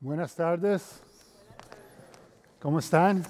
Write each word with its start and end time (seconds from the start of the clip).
Buenas 0.00 0.32
tardes. 0.36 1.00
¿Cómo 2.62 2.78
están? 2.78 3.24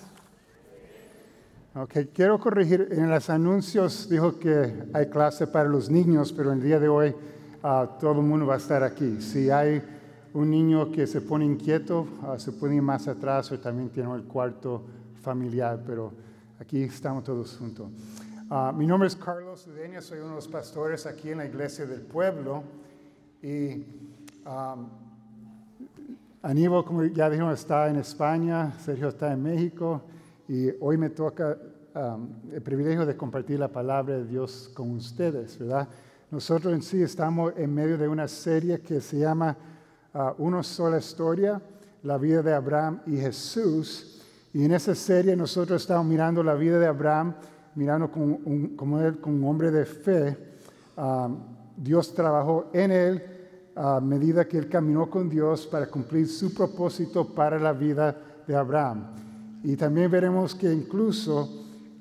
Ok, 1.74 1.94
quiero 2.12 2.38
corregir. 2.38 2.88
En 2.90 3.08
los 3.08 3.30
anuncios 3.30 4.06
dijo 4.10 4.38
que 4.38 4.84
hay 4.92 5.08
clase 5.08 5.46
para 5.46 5.66
los 5.66 5.88
niños, 5.88 6.30
pero 6.30 6.52
el 6.52 6.62
día 6.62 6.78
de 6.78 6.86
hoy 6.86 7.16
ah, 7.62 7.96
todo 7.98 8.20
el 8.20 8.26
mundo 8.26 8.44
va 8.44 8.56
a 8.56 8.56
estar 8.58 8.82
aquí. 8.82 9.22
Si 9.22 9.48
hay 9.48 9.82
un 10.34 10.50
niño 10.50 10.92
que 10.92 11.06
se 11.06 11.22
pone 11.22 11.46
inquieto, 11.46 12.06
ah, 12.22 12.38
se 12.38 12.50
ir 12.50 12.82
más 12.82 13.08
atrás 13.08 13.50
o 13.50 13.58
también 13.58 13.88
tiene 13.88 14.14
el 14.14 14.24
cuarto 14.24 14.84
familiar, 15.22 15.82
pero 15.86 16.12
aquí 16.60 16.82
estamos 16.82 17.24
todos 17.24 17.56
juntos. 17.56 17.88
Ah, 18.50 18.74
mi 18.76 18.86
nombre 18.86 19.06
es 19.06 19.16
Carlos 19.16 19.66
Udeña, 19.68 20.02
soy 20.02 20.18
uno 20.18 20.28
de 20.28 20.34
los 20.34 20.48
pastores 20.48 21.06
aquí 21.06 21.30
en 21.30 21.38
la 21.38 21.46
iglesia 21.46 21.86
del 21.86 22.02
pueblo 22.02 22.62
y 23.40 23.86
Aníbal, 26.40 26.84
como 26.84 27.04
ya 27.04 27.28
dijimos, 27.28 27.58
está 27.58 27.88
en 27.88 27.96
España, 27.96 28.72
Sergio 28.78 29.08
está 29.08 29.32
en 29.32 29.42
México 29.42 30.02
y 30.46 30.68
hoy 30.80 30.96
me 30.96 31.10
toca 31.10 31.58
el 32.52 32.62
privilegio 32.62 33.04
de 33.04 33.16
compartir 33.16 33.58
la 33.58 33.66
palabra 33.66 34.18
de 34.18 34.24
Dios 34.24 34.70
con 34.72 34.92
ustedes, 34.92 35.58
¿verdad? 35.58 35.88
Nosotros 36.30 36.72
en 36.72 36.82
sí 36.82 37.02
estamos 37.02 37.54
en 37.56 37.74
medio 37.74 37.98
de 37.98 38.06
una 38.06 38.28
serie 38.28 38.80
que 38.80 39.00
se 39.00 39.18
llama 39.18 39.56
uh, 40.14 40.30
Una 40.38 40.62
sola 40.62 40.98
historia, 40.98 41.60
la 42.04 42.18
vida 42.18 42.40
de 42.40 42.54
Abraham 42.54 43.00
y 43.06 43.16
Jesús. 43.16 44.22
Y 44.52 44.64
en 44.64 44.72
esa 44.72 44.94
serie 44.94 45.34
nosotros 45.34 45.82
estamos 45.82 46.06
mirando 46.06 46.44
la 46.44 46.54
vida 46.54 46.78
de 46.78 46.86
Abraham, 46.86 47.34
mirando 47.74 48.12
como, 48.12 48.38
como 48.76 49.36
un 49.36 49.44
hombre 49.44 49.72
de 49.72 49.84
fe. 49.84 50.36
Dios 51.76 52.14
trabajó 52.14 52.70
en 52.72 52.92
él 52.92 53.37
a 53.80 54.00
medida 54.00 54.48
que 54.48 54.58
él 54.58 54.68
caminó 54.68 55.08
con 55.08 55.28
Dios 55.28 55.64
para 55.68 55.86
cumplir 55.86 56.26
su 56.26 56.52
propósito 56.52 57.32
para 57.32 57.60
la 57.60 57.72
vida 57.72 58.16
de 58.44 58.56
Abraham. 58.56 59.04
Y 59.62 59.76
también 59.76 60.10
veremos 60.10 60.52
que 60.56 60.72
incluso 60.72 61.48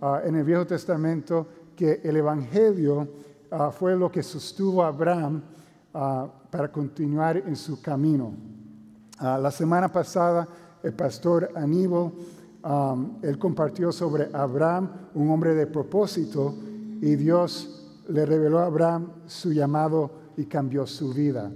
ah, 0.02 0.21
en 0.25 0.37
el 0.37 0.43
Viejo 0.43 0.65
Testamento 0.65 1.45
que 1.75 2.02
el 2.03 2.15
Evangelio 2.15 3.07
ah, 3.52 3.69
fue 3.69 3.95
lo 3.95 4.11
que 4.11 4.23
sostuvo 4.23 4.83
a 4.83 4.87
Abraham 4.87 5.43
ah, 5.93 6.27
para 6.49 6.71
continuar 6.71 7.37
en 7.37 7.55
su 7.55 7.80
camino. 7.80 8.33
la 9.21 9.52
semana 9.52 9.87
pasada 9.87 10.47
el 10.81 10.93
pastor 10.93 11.52
Aníbal, 11.53 12.11
él 13.21 13.37
compartió 13.37 13.91
sobre 13.91 14.30
Abraham, 14.33 14.89
un 15.13 15.30
hombre 15.30 15.53
de 15.53 15.67
propósito, 15.67 16.55
y 17.02 17.15
Dios 17.15 18.02
le 18.09 18.25
reveló 18.25 18.59
a 18.59 18.65
Abraham 18.65 19.11
su 19.27 19.52
llamado 19.52 20.27
y 20.38 20.45
cambió 20.45 20.85
su 20.85 21.11
vida. 21.13 21.52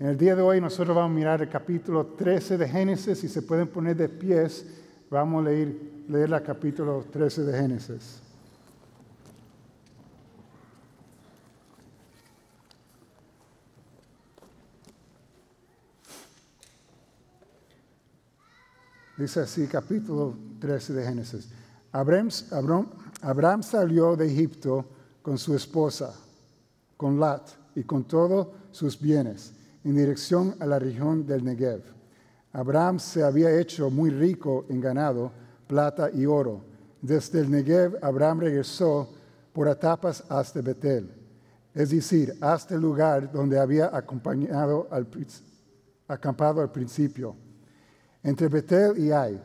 En 0.00 0.06
el 0.08 0.18
día 0.18 0.34
de 0.34 0.42
hoy 0.42 0.60
nosotros 0.60 0.94
vamos 0.94 1.12
a 1.12 1.14
mirar 1.14 1.40
el 1.40 1.48
capítulo 1.48 2.04
13 2.06 2.58
de 2.58 2.68
Génesis. 2.68 3.16
Si 3.16 3.28
se 3.28 3.42
pueden 3.42 3.68
poner 3.68 3.96
de 3.96 4.08
pies, 4.08 4.66
vamos 5.08 5.40
a 5.40 5.48
leer, 5.48 5.74
leer 6.08 6.32
el 6.32 6.42
capítulo 6.42 7.06
13 7.10 7.44
de 7.44 7.58
Génesis. 7.58 8.20
Dice 19.16 19.40
así, 19.40 19.68
capítulo 19.68 20.36
13 20.58 20.92
de 20.92 21.04
Génesis. 21.04 21.48
Abraham, 21.92 22.30
Abraham, 23.22 23.62
salió 23.62 24.16
de 24.16 24.26
Egipto 24.26 24.84
con 25.22 25.38
su 25.38 25.54
esposa, 25.54 26.12
con 26.96 27.20
Lat 27.20 27.63
y 27.74 27.82
con 27.82 28.04
todos 28.04 28.48
sus 28.70 29.00
bienes 29.00 29.52
en 29.84 29.96
dirección 29.96 30.54
a 30.60 30.66
la 30.66 30.78
región 30.78 31.26
del 31.26 31.44
Negev. 31.44 31.82
Abraham 32.52 32.98
se 32.98 33.22
había 33.22 33.58
hecho 33.58 33.90
muy 33.90 34.10
rico 34.10 34.64
en 34.68 34.80
ganado, 34.80 35.32
plata 35.66 36.10
y 36.12 36.24
oro. 36.24 36.62
Desde 37.02 37.40
el 37.40 37.50
Negev, 37.50 37.98
Abraham 38.00 38.40
regresó 38.40 39.08
por 39.52 39.68
etapas 39.68 40.24
hasta 40.28 40.62
Betel, 40.62 41.10
es 41.74 41.90
decir, 41.90 42.34
hasta 42.40 42.74
el 42.74 42.80
lugar 42.80 43.30
donde 43.30 43.58
había 43.58 43.94
acompañado 43.94 44.88
al, 44.90 45.06
acampado 46.08 46.60
al 46.60 46.70
principio, 46.70 47.36
entre 48.22 48.48
Betel 48.48 48.98
y 48.98 49.10
Ai. 49.10 49.40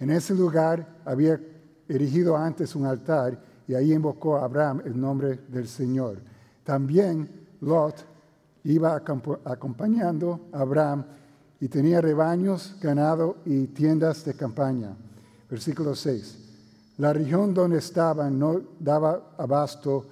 En 0.00 0.10
ese 0.10 0.34
lugar 0.34 0.86
había 1.04 1.40
erigido 1.88 2.36
antes 2.36 2.74
un 2.74 2.86
altar 2.86 3.38
y 3.68 3.74
ahí 3.74 3.92
invocó 3.92 4.36
a 4.36 4.44
Abraham 4.44 4.82
el 4.84 5.00
nombre 5.00 5.38
del 5.48 5.68
Señor. 5.68 6.18
También 6.64 7.43
Lot 7.64 7.96
iba 8.64 8.94
acompañando 9.44 10.40
a 10.52 10.60
Abraham 10.60 11.04
y 11.60 11.68
tenía 11.68 12.00
rebaños, 12.00 12.76
ganado 12.80 13.36
y 13.44 13.66
tiendas 13.68 14.24
de 14.24 14.34
campaña. 14.34 14.96
Versículo 15.48 15.94
6. 15.94 16.38
La 16.98 17.12
región 17.12 17.52
donde 17.52 17.78
estaban 17.78 18.38
no 18.38 18.60
daba 18.78 19.34
abasto 19.38 20.06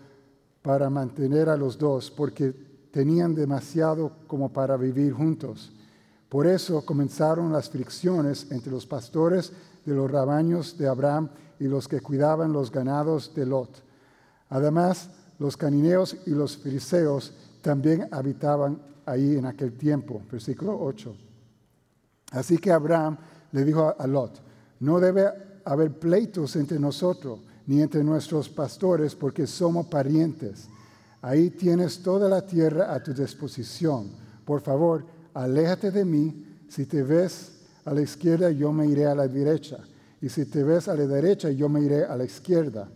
para 0.63 0.91
mantener 0.91 1.49
a 1.49 1.57
los 1.57 1.79
dos 1.79 2.11
porque 2.11 2.55
tenían 2.91 3.35
demasiado 3.35 4.13
como 4.27 4.53
para 4.53 4.77
vivir 4.77 5.13
juntos. 5.13 5.73
Por 6.29 6.47
eso 6.47 6.85
comenzaron 6.85 7.53
las 7.53 7.69
fricciones 7.69 8.51
entre 8.51 8.73
los 8.73 8.87
pastores 8.87 9.53
de 9.85 9.95
los 9.95 10.11
rebaños 10.11 10.79
de 10.79 10.89
Abraham 10.89 11.29
y 11.59 11.65
los 11.65 11.87
que 11.87 12.01
cuidaban 12.01 12.53
los 12.53 12.71
ganados 12.71 13.35
de 13.35 13.47
Lot. 13.47 13.83
Además, 14.49 15.11
los 15.39 15.57
canineos 15.57 16.17
y 16.27 16.31
los 16.31 16.57
filiseos 16.57 17.35
también 17.63 18.09
habitaban 18.11 18.81
ahí 19.07 19.37
en 19.37 19.47
aquel 19.47 19.73
tiempo. 19.73 20.21
Versículo 20.31 20.79
8. 20.79 21.17
Así 22.33 22.59
que 22.59 22.71
Abraham 22.71 23.17
le 23.53 23.65
dijo 23.65 23.95
a 23.99 24.07
Lot, 24.07 24.43
no 24.81 25.01
debe 25.01 25.31
haber 25.65 25.99
pleitos 25.99 26.57
entre 26.57 26.79
nosotros 26.79 27.41
ni 27.67 27.81
entre 27.81 28.03
nuestros 28.03 28.49
pastores 28.49 29.15
porque 29.15 29.47
somos 29.47 29.87
parientes. 29.87 30.69
Ahí 31.21 31.51
tienes 31.51 32.03
toda 32.03 32.29
la 32.29 32.45
tierra 32.45 32.93
a 32.93 33.03
tu 33.03 33.15
disposición. 33.15 34.11
Por 34.45 34.61
favor, 34.61 35.07
aléjate 35.35 35.91
de 35.91 36.05
mí. 36.05 36.47
Si 36.69 36.87
te 36.87 37.03
ves 37.03 37.61
a 37.85 37.95
la 37.95 38.01
izquierda, 38.01 38.51
yo 38.51 38.73
me 38.73 38.87
iré 38.87 39.07
a 39.07 39.15
la 39.15 39.29
derecha. 39.29 39.79
Y 40.21 40.29
si 40.29 40.47
te 40.47 40.65
ves 40.65 40.89
a 40.89 40.95
la 40.95 41.07
derecha, 41.07 41.51
yo 41.51 41.69
me 41.69 41.81
iré 41.81 42.05
a 42.05 42.17
la 42.17 42.25
izquierda. 42.25 42.89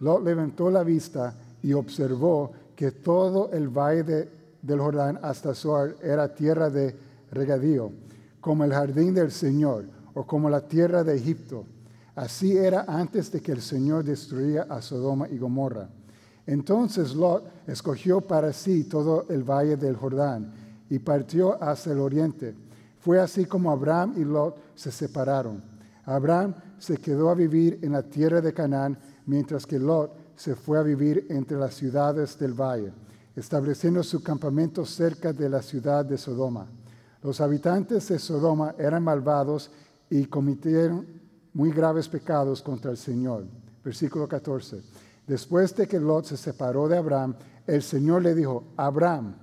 Lot 0.00 0.24
levantó 0.24 0.70
la 0.70 0.82
vista 0.82 1.34
y 1.62 1.72
observó 1.72 2.52
que 2.80 2.92
todo 2.92 3.50
el 3.52 3.68
valle 3.68 4.26
del 4.62 4.80
Jordán 4.80 5.18
hasta 5.20 5.54
Zoar 5.54 5.96
era 6.02 6.34
tierra 6.34 6.70
de 6.70 6.96
regadío, 7.30 7.92
como 8.40 8.64
el 8.64 8.72
jardín 8.72 9.12
del 9.12 9.32
Señor 9.32 9.84
o 10.14 10.26
como 10.26 10.48
la 10.48 10.62
tierra 10.62 11.04
de 11.04 11.14
Egipto. 11.14 11.66
Así 12.14 12.56
era 12.56 12.86
antes 12.88 13.30
de 13.30 13.42
que 13.42 13.52
el 13.52 13.60
Señor 13.60 14.02
destruía 14.04 14.62
a 14.62 14.80
Sodoma 14.80 15.28
y 15.28 15.36
Gomorra. 15.36 15.90
Entonces 16.46 17.14
Lot 17.14 17.44
escogió 17.66 18.22
para 18.22 18.50
sí 18.50 18.84
todo 18.84 19.26
el 19.28 19.44
valle 19.44 19.76
del 19.76 19.96
Jordán 19.96 20.50
y 20.88 21.00
partió 21.00 21.62
hacia 21.62 21.92
el 21.92 21.98
oriente. 21.98 22.54
Fue 22.98 23.20
así 23.20 23.44
como 23.44 23.70
Abraham 23.70 24.14
y 24.16 24.24
Lot 24.24 24.56
se 24.74 24.90
separaron. 24.90 25.62
Abraham 26.06 26.54
se 26.78 26.96
quedó 26.96 27.28
a 27.28 27.34
vivir 27.34 27.78
en 27.82 27.92
la 27.92 28.04
tierra 28.04 28.40
de 28.40 28.54
Canaán, 28.54 28.96
mientras 29.26 29.66
que 29.66 29.78
Lot 29.78 30.19
se 30.40 30.54
fue 30.54 30.78
a 30.78 30.82
vivir 30.82 31.26
entre 31.28 31.58
las 31.58 31.74
ciudades 31.74 32.38
del 32.38 32.54
valle, 32.54 32.94
estableciendo 33.36 34.02
su 34.02 34.22
campamento 34.22 34.86
cerca 34.86 35.34
de 35.34 35.50
la 35.50 35.60
ciudad 35.60 36.02
de 36.02 36.16
Sodoma. 36.16 36.66
Los 37.22 37.42
habitantes 37.42 38.08
de 38.08 38.18
Sodoma 38.18 38.74
eran 38.78 39.04
malvados 39.04 39.70
y 40.08 40.24
cometieron 40.24 41.06
muy 41.52 41.70
graves 41.70 42.08
pecados 42.08 42.62
contra 42.62 42.90
el 42.90 42.96
Señor. 42.96 43.44
Versículo 43.84 44.26
14. 44.26 44.80
Después 45.26 45.76
de 45.76 45.86
que 45.86 46.00
Lot 46.00 46.24
se 46.24 46.38
separó 46.38 46.88
de 46.88 46.96
Abraham, 46.96 47.34
el 47.66 47.82
Señor 47.82 48.22
le 48.22 48.34
dijo, 48.34 48.64
Abraham, 48.78 49.34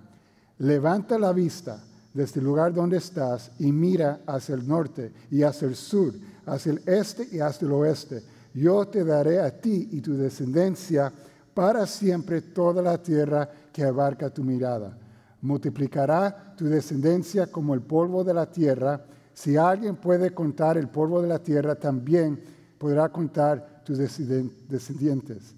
levanta 0.57 1.19
la 1.19 1.31
vista 1.31 1.79
desde 2.11 2.39
el 2.39 2.47
lugar 2.47 2.73
donde 2.73 2.97
estás 2.97 3.51
y 3.59 3.71
mira 3.71 4.21
hacia 4.25 4.55
el 4.55 4.67
norte 4.67 5.13
y 5.29 5.43
hacia 5.43 5.67
el 5.67 5.75
sur, 5.75 6.15
hacia 6.47 6.71
el 6.71 6.81
este 6.87 7.27
y 7.31 7.39
hacia 7.39 7.67
el 7.67 7.73
oeste 7.73 8.23
yo 8.53 8.87
te 8.87 9.03
daré 9.03 9.39
a 9.39 9.51
ti 9.51 9.89
y 9.91 10.01
tu 10.01 10.15
descendencia 10.15 11.11
para 11.53 11.85
siempre 11.85 12.41
toda 12.41 12.81
la 12.81 13.01
tierra 13.01 13.49
que 13.71 13.83
abarca 13.83 14.29
tu 14.29 14.43
mirada. 14.43 14.97
Multiplicará 15.41 16.55
tu 16.55 16.65
descendencia 16.65 17.47
como 17.47 17.73
el 17.73 17.81
polvo 17.81 18.23
de 18.23 18.33
la 18.33 18.49
tierra. 18.49 19.03
Si 19.33 19.57
alguien 19.57 19.95
puede 19.95 20.33
contar 20.33 20.77
el 20.77 20.87
polvo 20.87 21.21
de 21.21 21.27
la 21.27 21.39
tierra, 21.39 21.75
también 21.75 22.39
podrá 22.77 23.09
contar 23.09 23.83
tus 23.83 23.97
descendientes. 23.97 25.55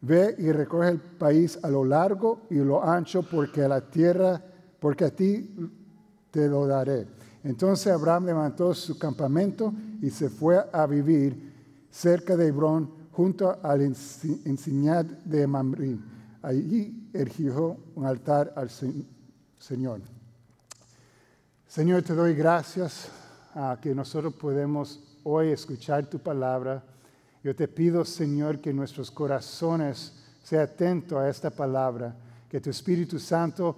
Ve 0.00 0.34
y 0.38 0.50
recoge 0.50 0.90
el 0.90 1.00
país 1.00 1.58
a 1.62 1.70
lo 1.70 1.84
largo 1.84 2.42
y 2.50 2.56
lo 2.56 2.82
ancho, 2.82 3.22
porque 3.22 3.62
a 3.62 3.68
la 3.68 3.80
tierra, 3.80 4.42
porque 4.80 5.04
a 5.04 5.10
ti 5.10 5.54
te 6.30 6.48
lo 6.48 6.66
daré. 6.66 7.06
Entonces 7.44 7.92
Abraham 7.92 8.26
levantó 8.26 8.74
su 8.74 8.98
campamento 8.98 9.72
y 10.00 10.10
se 10.10 10.28
fue 10.28 10.64
a 10.72 10.86
vivir 10.86 11.51
cerca 11.92 12.36
de 12.36 12.48
Hebrón, 12.48 12.90
junto 13.12 13.58
al 13.62 13.82
enseñad 13.82 15.04
de 15.04 15.46
Mamre. 15.46 15.98
Allí 16.40 17.10
erigió 17.12 17.76
un 17.94 18.06
altar 18.06 18.52
al 18.56 18.70
Señor. 18.70 20.00
Señor, 21.68 22.02
te 22.02 22.14
doy 22.14 22.34
gracias 22.34 23.08
ah, 23.54 23.78
que 23.80 23.94
nosotros 23.94 24.34
podemos 24.34 25.00
hoy 25.22 25.50
escuchar 25.50 26.06
tu 26.06 26.18
palabra. 26.18 26.82
Yo 27.44 27.54
te 27.54 27.68
pido, 27.68 28.04
Señor, 28.04 28.60
que 28.60 28.72
nuestros 28.72 29.10
corazones 29.10 30.12
sean 30.42 30.64
atentos 30.64 31.18
a 31.18 31.28
esta 31.28 31.50
palabra, 31.50 32.14
que 32.48 32.60
tu 32.60 32.70
Espíritu 32.70 33.18
Santo 33.18 33.76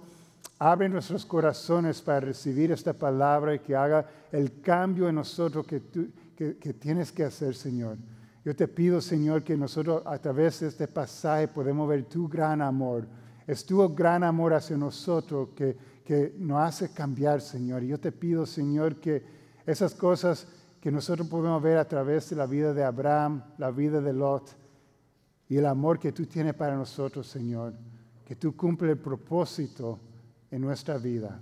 abre 0.59 0.87
nuestros 0.87 1.25
corazones 1.25 2.01
para 2.01 2.21
recibir 2.21 2.71
esta 2.71 2.93
palabra 2.93 3.53
y 3.55 3.59
que 3.59 3.75
haga 3.75 4.05
el 4.31 4.61
cambio 4.61 5.09
en 5.09 5.15
nosotros 5.15 5.65
que, 5.65 5.81
tú, 5.81 6.07
que, 6.35 6.57
que 6.57 6.73
tienes 6.73 7.11
que 7.11 7.23
hacer, 7.23 7.55
Señor. 7.55 7.97
Yo 8.45 8.55
te 8.55 8.67
pido, 8.67 9.01
Señor, 9.01 9.43
que 9.43 9.57
nosotros 9.57 10.03
a 10.05 10.19
través 10.19 10.59
de 10.59 10.67
este 10.67 10.87
pasaje 10.87 11.47
podemos 11.47 11.89
ver 11.89 12.05
tu 12.05 12.27
gran 12.27 12.61
amor. 12.61 13.07
Es 13.47 13.65
tu 13.65 13.89
gran 13.93 14.23
amor 14.23 14.53
hacia 14.53 14.77
nosotros 14.77 15.49
que, 15.55 15.75
que 16.03 16.35
nos 16.37 16.61
hace 16.61 16.93
cambiar, 16.93 17.41
Señor. 17.41 17.83
Y 17.83 17.87
yo 17.87 17.99
te 17.99 18.11
pido, 18.11 18.45
Señor, 18.45 18.97
que 18.97 19.23
esas 19.65 19.95
cosas 19.95 20.47
que 20.79 20.91
nosotros 20.91 21.27
podemos 21.27 21.59
ver 21.63 21.77
a 21.77 21.87
través 21.87 22.29
de 22.29 22.35
la 22.35 22.45
vida 22.45 22.71
de 22.71 22.83
Abraham, 22.83 23.43
la 23.57 23.71
vida 23.71 23.99
de 23.99 24.13
Lot 24.13 24.55
y 25.49 25.57
el 25.57 25.65
amor 25.65 25.99
que 25.99 26.11
tú 26.11 26.27
tienes 26.27 26.53
para 26.53 26.75
nosotros, 26.75 27.25
Señor, 27.25 27.73
que 28.23 28.35
tú 28.35 28.55
cumples 28.55 28.91
el 28.91 28.99
propósito 28.99 29.99
en 30.51 30.61
nuestra 30.61 30.99
vida. 30.99 31.39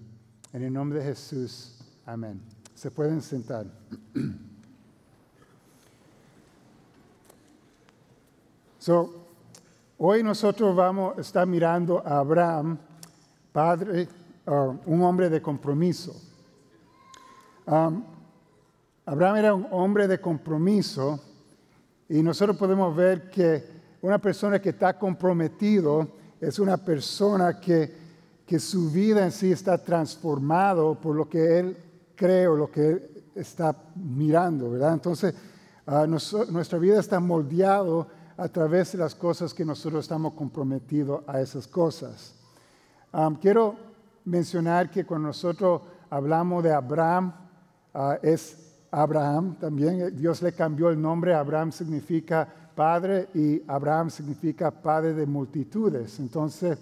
En 0.54 0.64
el 0.64 0.72
nombre 0.72 1.00
de 1.00 1.06
Jesús, 1.06 1.84
amén. 2.06 2.42
Se 2.74 2.92
pueden 2.92 3.22
sentar. 3.22 3.66
So, 8.84 9.10
hoy 9.98 10.24
nosotros 10.24 10.76
vamos 10.76 11.18
a 11.18 11.22
estar 11.22 11.48
mirando 11.48 12.06
a 12.06 12.18
Abraham, 12.18 12.78
padre, 13.54 14.10
uh, 14.46 14.76
un 14.86 15.02
hombre 15.04 15.30
de 15.30 15.42
compromiso. 15.42 16.14
Um, 17.66 18.04
Abraham 19.06 19.38
era 19.38 19.54
un 19.54 19.68
hombre 19.72 20.06
de 20.06 20.20
compromiso 20.20 21.18
y 22.10 22.22
nosotros 22.22 22.58
podemos 22.58 22.94
ver 22.94 23.30
que 23.30 23.64
una 24.02 24.18
persona 24.20 24.62
que 24.62 24.72
está 24.72 25.00
comprometido 25.00 26.06
es 26.42 26.60
una 26.60 26.76
persona 26.76 27.62
que, 27.62 27.90
que 28.46 28.60
su 28.60 28.92
vida 28.92 29.24
en 29.24 29.32
sí 29.32 29.54
está 29.54 29.78
transformado 29.78 31.00
por 31.00 31.16
lo 31.16 31.30
que 31.30 31.58
él 31.58 31.78
cree 32.18 32.48
o 32.48 32.58
lo 32.58 32.70
que 32.70 32.90
él 32.90 33.24
está 33.34 33.74
mirando, 33.96 34.72
¿verdad? 34.72 34.92
Entonces, 34.92 35.34
uh, 35.88 36.06
nuestra 36.06 36.78
vida 36.80 37.00
está 37.00 37.22
moldeado 37.22 38.22
a 38.38 38.48
través 38.48 38.92
de 38.94 38.98
las 39.00 39.16
cosas 39.16 39.54
que 39.54 39.66
nosotros 39.66 40.06
estamos 40.06 40.34
comprometidos 40.34 41.24
a 41.28 41.42
esas 41.42 41.68
cosas. 41.68 42.36
Quiero 43.42 43.76
mencionar 44.26 44.90
que 44.90 45.06
cuando 45.06 45.28
nosotros 45.28 45.82
hablamos 46.10 46.64
de 46.64 46.74
Abraham, 46.74 47.34
uh, 47.94 48.14
es 48.22 48.76
Abraham 48.92 49.56
también. 49.60 50.16
Dios 50.16 50.42
le 50.42 50.54
cambió 50.54 50.90
el 50.90 51.02
nombre. 51.02 51.34
Abraham 51.34 51.72
significa 51.72 52.48
padre 52.76 53.30
y 53.34 53.62
Abraham 53.68 54.10
significa 54.10 54.72
padre 54.72 55.14
de 55.14 55.26
multitudes. 55.26 56.20
Entonces, 56.20 56.78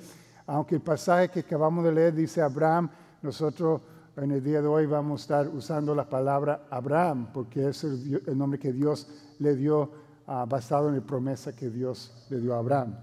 aunque 0.46 0.76
el 0.76 0.82
pasaje 0.82 1.30
que 1.30 1.40
acabamos 1.42 1.84
de 1.86 1.92
leer 1.92 2.14
dice 2.14 2.42
Abraham, 2.42 2.90
nosotros 3.22 3.82
en 4.18 4.32
el 4.32 4.44
día 4.44 4.62
de 4.62 4.68
hoy 4.68 4.86
vamos 4.86 5.22
a 5.22 5.24
estar 5.24 5.48
usando 5.48 5.96
la 5.96 6.10
palabra 6.10 6.66
Abraham, 6.70 7.30
porque 7.34 7.70
es 7.70 7.84
el, 7.86 8.38
nombre 8.38 8.60
que 8.60 8.74
Dios 8.74 9.08
le 9.40 9.56
dio 9.56 9.90
uh, 10.28 10.46
basado 10.48 10.90
en 10.90 10.96
la 10.96 11.02
promesa 11.02 11.56
que 11.56 11.70
Dios 11.70 12.12
le 12.30 12.40
dio 12.40 12.54
a 12.54 12.60
Abraham. 12.60 12.96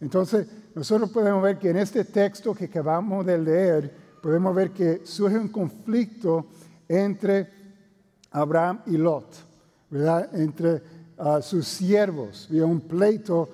Entonces, 0.00 0.46
nosotros 0.74 1.10
podemos 1.10 1.42
ver 1.42 1.58
que 1.58 1.70
en 1.70 1.76
este 1.76 2.04
texto 2.04 2.54
que 2.54 2.66
acabamos 2.66 3.24
de 3.24 3.38
leer, 3.38 3.94
podemos 4.22 4.54
ver 4.54 4.70
que 4.70 5.02
surge 5.04 5.38
un 5.38 5.48
conflicto 5.48 6.46
entre 6.88 7.48
Abraham 8.30 8.80
y 8.86 8.96
Lot, 8.96 9.34
¿verdad? 9.90 10.34
Entre 10.34 10.82
uh, 11.18 11.40
sus 11.40 11.66
siervos. 11.66 12.48
Un 12.50 12.80
pleito, 12.80 13.48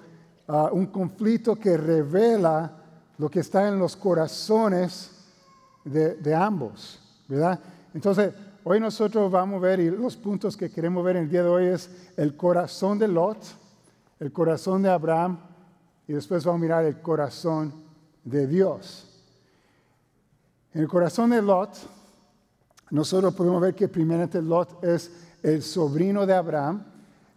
uh, 0.49 0.69
un 0.73 0.87
conflicto 0.87 1.57
que 1.57 1.77
revela 1.77 2.77
lo 3.19 3.31
que 3.31 3.41
está 3.41 3.69
en 3.69 3.79
los 3.79 3.97
corazones 3.97 5.11
de, 5.85 6.15
de, 6.17 6.35
ambos, 6.35 6.99
¿verdad? 7.29 7.61
Entonces, 7.93 8.33
hoy 8.65 8.81
nosotros 8.81 9.31
vamos 9.31 9.59
a 9.59 9.67
ver, 9.67 9.81
y 9.81 9.91
los 9.91 10.17
puntos 10.17 10.57
que 10.57 10.71
queremos 10.71 11.05
ver 11.05 11.17
en 11.17 11.25
el 11.25 11.31
día 11.31 11.43
de 11.43 11.49
hoy 11.49 11.65
es 11.67 11.91
el 12.17 12.37
corazón 12.37 12.99
de 12.99 13.09
Lot, 13.09 13.39
el 14.19 14.33
corazón 14.33 14.83
de 14.83 14.91
Abraham, 14.91 15.39
y 16.07 16.13
después 16.13 16.45
vamos 16.45 16.61
a 16.61 16.63
mirar 16.63 16.85
el 16.85 17.01
corazón 17.01 17.73
de 18.25 18.47
Dios. 18.47 19.07
En 20.75 20.83
el 20.83 20.89
corazón 20.89 21.31
de 21.31 21.43
Lot, 21.43 21.77
nosotros 22.91 23.35
podemos 23.35 23.61
ver 23.61 23.75
que 23.75 23.89
primeramente 23.89 24.43
Lot 24.43 24.83
es 24.85 25.11
el 25.43 25.63
sobrino 25.63 26.27
de 26.27 26.35
Abraham. 26.35 26.85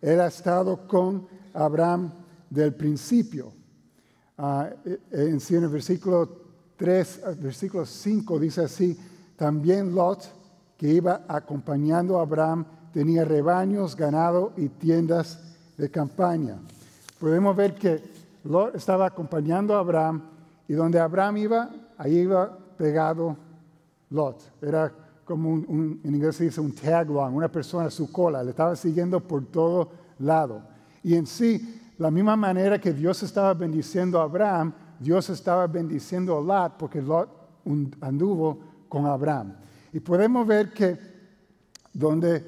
Él 0.01 0.19
ha 0.19 0.27
estado 0.27 0.87
con 0.87 1.27
Abraham 1.53 2.11
del 2.49 2.73
principio. 2.73 3.53
Uh, 4.37 4.65
en, 5.11 5.39
en 5.47 5.63
el 5.63 5.69
versículo 5.69 6.43
3, 6.75 7.21
versículo 7.39 7.85
5 7.85 8.39
dice 8.39 8.61
así, 8.61 8.97
también 9.35 9.93
Lot, 9.93 10.43
que 10.77 10.89
iba 10.89 11.21
acompañando 11.27 12.19
a 12.19 12.21
Abraham, 12.21 12.65
tenía 12.91 13.25
rebaños, 13.25 13.95
ganado 13.95 14.53
y 14.57 14.69
tiendas 14.69 15.39
de 15.77 15.89
campaña. 15.89 16.57
Podemos 17.19 17.55
ver 17.55 17.75
que 17.75 18.01
Lot 18.43 18.75
estaba 18.75 19.05
acompañando 19.05 19.75
a 19.75 19.79
Abraham 19.79 20.21
y 20.67 20.73
donde 20.73 20.99
Abraham 20.99 21.37
iba, 21.37 21.69
ahí 21.97 22.19
iba 22.19 22.57
pegado 22.77 23.35
Lot. 24.09 24.41
Era 24.61 24.91
como 25.25 25.53
en 25.53 25.99
inglés 26.03 26.35
se 26.35 26.45
dice 26.45 26.59
un 26.59 26.73
tag 26.73 27.07
along, 27.07 27.35
una 27.35 27.47
persona 27.47 27.87
a 27.87 27.91
su 27.91 28.11
cola, 28.11 28.43
le 28.43 28.49
estaba 28.49 28.75
siguiendo 28.75 29.19
por 29.21 29.45
todo 29.45 29.89
lado. 30.19 30.61
Y 31.01 31.15
en 31.15 31.25
sí, 31.25 31.81
la 31.97 32.11
misma 32.11 32.35
manera 32.35 32.79
que 32.79 32.93
Dios 32.93 33.23
estaba 33.23 33.53
bendiciendo 33.53 34.19
a 34.19 34.23
Abraham, 34.23 34.73
Dios 34.99 35.29
estaba 35.29 35.67
bendiciendo 35.67 36.37
a 36.37 36.41
Lot 36.41 36.77
porque 36.77 37.01
Lot 37.01 37.29
anduvo 38.01 38.59
con 38.89 39.05
Abraham. 39.05 39.53
Y 39.94 40.00
podemos 40.00 40.45
ver 40.48 40.74
que 40.74 40.98
donde 41.94 42.44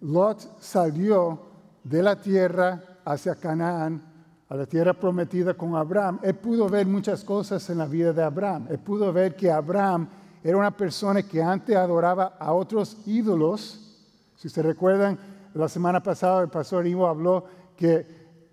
Lot 0.00 0.60
salió 0.60 1.38
de 1.84 2.02
la 2.02 2.18
tierra 2.18 2.82
hacia 3.04 3.34
Canaán, 3.34 4.02
a 4.48 4.56
la 4.56 4.64
tierra 4.64 4.94
prometida 4.94 5.54
con 5.54 5.76
Abraham, 5.76 6.20
él 6.22 6.34
pudo 6.36 6.68
ver 6.68 6.86
muchas 6.86 7.22
cosas 7.22 7.68
en 7.68 7.78
la 7.78 7.86
vida 7.86 8.12
de 8.12 8.22
Abraham. 8.22 8.68
Él 8.70 8.78
pudo 8.78 9.12
ver 9.12 9.36
que 9.36 9.50
Abraham 9.50 10.08
era 10.42 10.56
una 10.56 10.70
persona 10.70 11.22
que 11.22 11.42
antes 11.42 11.76
adoraba 11.76 12.36
a 12.38 12.52
otros 12.52 12.96
ídolos. 13.06 13.98
Si 14.36 14.48
se 14.48 14.62
recuerdan, 14.62 15.18
la 15.52 15.68
semana 15.68 16.02
pasada 16.02 16.42
el 16.42 16.48
pastor 16.48 16.86
Ivo 16.86 17.06
habló 17.06 17.44
que 17.76 18.06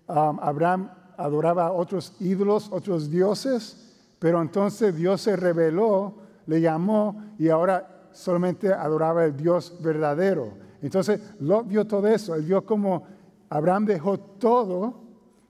um, 0.08 0.38
Abraham 0.40 0.90
adoraba 1.16 1.68
a 1.68 1.72
otros 1.72 2.14
ídolos, 2.20 2.68
otros 2.72 3.08
dioses, 3.08 3.94
pero 4.18 4.42
entonces 4.42 4.94
Dios 4.96 5.20
se 5.20 5.36
reveló, 5.36 6.14
le 6.46 6.60
llamó 6.60 7.22
y 7.38 7.48
ahora 7.48 7.93
solamente 8.14 8.72
adoraba 8.72 9.24
el 9.24 9.36
Dios 9.36 9.76
verdadero. 9.82 10.54
Entonces 10.80 11.20
Lot 11.40 11.66
vio 11.66 11.86
todo 11.86 12.06
eso, 12.06 12.34
él 12.34 12.44
vio 12.44 12.64
como 12.64 13.04
Abraham 13.50 13.84
dejó 13.84 14.18
todo 14.18 15.02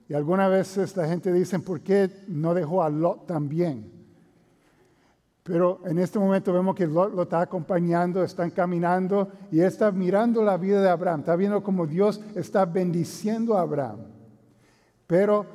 y 0.07 0.13
algunas 0.13 0.49
veces 0.49 0.95
la 0.97 1.07
gente 1.07 1.31
dice, 1.31 1.59
¿por 1.59 1.81
qué 1.81 2.23
no 2.27 2.53
dejó 2.53 2.83
a 2.83 2.89
Lot 2.89 3.25
también? 3.25 3.91
Pero 5.43 5.81
en 5.85 5.99
este 5.99 6.17
momento 6.17 6.51
vemos 6.51 6.75
que 6.75 6.87
Lot 6.87 7.13
lo 7.13 7.23
está 7.23 7.41
acompañando, 7.41 8.23
están 8.23 8.49
caminando 8.49 9.29
y 9.51 9.61
está 9.61 9.91
mirando 9.91 10.43
la 10.43 10.57
vida 10.57 10.81
de 10.81 10.89
Abraham, 10.89 11.19
está 11.19 11.35
viendo 11.35 11.63
cómo 11.63 11.85
Dios 11.85 12.19
está 12.33 12.65
bendiciendo 12.65 13.57
a 13.57 13.61
Abraham. 13.61 13.99
Pero 15.05 15.45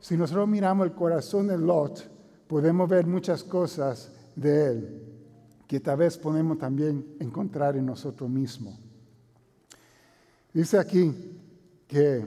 si 0.00 0.16
nosotros 0.16 0.46
miramos 0.48 0.86
el 0.86 0.92
corazón 0.92 1.48
de 1.48 1.56
Lot, 1.56 2.10
podemos 2.46 2.88
ver 2.88 3.06
muchas 3.06 3.42
cosas 3.42 4.12
de 4.36 4.66
él 4.66 5.07
que 5.68 5.80
tal 5.80 5.98
vez 5.98 6.16
podemos 6.16 6.56
también 6.58 7.16
encontrar 7.20 7.76
en 7.76 7.84
nosotros 7.84 8.28
mismos. 8.30 8.74
Dice 10.50 10.78
aquí 10.78 11.14
que, 11.86 12.24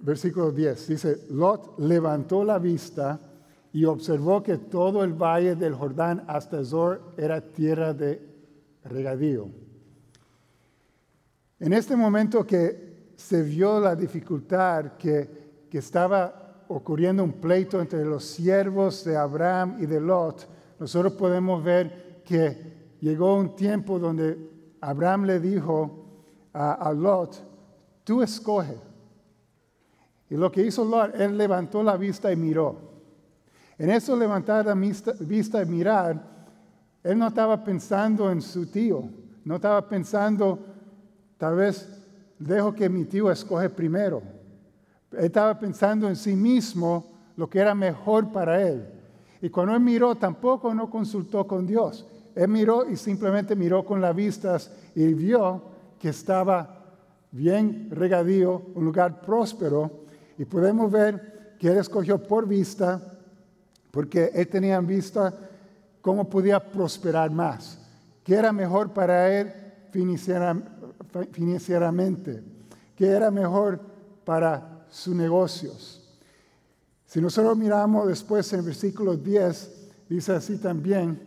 versículo 0.00 0.52
10, 0.52 0.86
dice, 0.86 1.26
Lot 1.30 1.76
levantó 1.80 2.44
la 2.44 2.60
vista 2.60 3.20
y 3.72 3.84
observó 3.84 4.44
que 4.44 4.58
todo 4.58 5.02
el 5.02 5.12
valle 5.12 5.56
del 5.56 5.74
Jordán 5.74 6.24
hasta 6.28 6.64
Zor 6.64 7.14
era 7.16 7.40
tierra 7.40 7.92
de 7.92 8.22
regadío. 8.84 9.48
En 11.58 11.72
este 11.72 11.96
momento 11.96 12.46
que 12.46 13.12
se 13.16 13.42
vio 13.42 13.80
la 13.80 13.96
dificultad 13.96 14.92
que, 14.96 15.66
que 15.68 15.78
estaba 15.78 16.64
ocurriendo 16.68 17.24
un 17.24 17.32
pleito 17.32 17.80
entre 17.80 18.04
los 18.04 18.24
siervos 18.24 19.04
de 19.04 19.16
Abraham 19.16 19.78
y 19.80 19.86
de 19.86 20.00
Lot, 20.00 20.59
nosotros 20.80 21.12
podemos 21.12 21.62
ver 21.62 22.22
que 22.24 22.96
llegó 23.00 23.36
un 23.36 23.54
tiempo 23.54 23.98
donde 23.98 24.38
Abraham 24.80 25.26
le 25.26 25.38
dijo 25.38 26.06
a, 26.54 26.90
Lot, 26.96 27.36
tú 28.02 28.22
escoge. 28.22 28.78
Y 30.30 30.36
lo 30.36 30.50
que 30.50 30.62
hizo 30.62 30.82
Lot, 30.84 31.14
él 31.16 31.36
levantó 31.36 31.82
la 31.82 31.98
vista 31.98 32.32
y 32.32 32.36
miró. 32.36 32.90
En 33.76 33.90
eso 33.90 34.16
levantar 34.16 34.64
la 34.64 34.74
vista 34.74 35.62
y 35.62 35.66
mirar, 35.66 36.22
Él 37.02 37.18
no 37.18 37.28
estaba 37.28 37.62
pensando 37.62 38.30
en 38.30 38.42
su 38.42 38.66
tío, 38.66 39.04
no 39.44 39.56
estaba 39.56 39.86
pensando, 39.86 40.58
tal 41.38 41.56
vez 41.56 41.88
dejo 42.38 42.74
que 42.74 42.88
mi 42.88 43.04
tío 43.04 43.30
escoge 43.30 43.68
primero. 43.68 44.22
Él 45.12 45.24
estaba 45.24 45.58
pensando 45.58 46.08
en 46.08 46.16
sí 46.16 46.36
mismo 46.36 47.06
lo 47.36 47.48
que 47.48 47.58
era 47.58 47.74
mejor 47.74 48.30
para 48.32 48.62
él. 48.62 48.99
Y 49.42 49.48
cuando 49.48 49.74
él 49.74 49.80
miró, 49.80 50.14
tampoco 50.16 50.74
no 50.74 50.90
consultó 50.90 51.46
con 51.46 51.66
Dios. 51.66 52.06
Él 52.34 52.48
miró 52.48 52.88
y 52.88 52.96
simplemente 52.96 53.56
miró 53.56 53.84
con 53.84 54.00
las 54.00 54.14
vistas 54.14 54.70
y 54.94 55.12
vio 55.14 55.62
que 55.98 56.10
estaba 56.10 56.76
bien 57.32 57.88
regadío, 57.90 58.62
un 58.74 58.84
lugar 58.84 59.20
próspero. 59.20 60.04
Y 60.38 60.44
podemos 60.44 60.90
ver 60.90 61.56
que 61.58 61.68
él 61.68 61.78
escogió 61.78 62.22
por 62.22 62.46
vista, 62.46 63.00
porque 63.90 64.30
él 64.34 64.48
tenía 64.48 64.76
en 64.76 64.86
vista 64.86 65.34
cómo 66.00 66.28
podía 66.28 66.60
prosperar 66.60 67.30
más, 67.30 67.78
qué 68.24 68.34
era 68.34 68.52
mejor 68.52 68.92
para 68.92 69.30
él 69.38 69.52
financieramente, 71.32 72.42
qué 72.96 73.06
era 73.06 73.30
mejor 73.30 73.80
para 74.24 74.86
sus 74.88 75.14
negocios. 75.14 75.99
Si 77.10 77.20
nosotros 77.20 77.58
miramos 77.58 78.06
después 78.06 78.52
en 78.52 78.64
versículo 78.64 79.16
10, 79.16 79.88
dice 80.08 80.30
así 80.30 80.58
también, 80.58 81.20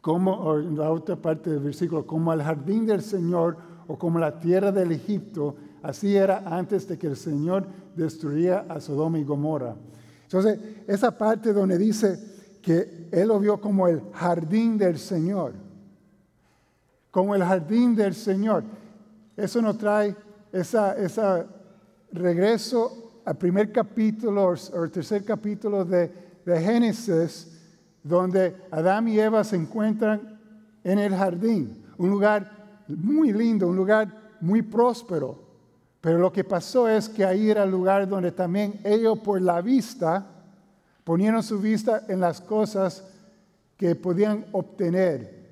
como 0.00 0.56
en 0.60 0.78
la 0.78 0.92
otra 0.92 1.16
parte 1.16 1.50
del 1.50 1.58
versículo, 1.58 2.06
como 2.06 2.32
el 2.32 2.40
jardín 2.40 2.86
del 2.86 3.02
Señor 3.02 3.56
o 3.88 3.98
como 3.98 4.20
la 4.20 4.38
tierra 4.38 4.70
del 4.70 4.92
Egipto, 4.92 5.56
así 5.82 6.14
era 6.14 6.44
antes 6.46 6.86
de 6.86 6.96
que 6.98 7.08
el 7.08 7.16
Señor 7.16 7.66
destruía 7.96 8.64
a 8.68 8.80
Sodoma 8.80 9.18
y 9.18 9.24
Gomorra. 9.24 9.74
Entonces, 10.22 10.60
esa 10.86 11.18
parte 11.18 11.52
donde 11.52 11.78
dice 11.78 12.60
que 12.62 13.08
él 13.10 13.26
lo 13.26 13.40
vio 13.40 13.60
como 13.60 13.88
el 13.88 14.02
jardín 14.12 14.78
del 14.78 15.00
Señor, 15.00 15.54
como 17.10 17.34
el 17.34 17.42
jardín 17.42 17.96
del 17.96 18.14
Señor, 18.14 18.62
eso 19.36 19.60
nos 19.60 19.76
trae 19.78 20.14
ese 20.52 21.44
regreso 22.12 23.01
al 23.24 23.36
primer 23.36 23.72
capítulo 23.72 24.46
o 24.46 24.84
el 24.84 24.90
tercer 24.90 25.24
capítulo 25.24 25.84
de, 25.84 26.10
de 26.44 26.60
Génesis, 26.60 27.60
donde 28.02 28.56
Adán 28.70 29.08
y 29.08 29.18
Eva 29.18 29.44
se 29.44 29.56
encuentran 29.56 30.40
en 30.84 30.98
el 30.98 31.14
jardín, 31.14 31.84
un 31.98 32.10
lugar 32.10 32.84
muy 32.88 33.32
lindo, 33.32 33.68
un 33.68 33.76
lugar 33.76 34.08
muy 34.40 34.62
próspero. 34.62 35.38
Pero 36.00 36.18
lo 36.18 36.32
que 36.32 36.42
pasó 36.42 36.88
es 36.88 37.08
que 37.08 37.24
ahí 37.24 37.48
era 37.48 37.62
el 37.62 37.70
lugar 37.70 38.08
donde 38.08 38.32
también 38.32 38.80
ellos 38.82 39.18
por 39.20 39.40
la 39.40 39.60
vista 39.60 40.26
ponieron 41.04 41.42
su 41.42 41.60
vista 41.60 42.04
en 42.08 42.20
las 42.20 42.40
cosas 42.40 43.04
que 43.76 43.94
podían 43.94 44.44
obtener. 44.52 45.42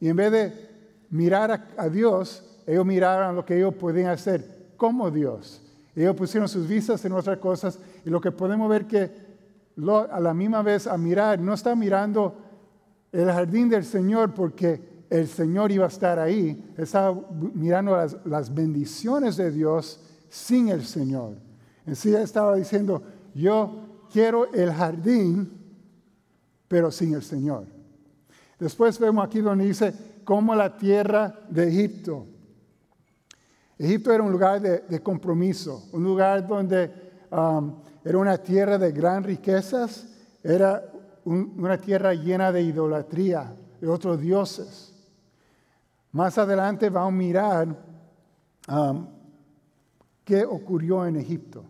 Y 0.00 0.08
en 0.08 0.16
vez 0.16 0.32
de 0.32 0.70
mirar 1.10 1.68
a, 1.76 1.88
Dios, 1.88 2.44
ellos 2.66 2.84
miraron 2.84 3.36
lo 3.36 3.44
que 3.44 3.56
ellos 3.56 3.74
podían 3.74 4.10
hacer 4.10 4.72
como 4.76 5.10
Dios. 5.10 5.62
Ellos 6.00 6.16
pusieron 6.16 6.48
sus 6.48 6.66
vistas 6.66 7.04
en 7.04 7.12
otras 7.12 7.36
cosas 7.38 7.78
y 8.06 8.08
lo 8.08 8.22
que 8.22 8.32
podemos 8.32 8.70
ver 8.70 8.86
que 8.86 9.30
a 10.10 10.18
la 10.18 10.32
misma 10.32 10.62
vez 10.62 10.86
a 10.86 10.96
mirar, 10.96 11.38
no 11.38 11.52
está 11.52 11.74
mirando 11.76 12.36
el 13.12 13.26
jardín 13.26 13.68
del 13.68 13.84
Señor 13.84 14.32
porque 14.32 15.04
el 15.10 15.28
Señor 15.28 15.70
iba 15.72 15.84
a 15.84 15.88
estar 15.88 16.18
ahí, 16.18 16.72
estaba 16.78 17.20
mirando 17.52 17.96
las, 18.24 18.54
bendiciones 18.54 19.36
de 19.36 19.50
Dios 19.50 20.00
sin 20.30 20.68
el 20.68 20.84
Señor. 20.84 21.34
En 21.84 21.94
sí 21.94 22.14
estaba 22.14 22.56
diciendo, 22.56 23.02
yo 23.34 24.06
quiero 24.10 24.50
el 24.54 24.72
jardín, 24.72 25.52
pero 26.66 26.90
sin 26.90 27.12
el 27.12 27.22
Señor. 27.22 27.66
Después 28.58 28.98
vemos 28.98 29.22
aquí 29.22 29.40
donde 29.40 29.66
dice, 29.66 29.92
como 30.24 30.54
la 30.54 30.78
tierra 30.78 31.40
de 31.50 31.68
Egipto. 31.68 32.26
Egipto 33.80 34.12
era 34.12 34.22
un 34.22 34.30
lugar 34.30 34.60
de, 34.60 35.00
compromiso, 35.00 35.88
un 35.92 36.04
lugar 36.04 36.46
donde 36.46 36.92
um, 37.30 37.76
era 38.04 38.18
una 38.18 38.36
tierra 38.36 38.76
de 38.76 38.92
gran 38.92 39.24
riquezas, 39.24 40.06
era 40.42 40.84
una 41.24 41.78
tierra 41.78 42.12
llena 42.12 42.52
de 42.52 42.60
idolatría, 42.60 43.56
de 43.80 43.88
otros 43.88 44.20
dioses. 44.20 44.92
Más 46.12 46.36
adelante 46.36 46.90
vamos 46.90 47.14
a 47.14 47.16
mirar 47.16 47.68
um, 48.68 49.06
qué 50.24 50.44
ocurrió 50.44 51.06
en 51.06 51.16
Egipto, 51.16 51.64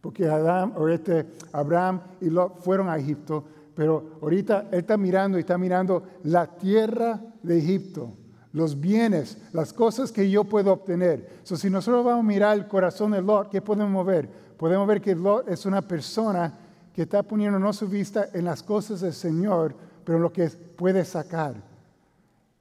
porque 0.00 0.26
Adam, 0.26 0.72
este, 0.88 1.26
Abraham 1.52 2.00
y 2.22 2.30
Lot 2.30 2.60
fueron 2.60 2.88
a 2.88 2.96
Egipto, 2.96 3.44
pero 3.74 4.12
ahorita 4.22 4.68
él 4.72 4.78
está 4.78 4.96
mirando 4.96 5.36
y 5.36 5.40
está 5.40 5.58
mirando 5.58 6.04
la 6.22 6.46
tierra 6.46 7.20
de 7.42 7.58
Egipto 7.58 8.23
los 8.54 8.80
bienes, 8.80 9.36
las 9.52 9.72
cosas 9.72 10.12
que 10.12 10.30
yo 10.30 10.44
puedo 10.44 10.72
obtener. 10.72 11.40
So, 11.42 11.56
si 11.56 11.68
nosotros 11.68 12.04
vamos 12.04 12.20
a 12.20 12.28
mirar 12.28 12.56
el 12.56 12.68
corazón 12.68 13.10
de 13.10 13.20
Lot, 13.20 13.50
¿qué 13.50 13.60
podemos 13.60 14.06
ver? 14.06 14.28
Podemos 14.56 14.86
ver 14.86 15.00
que 15.00 15.16
Lot 15.16 15.48
es 15.48 15.66
una 15.66 15.82
persona 15.82 16.56
que 16.94 17.02
está 17.02 17.24
poniendo 17.24 17.58
no 17.58 17.72
su 17.72 17.88
vista 17.88 18.28
en 18.32 18.44
las 18.44 18.62
cosas 18.62 19.00
del 19.00 19.12
Señor, 19.12 19.74
pero 20.04 20.18
en 20.18 20.22
lo 20.22 20.32
que 20.32 20.46
puede 20.48 21.04
sacar. 21.04 21.56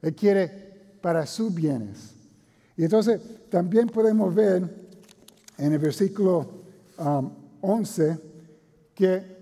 Él 0.01 0.15
quiere 0.15 0.97
para 0.99 1.27
sus 1.27 1.53
bienes. 1.53 2.15
Y 2.75 2.85
entonces 2.85 3.21
también 3.51 3.87
podemos 3.87 4.33
ver 4.33 4.67
en 5.59 5.73
el 5.73 5.77
versículo 5.77 6.49
11 7.61 8.09
um, 8.09 8.17
que 8.95 9.37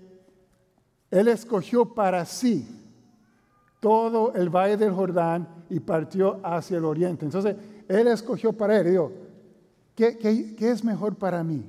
Él 1.10 1.28
escogió 1.28 1.86
para 1.86 2.26
sí 2.26 2.81
todo 3.82 4.32
el 4.34 4.48
valle 4.48 4.76
del 4.76 4.92
Jordán 4.92 5.48
y 5.68 5.80
partió 5.80 6.38
hacia 6.44 6.76
el 6.76 6.84
oriente. 6.84 7.24
Entonces, 7.24 7.56
él 7.88 8.06
escogió 8.06 8.52
para 8.52 8.78
él, 8.78 8.88
dijo, 8.88 9.10
¿qué, 9.96 10.16
qué, 10.16 10.70
es 10.70 10.84
mejor 10.84 11.16
para 11.16 11.42
mí? 11.42 11.68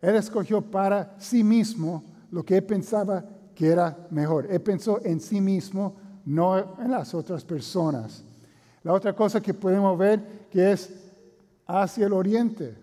Él 0.00 0.16
escogió 0.16 0.62
para 0.62 1.14
sí 1.18 1.44
mismo 1.44 2.02
lo 2.30 2.42
que 2.42 2.56
él 2.56 2.64
pensaba 2.64 3.22
que 3.54 3.68
era 3.68 4.08
mejor. 4.10 4.46
Él 4.50 4.62
pensó 4.62 4.98
en 5.04 5.20
sí 5.20 5.42
mismo, 5.42 5.96
no 6.24 6.56
en 6.80 6.90
las 6.90 7.12
otras 7.12 7.44
personas. 7.44 8.24
La 8.82 8.94
otra 8.94 9.14
cosa 9.14 9.38
que 9.38 9.52
podemos 9.52 9.98
ver 9.98 10.46
que 10.50 10.72
es 10.72 10.90
hacia 11.66 12.06
el 12.06 12.14
oriente. 12.14 12.78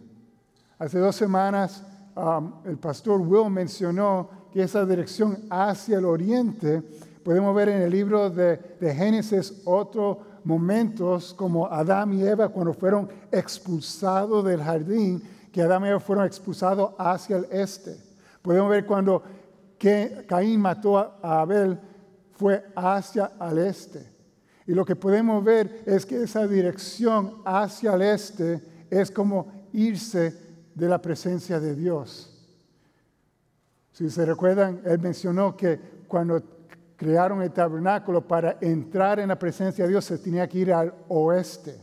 Hace 0.78 1.00
dos 1.00 1.16
semanas 1.16 1.84
um, 2.16 2.54
el 2.66 2.78
pastor 2.78 3.20
Will 3.20 3.50
mencionó 3.50 4.30
que 4.52 4.62
esa 4.62 4.86
dirección 4.86 5.40
hacia 5.50 5.98
el 5.98 6.06
oriente, 6.06 6.84
podemos 7.24 7.56
ver 7.56 7.70
en 7.70 7.82
el 7.82 7.90
libro 7.90 8.30
de, 8.30 8.58
de 8.80 8.94
Génesis 8.94 9.62
otro 9.66 10.34
momentos 10.44 11.34
como 11.34 11.68
Adán 11.68 12.14
y 12.14 12.24
Eva 12.24 12.50
cuando 12.50 12.74
fueron 12.74 13.10
expulsados 13.32 14.44
del 14.46 14.62
jardín, 14.62 15.22
que 15.52 15.62
Adán 15.62 15.86
y 15.86 15.90
Eva 15.90 16.00
fueron 16.00 16.26
expulsados 16.26 16.92
hacia 16.98 17.38
el 17.38 17.48
este. 17.52 17.96
Podemos 18.42 18.70
ver 18.70 18.86
cuando 18.86 19.24
Caín 20.28 20.62
mató 20.62 20.98
a 20.98 21.42
Abel, 21.42 21.80
fue 22.32 22.64
hacia 22.76 23.32
el 23.42 23.58
este. 23.60 24.12
Y 24.66 24.74
lo 24.74 24.86
que 24.86 24.96
podemos 24.96 25.44
ver 25.44 25.84
es 25.86 26.06
que 26.06 26.24
esa 26.24 26.48
dirección 26.48 27.42
hacia 27.46 27.94
el 27.94 28.02
este 28.02 28.62
es 28.90 29.12
como 29.12 29.68
irse 29.74 30.34
de 30.74 30.88
la 30.88 31.02
presencia 31.02 31.60
de 31.60 31.76
Dios. 31.76 32.30
Si 33.92 34.10
se 34.10 34.26
recuerdan, 34.26 34.82
él 34.86 35.00
mencionó 35.00 35.56
que 35.56 35.80
cuando 36.08 36.42
crearon 37.04 37.42
el 37.42 37.52
tabernáculo 37.52 38.26
para 38.26 38.58
entrar 38.62 39.20
en 39.20 39.28
la 39.28 39.38
presencia 39.38 39.84
de 39.84 39.90
Dios, 39.90 40.06
se 40.06 40.18
tenía 40.18 40.48
que 40.48 40.60
ir 40.60 40.72
al 40.72 40.94
oeste. 41.10 41.78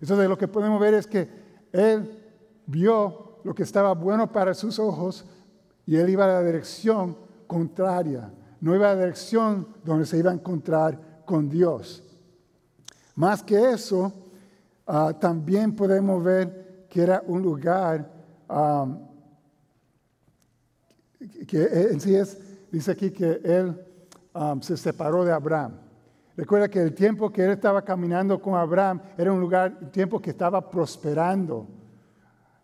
Entonces 0.00 0.28
lo 0.28 0.38
que 0.38 0.46
podemos 0.46 0.80
ver 0.80 0.94
es 0.94 1.06
que 1.06 1.28
él 1.72 2.16
vio 2.64 3.40
lo 3.42 3.52
que 3.52 3.64
estaba 3.64 3.92
bueno 3.92 4.30
para 4.30 4.54
sus 4.54 4.78
ojos 4.78 5.24
y 5.84 5.96
él 5.96 6.10
iba 6.10 6.26
a 6.26 6.28
la 6.28 6.42
dirección 6.44 7.16
contraria, 7.48 8.32
no 8.60 8.72
iba 8.76 8.88
a 8.88 8.94
la 8.94 9.00
dirección 9.00 9.66
donde 9.84 10.06
se 10.06 10.18
iba 10.18 10.30
a 10.30 10.34
encontrar 10.34 11.24
con 11.26 11.48
Dios. 11.48 12.04
Más 13.16 13.42
que 13.42 13.72
eso, 13.72 14.12
ah, 14.86 15.12
también 15.18 15.74
podemos 15.74 16.22
ver 16.22 16.86
que 16.88 17.02
era 17.02 17.20
un 17.26 17.42
lugar 17.42 18.08
ah, 18.48 18.86
que 21.48 21.64
en 21.64 22.00
sí 22.00 22.14
es, 22.14 22.38
dice 22.70 22.92
aquí 22.92 23.10
que 23.10 23.40
él 23.42 23.89
Um, 24.32 24.60
se 24.60 24.76
separó 24.76 25.24
de 25.24 25.32
Abraham. 25.32 25.72
Recuerda 26.36 26.68
que 26.68 26.80
el 26.80 26.94
tiempo 26.94 27.32
que 27.32 27.44
él 27.44 27.50
estaba 27.50 27.82
caminando 27.82 28.40
con 28.40 28.54
Abraham 28.54 29.00
era 29.18 29.32
un 29.32 29.40
lugar, 29.40 29.76
un 29.80 29.90
tiempo 29.90 30.20
que 30.20 30.30
estaba 30.30 30.70
prosperando. 30.70 31.66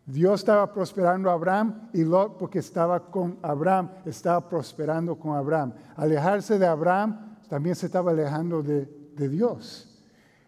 Dios 0.05 0.41
estaba 0.41 0.73
prosperando 0.73 1.29
a 1.29 1.33
Abraham 1.33 1.91
y 1.93 2.05
Lot, 2.05 2.39
porque 2.39 2.61
estaba 2.61 3.11
con 3.11 3.41
Abraham, 3.43 3.91
estaba 4.05 4.49
prosperando 4.49 5.19
con 5.19 5.35
Abraham. 5.35 5.73
Alejarse 5.97 6.57
de 6.57 6.67
Abraham 6.67 7.37
también 7.49 7.75
se 7.75 7.87
estaba 7.87 8.13
alejando 8.13 8.63
de, 8.63 8.87
de 9.17 9.29
Dios. 9.29 10.01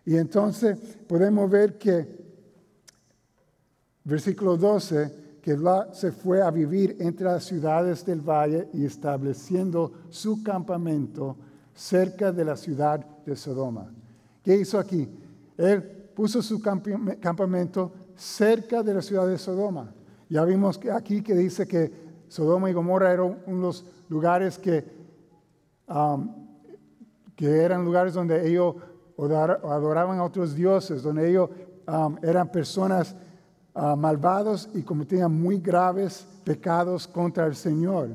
Y 0.05 0.17
entonces 0.17 0.79
podemos 1.09 1.51
ver 1.51 1.77
que, 1.77 2.17
versículo 4.05 4.57
12, 4.57 5.28
que 5.49 5.57
se 5.93 6.13
fue 6.13 6.43
a 6.43 6.51
vivir 6.51 6.99
entre 7.01 7.25
las 7.25 7.45
ciudades 7.45 8.05
del 8.05 8.21
valle 8.21 8.69
y 8.75 8.85
estableciendo 8.85 9.93
su 10.11 10.43
campamento 10.43 11.39
cerca 11.73 12.31
de 12.31 12.45
la 12.45 12.55
ciudad 12.55 13.01
de 13.25 13.35
Sodoma. 13.35 13.91
¿Qué 14.43 14.57
hizo 14.57 14.79
aquí? 14.79 15.09
Él 15.57 15.83
puso 16.15 16.43
su 16.43 16.61
campamento 16.61 17.93
cerca 18.15 18.83
de 18.83 18.93
la 18.93 19.01
ciudad 19.01 19.27
de 19.27 19.39
Sodoma. 19.39 19.95
Ya 20.29 20.45
vimos 20.45 20.79
aquí 20.93 21.23
que 21.23 21.35
dice 21.35 21.67
que 21.67 21.91
Sodoma 22.29 22.69
y 22.69 22.75
Gomorra 22.75 23.11
eran 23.11 23.39
unos 23.47 23.87
lugares 24.11 24.59
que, 24.59 24.85
que 27.35 27.57
eran 27.63 27.87
lugares 27.87 28.13
donde 28.13 28.47
ellos 28.47 28.75
adoraban 29.17 30.19
a 30.19 30.25
otros 30.25 30.55
dioses, 30.55 31.03
donde 31.03 31.31
ellos 31.31 31.49
eran 32.21 32.53
personas 32.53 33.17
uh, 33.79 33.97
malvados 33.97 34.69
y 34.75 34.83
cometían 34.83 35.33
muy 35.33 35.59
graves 35.59 36.27
pecados 36.45 37.07
contra 37.07 37.47
el 37.47 37.55
Señor. 37.55 38.11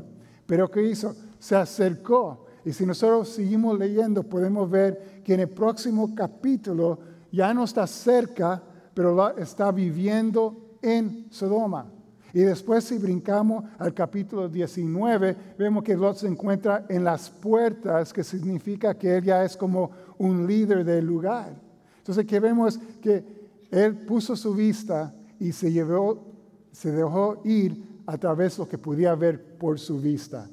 Pero 0.46 0.70
¿qué 0.70 0.84
hizo? 0.84 1.15
Se 1.39 1.55
acercó. 1.55 2.46
Y 2.65 2.74
si 2.74 2.86
nosotros 2.86 3.29
seguimos 3.29 3.77
leyendo, 3.79 4.24
podemos 4.24 4.70
ver 4.70 5.22
que 5.24 5.34
en 5.34 5.41
el 5.41 5.50
próximo 5.50 6.13
capítulo 6.13 7.00
ya 7.32 7.53
no 7.53 7.63
está 7.63 7.88
cerca, 7.88 8.62
pero 8.93 9.38
está 9.38 9.72
viviendo 9.72 10.77
en 10.82 11.27
Sodoma. 11.32 11.86
Y 12.34 12.39
después 12.39 12.84
si 12.86 12.98
brincamos 12.98 13.63
al 13.77 13.93
capítulo 13.93 14.50
19, 14.50 15.36
vemos 15.58 15.84
que 15.84 15.96
Lot 15.96 16.17
se 16.17 16.27
encuentra 16.27 16.86
en 16.89 17.03
las 17.03 17.29
puertas, 17.29 18.12
que 18.12 18.24
significa 18.24 18.96
que 18.96 19.17
él 19.17 19.24
ya 19.24 19.43
es 19.43 19.55
como 19.55 19.91
un 20.17 20.48
líder 20.48 20.84
del 20.84 21.05
lugar. 21.05 21.53
Entonces, 21.98 22.25
que 22.25 22.39
vemos 22.39 22.79
que 23.01 23.24
él 23.72 23.96
puso 24.05 24.36
su 24.36 24.53
vista 24.53 25.13
y 25.44 25.52
se, 25.52 25.74
llevó, 25.74 26.24
se 26.72 26.90
dejó 26.90 27.42
ir 27.44 28.02
a 28.06 28.18
través 28.18 28.56
de 28.56 28.64
lo 28.64 28.70
que 28.70 28.78
podía 28.78 29.14
ver 29.14 29.58
por 29.58 29.78
su 29.78 30.00
vista. 30.00 30.50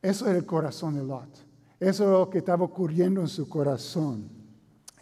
Eso 0.00 0.26
era 0.26 0.38
el 0.38 0.46
corazón 0.46 0.94
de 0.94 1.04
Lot. 1.04 1.28
Eso 1.78 2.04
es 2.04 2.10
lo 2.10 2.30
que 2.30 2.38
estaba 2.38 2.64
ocurriendo 2.64 3.20
en 3.20 3.28
su 3.28 3.46
corazón. 3.46 4.30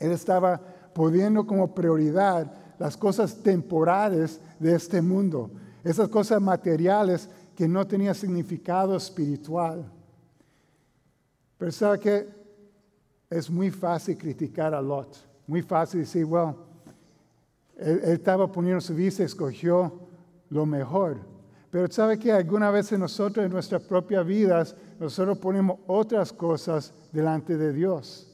Él 0.01 0.11
estaba 0.11 0.61
poniendo 0.93 1.47
como 1.47 1.73
prioridad 1.73 2.53
las 2.77 2.97
cosas 2.97 3.37
temporales 3.45 4.41
de 4.59 4.75
este 4.75 5.01
mundo, 5.01 5.53
esas 5.85 6.09
cosas 6.09 6.43
materiales 6.43 7.31
que 7.55 7.69
no 7.69 7.87
tenían 7.87 8.17
significado 8.17 8.97
espiritual. 8.97 9.89
Pero 11.59 11.71
sabe 11.71 12.01
que 12.01 12.29
es 13.31 13.49
muy 13.49 13.71
fácil 13.71 14.19
criticar 14.19 14.75
a 14.75 14.83
Lot, 14.83 15.17
muy 15.47 15.63
fácil 15.63 16.01
decir, 16.01 16.25
bueno, 16.25 16.74
él, 17.77 18.01
estaba 18.05 18.51
poniendo 18.51 18.81
su 18.81 18.95
vista, 18.95 19.25
escogió 19.25 20.01
lo 20.51 20.67
mejor. 20.67 21.19
Pero 21.71 21.91
sabe 21.91 22.19
que 22.19 22.31
algunas 22.33 22.73
veces 22.73 22.99
nosotros 22.99 23.45
en 23.45 23.53
nuestras 23.53 23.83
propias 23.83 24.25
vidas, 24.25 24.77
nosotros 25.01 25.39
ponemos 25.39 25.81
otras 25.87 26.33
cosas 26.33 26.93
delante 27.11 27.57
de 27.57 27.73
Dios. 27.73 28.31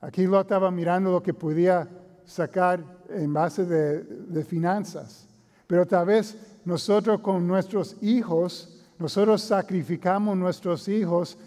Aquí 0.00 0.26
Lot 0.26 0.42
estaba 0.42 0.70
mirando 0.70 1.10
lo 1.10 1.22
que 1.22 1.32
podía 1.32 1.88
sacar 2.26 2.84
en 3.08 3.32
base 3.32 3.64
de, 3.64 4.44
finanzas. 4.44 5.26
Pero 5.66 5.86
tal 5.86 6.06
vez 6.06 6.36
nosotros 6.64 7.20
con 7.20 7.46
nuestros 7.46 7.96
hijos, 8.02 8.84
nosotros 8.98 9.42
sacrificamos 9.42 10.36
nuestros 10.36 10.88
hijos 10.88 11.38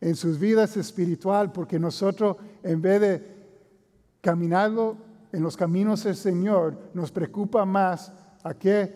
en 0.00 0.16
sus 0.16 0.38
vidas 0.38 0.76
espiritual 0.76 1.52
porque 1.52 1.78
nosotros 1.78 2.36
en 2.62 2.80
vez 2.80 3.00
de 3.00 3.34
caminarlo 4.20 4.96
en 5.34 5.42
los 5.42 5.56
caminos 5.56 6.04
del 6.04 6.14
Señor, 6.14 6.78
nos 6.94 7.10
preocupa 7.10 7.64
más 7.64 8.12
a 8.42 8.54
qué 8.54 8.94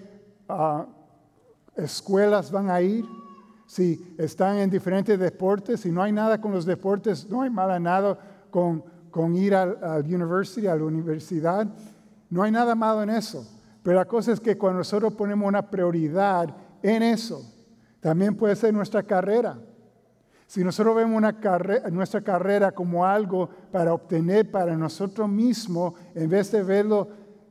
escuelas 1.76 2.50
van 2.50 2.70
a 2.70 2.80
ir, 2.80 3.04
si 3.66 4.14
están 4.16 4.56
en 4.58 4.70
diferentes 4.70 5.18
deportes, 5.18 5.80
si 5.80 5.90
no 5.90 6.02
hay 6.02 6.12
nada 6.12 6.40
con 6.40 6.52
los 6.52 6.64
deportes, 6.64 7.28
no 7.28 7.42
hay 7.42 7.50
nada 7.50 8.18
con, 8.50 8.84
con 9.10 9.34
ir 9.36 9.54
al 9.54 10.04
university, 10.06 10.66
a 10.66 10.76
la 10.76 10.84
universidad, 10.84 11.66
no 12.30 12.42
hay 12.42 12.52
nada 12.52 12.74
malo 12.74 13.02
en 13.02 13.10
eso. 13.10 13.46
Pero 13.82 13.98
la 13.98 14.06
cosa 14.06 14.32
es 14.32 14.40
que 14.40 14.56
cuando 14.56 14.78
nosotros 14.78 15.14
ponemos 15.14 15.46
una 15.46 15.68
prioridad 15.68 16.54
en 16.82 17.02
eso, 17.02 17.42
también 18.00 18.36
puede 18.36 18.54
ser 18.54 18.72
nuestra 18.72 19.02
carrera. 19.02 19.58
Si 20.48 20.64
nosotros 20.64 20.96
vemos 20.96 21.22
nuestra 21.92 22.22
carrera 22.22 22.72
como 22.72 23.04
algo 23.04 23.50
para 23.70 23.92
obtener 23.92 24.50
para 24.50 24.74
nosotros 24.78 25.28
mismos, 25.28 25.92
en 26.14 26.30
vez 26.30 26.50
de 26.50 26.62
verlo 26.62 27.06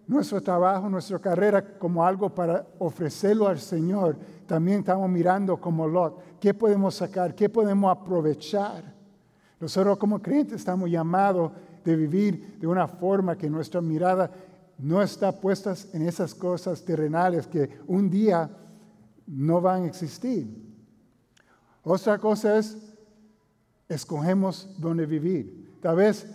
nuestro 0.08 0.42
trabajo, 0.42 0.90
nuestra 0.90 1.20
carrera 1.20 1.78
como 1.78 2.04
algo 2.04 2.34
para 2.34 2.66
ofrecerlo 2.80 3.48
al 3.48 3.60
Señor, 3.60 4.18
también 4.48 4.80
estamos 4.80 5.08
mirando 5.12 5.58
como 5.62 5.88
Lot, 5.88 6.40
¿qué 6.40 6.56
podemos 6.56 6.96
sacar? 6.96 7.36
¿Qué 7.36 7.50
podemos 7.50 7.96
aprovechar? 7.96 8.96
Nosotros 9.60 10.00
como 10.00 10.20
creyentes 10.20 10.56
estamos 10.56 10.90
llamados 10.90 11.52
de 11.86 11.96
vivir 11.96 12.58
de 12.60 12.66
una 12.66 12.88
forma 12.88 13.38
que 13.38 13.48
nuestra 13.48 13.80
mirada 13.80 14.32
no 14.80 15.04
está 15.04 15.32
puesta 15.32 15.76
en 15.94 16.02
esas 16.02 16.34
cosas 16.34 16.84
terrenales 16.84 17.46
que 17.46 17.70
un 17.86 18.10
día 18.10 18.50
no 19.28 19.62
van 19.62 19.84
a 19.84 19.86
existir. 19.86 20.66
Otra 21.90 22.18
cosa 22.18 22.58
es, 22.58 22.87
escogemos 23.88 24.70
dónde 24.78 25.06
vivir. 25.06 25.78
Tal 25.82 25.96
vez 25.96 26.28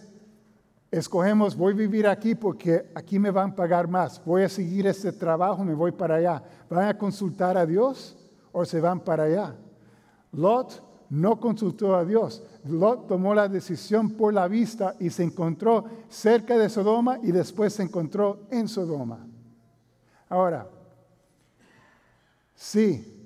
escogemos, 0.90 1.56
voy 1.56 1.72
a 1.72 1.76
vivir 1.76 2.06
aquí 2.06 2.34
porque 2.34 2.90
aquí 2.94 3.18
me 3.18 3.30
van 3.30 3.50
a 3.50 3.56
pagar 3.56 3.88
más. 3.88 4.22
Voy 4.24 4.42
a 4.42 4.48
seguir 4.48 4.86
este 4.86 5.12
trabajo, 5.12 5.64
me 5.64 5.74
voy 5.74 5.92
para 5.92 6.16
allá. 6.16 6.42
¿Van 6.68 6.88
a 6.88 6.98
consultar 6.98 7.56
a 7.56 7.66
Dios 7.66 8.16
o 8.52 8.64
se 8.64 8.80
van 8.80 9.00
para 9.00 9.24
allá? 9.24 9.56
Lot 10.32 10.82
no 11.10 11.38
consultó 11.40 11.94
a 11.94 12.04
Dios. 12.04 12.42
Lot 12.64 13.06
tomó 13.06 13.34
la 13.34 13.48
decisión 13.48 14.12
por 14.12 14.32
la 14.32 14.48
vista 14.48 14.94
y 14.98 15.10
se 15.10 15.22
encontró 15.22 15.84
cerca 16.08 16.56
de 16.56 16.68
Sodoma 16.68 17.18
y 17.22 17.32
después 17.32 17.74
se 17.74 17.82
encontró 17.82 18.46
en 18.50 18.68
Sodoma. 18.68 19.26
Ahora, 20.28 20.66
sí, 22.54 23.21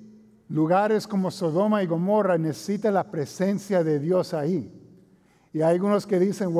Lugares 0.49 1.07
como 1.07 1.29
Sodoma 1.29 1.83
y 1.83 1.87
Gomorra 1.87 2.37
necesitan 2.37 2.93
la 2.93 3.11
presencia 3.11 3.83
de 3.83 3.99
Dios 3.99 4.33
ahí. 4.33 4.71
Y 5.51 5.61
hay 5.61 5.75
algunos 5.75 6.07
que 6.07 6.19
dicen, 6.19 6.53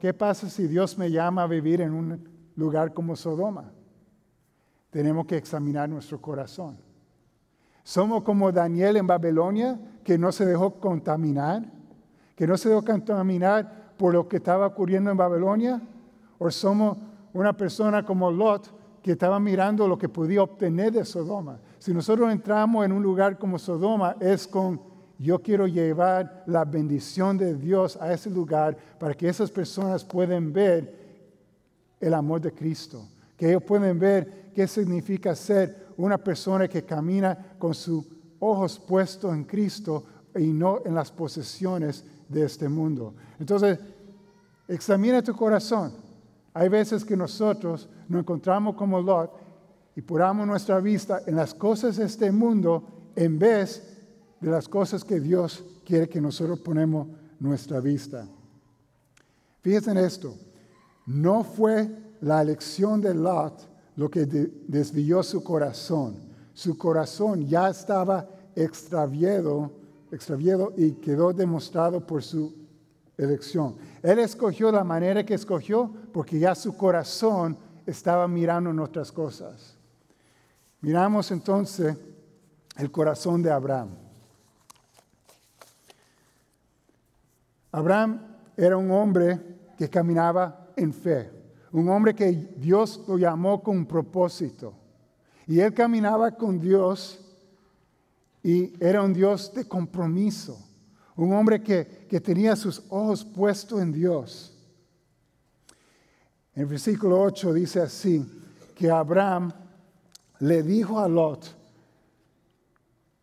¿qué 0.00 0.14
pasa 0.14 0.48
si 0.48 0.66
Dios 0.66 0.96
me 0.96 1.10
llama 1.10 1.42
a 1.42 1.46
vivir 1.46 1.80
en 1.80 1.92
un 1.92 2.28
lugar 2.56 2.94
como 2.94 3.16
Sodoma? 3.16 3.72
Tenemos 4.90 5.26
que 5.26 5.36
examinar 5.36 5.88
nuestro 5.88 6.20
corazón. 6.22 6.78
Somos 7.82 8.22
como 8.22 8.50
Daniel 8.50 8.96
en 8.96 9.06
Babilonia, 9.06 9.78
que 10.02 10.16
no 10.16 10.32
se 10.32 10.46
dejó 10.46 10.80
contaminar, 10.80 11.70
que 12.34 12.46
no 12.46 12.56
se 12.56 12.70
dejó 12.70 12.82
contaminar 12.82 13.94
por 13.98 14.14
lo 14.14 14.26
que 14.26 14.36
estaba 14.38 14.66
ocurriendo 14.66 15.10
en 15.10 15.18
Babilonia, 15.18 15.82
o 16.38 16.50
somos 16.50 16.96
una 17.34 17.52
persona 17.52 18.04
como 18.06 18.30
Lot, 18.30 18.72
que 19.02 19.12
estaba 19.12 19.38
mirando 19.38 19.86
lo 19.86 19.98
que 19.98 20.08
podía 20.08 20.42
obtener 20.42 20.92
de 20.92 21.04
Sodoma. 21.04 21.60
Si 21.84 21.92
nosotros 21.92 22.32
entramos 22.32 22.82
en 22.86 22.92
un 22.92 23.02
lugar 23.02 23.38
como 23.38 23.58
Sodoma, 23.58 24.16
es 24.18 24.48
con, 24.48 24.80
yo 25.18 25.42
quiero 25.42 25.66
llevar 25.66 26.42
la 26.46 26.64
bendición 26.64 27.36
de 27.36 27.54
Dios 27.54 27.98
a 28.00 28.10
ese 28.10 28.30
lugar 28.30 28.74
para 28.98 29.12
que 29.12 29.28
esas 29.28 29.50
personas 29.50 30.02
puedan 30.02 30.50
ver 30.50 30.96
el 32.00 32.14
amor 32.14 32.40
de 32.40 32.52
Cristo, 32.52 33.06
que 33.36 33.50
ellos 33.50 33.64
pueden 33.64 33.98
ver 33.98 34.50
qué 34.54 34.66
significa 34.66 35.36
ser 35.36 35.88
una 35.98 36.16
persona 36.16 36.68
que 36.68 36.86
camina 36.86 37.54
con 37.58 37.74
sus 37.74 38.02
ojos 38.38 38.78
puestos 38.78 39.34
en 39.34 39.44
Cristo 39.44 40.04
y 40.34 40.54
no 40.54 40.80
en 40.86 40.94
las 40.94 41.12
posesiones 41.12 42.02
de 42.30 42.46
este 42.46 42.66
mundo. 42.66 43.12
Entonces, 43.38 43.78
examina 44.66 45.20
tu 45.20 45.36
corazón. 45.36 45.92
Hay 46.54 46.70
veces 46.70 47.04
que 47.04 47.14
nosotros 47.14 47.90
nos 48.08 48.20
encontramos 48.20 48.74
como 48.74 49.02
Lot 49.02 49.43
y 49.96 50.02
puramos 50.02 50.46
nuestra 50.46 50.80
vista 50.80 51.22
en 51.26 51.36
las 51.36 51.54
cosas 51.54 51.96
de 51.96 52.06
este 52.06 52.32
mundo 52.32 53.10
en 53.14 53.38
vez 53.38 53.82
de 54.40 54.50
las 54.50 54.68
cosas 54.68 55.04
que 55.04 55.20
Dios 55.20 55.64
quiere 55.84 56.08
que 56.08 56.20
nosotros 56.20 56.60
ponemos 56.60 57.08
nuestra 57.38 57.80
vista. 57.80 58.26
Fíjense 59.60 59.92
en 59.92 59.98
esto, 59.98 60.34
no 61.06 61.44
fue 61.44 61.88
la 62.20 62.42
elección 62.42 63.00
de 63.00 63.14
Lot 63.14 63.68
lo 63.96 64.10
que 64.10 64.26
desvió 64.26 65.22
su 65.22 65.42
corazón. 65.42 66.16
Su 66.52 66.76
corazón 66.76 67.46
ya 67.46 67.68
estaba 67.68 68.28
extraviado, 68.54 69.72
extraviado 70.10 70.72
y 70.76 70.92
quedó 70.92 71.32
demostrado 71.32 72.04
por 72.04 72.22
su 72.22 72.54
elección. 73.16 73.76
Él 74.02 74.18
escogió 74.18 74.70
la 74.72 74.84
manera 74.84 75.24
que 75.24 75.34
escogió 75.34 75.90
porque 76.12 76.38
ya 76.38 76.54
su 76.54 76.76
corazón 76.76 77.56
estaba 77.86 78.26
mirando 78.26 78.70
en 78.70 78.80
otras 78.80 79.12
cosas. 79.12 79.76
Miramos 80.84 81.30
entonces 81.30 81.96
el 82.76 82.90
corazón 82.90 83.42
de 83.42 83.50
Abraham. 83.50 83.88
Abraham 87.72 88.20
era 88.54 88.76
un 88.76 88.90
hombre 88.90 89.40
que 89.78 89.88
caminaba 89.88 90.68
en 90.76 90.92
fe, 90.92 91.32
un 91.72 91.88
hombre 91.88 92.14
que 92.14 92.30
Dios 92.58 93.02
lo 93.08 93.16
llamó 93.16 93.62
con 93.62 93.78
un 93.78 93.86
propósito. 93.86 94.74
Y 95.46 95.58
él 95.58 95.72
caminaba 95.72 96.32
con 96.32 96.60
Dios 96.60 97.18
y 98.42 98.74
era 98.78 99.00
un 99.00 99.14
Dios 99.14 99.54
de 99.54 99.66
compromiso, 99.66 100.58
un 101.16 101.32
hombre 101.32 101.62
que, 101.62 102.06
que 102.10 102.20
tenía 102.20 102.56
sus 102.56 102.82
ojos 102.90 103.24
puestos 103.24 103.80
en 103.80 103.90
Dios. 103.90 104.54
En 106.54 106.64
el 106.64 106.68
versículo 106.68 107.22
8 107.22 107.54
dice 107.54 107.80
así, 107.80 108.22
que 108.74 108.90
Abraham 108.90 109.50
le 110.44 110.62
dijo 110.62 111.00
a 111.00 111.08
Lot, 111.08 111.54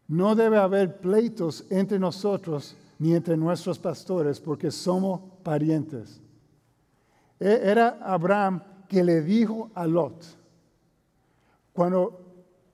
no 0.07 0.33
debe 0.33 0.57
haber 0.57 0.99
pleitos 0.99 1.63
entre 1.69 1.99
nosotros 1.99 2.75
ni 2.97 3.13
entre 3.13 3.37
nuestros 3.37 3.77
pastores, 3.77 4.39
porque 4.39 4.71
somos 4.71 5.21
parientes. 5.43 6.19
E, 7.39 7.59
era 7.63 7.99
Abraham 8.01 8.61
que 8.87 9.03
le 9.03 9.21
dijo 9.21 9.69
a 9.75 9.85
Lot. 9.85 10.25
Cuando 11.73 12.19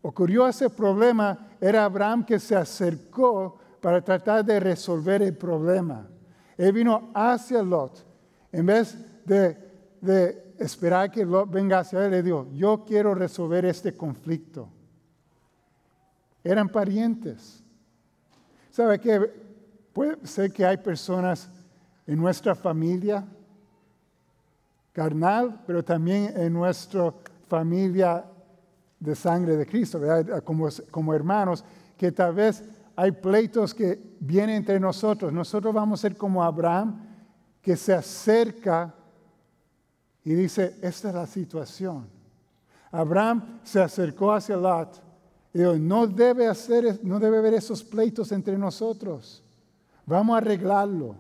ocurrió 0.01 0.47
ese 0.47 0.69
problema, 0.69 1.37
era 1.59 1.83
Abraham 1.83 2.25
que 2.25 2.39
se 2.39 2.55
acercó 2.55 3.57
para 3.81 4.01
tratar 4.01 4.45
de 4.45 4.61
resolver 4.61 5.21
el 5.21 5.35
problema. 5.35 6.07
Él 6.57 6.71
vino 6.71 7.11
hacia 7.13 7.61
Lot. 7.61 8.05
En 8.53 8.65
vez 8.65 8.97
de, 9.25 9.57
de 9.99 10.46
esperar 10.59 11.11
que 11.11 11.25
Lot 11.25 11.49
venga 11.49 11.79
hacia 11.79 12.05
él, 12.05 12.11
le 12.11 12.23
dijo, 12.23 12.47
yo 12.53 12.83
quiero 12.85 13.13
resolver 13.13 13.65
este 13.65 13.93
conflicto. 13.93 14.69
Eran 16.43 16.69
parientes. 16.69 17.63
¿Sabe 18.71 18.99
qué? 18.99 19.19
Puede 19.93 20.25
ser 20.25 20.51
que 20.51 20.65
hay 20.65 20.77
personas 20.77 21.49
en 22.05 22.17
nuestra 22.17 22.55
familia 22.55 23.25
carnal, 24.93 25.61
pero 25.65 25.83
también 25.83 26.33
en 26.35 26.53
nuestra 26.53 27.13
familia 27.47 28.25
de 28.99 29.15
sangre 29.15 29.55
de 29.55 29.65
Cristo, 29.65 30.01
Como, 30.43 30.69
como 30.89 31.13
hermanos, 31.13 31.63
que 31.97 32.11
tal 32.11 32.33
vez 32.33 32.63
hay 32.95 33.11
pleitos 33.11 33.73
que 33.73 34.15
vienen 34.19 34.55
entre 34.55 34.79
nosotros. 34.79 35.31
Nosotros 35.31 35.73
vamos 35.73 35.99
a 35.99 36.01
ser 36.01 36.17
como 36.17 36.43
Abraham, 36.43 37.03
que 37.61 37.75
se 37.75 37.93
acerca 37.93 38.93
y 40.27 40.35
dice, 40.35 40.75
esta 40.81 41.07
es 41.07 41.15
la 41.15 41.25
situación. 41.25 42.05
Abraham 42.91 43.61
se 43.63 43.79
acercó 43.79 44.33
hacia 44.33 44.57
Lot 44.57 45.01
y 45.53 45.59
dijo, 45.59 45.77
no 45.77 46.05
debe, 46.05 46.47
hacer, 46.47 46.99
no 47.01 47.17
debe 47.17 47.37
haber 47.37 47.53
esos 47.53 47.81
pleitos 47.81 48.33
entre 48.33 48.57
nosotros. 48.57 49.41
Vamos 50.05 50.33
a 50.33 50.39
arreglarlo. 50.39 51.15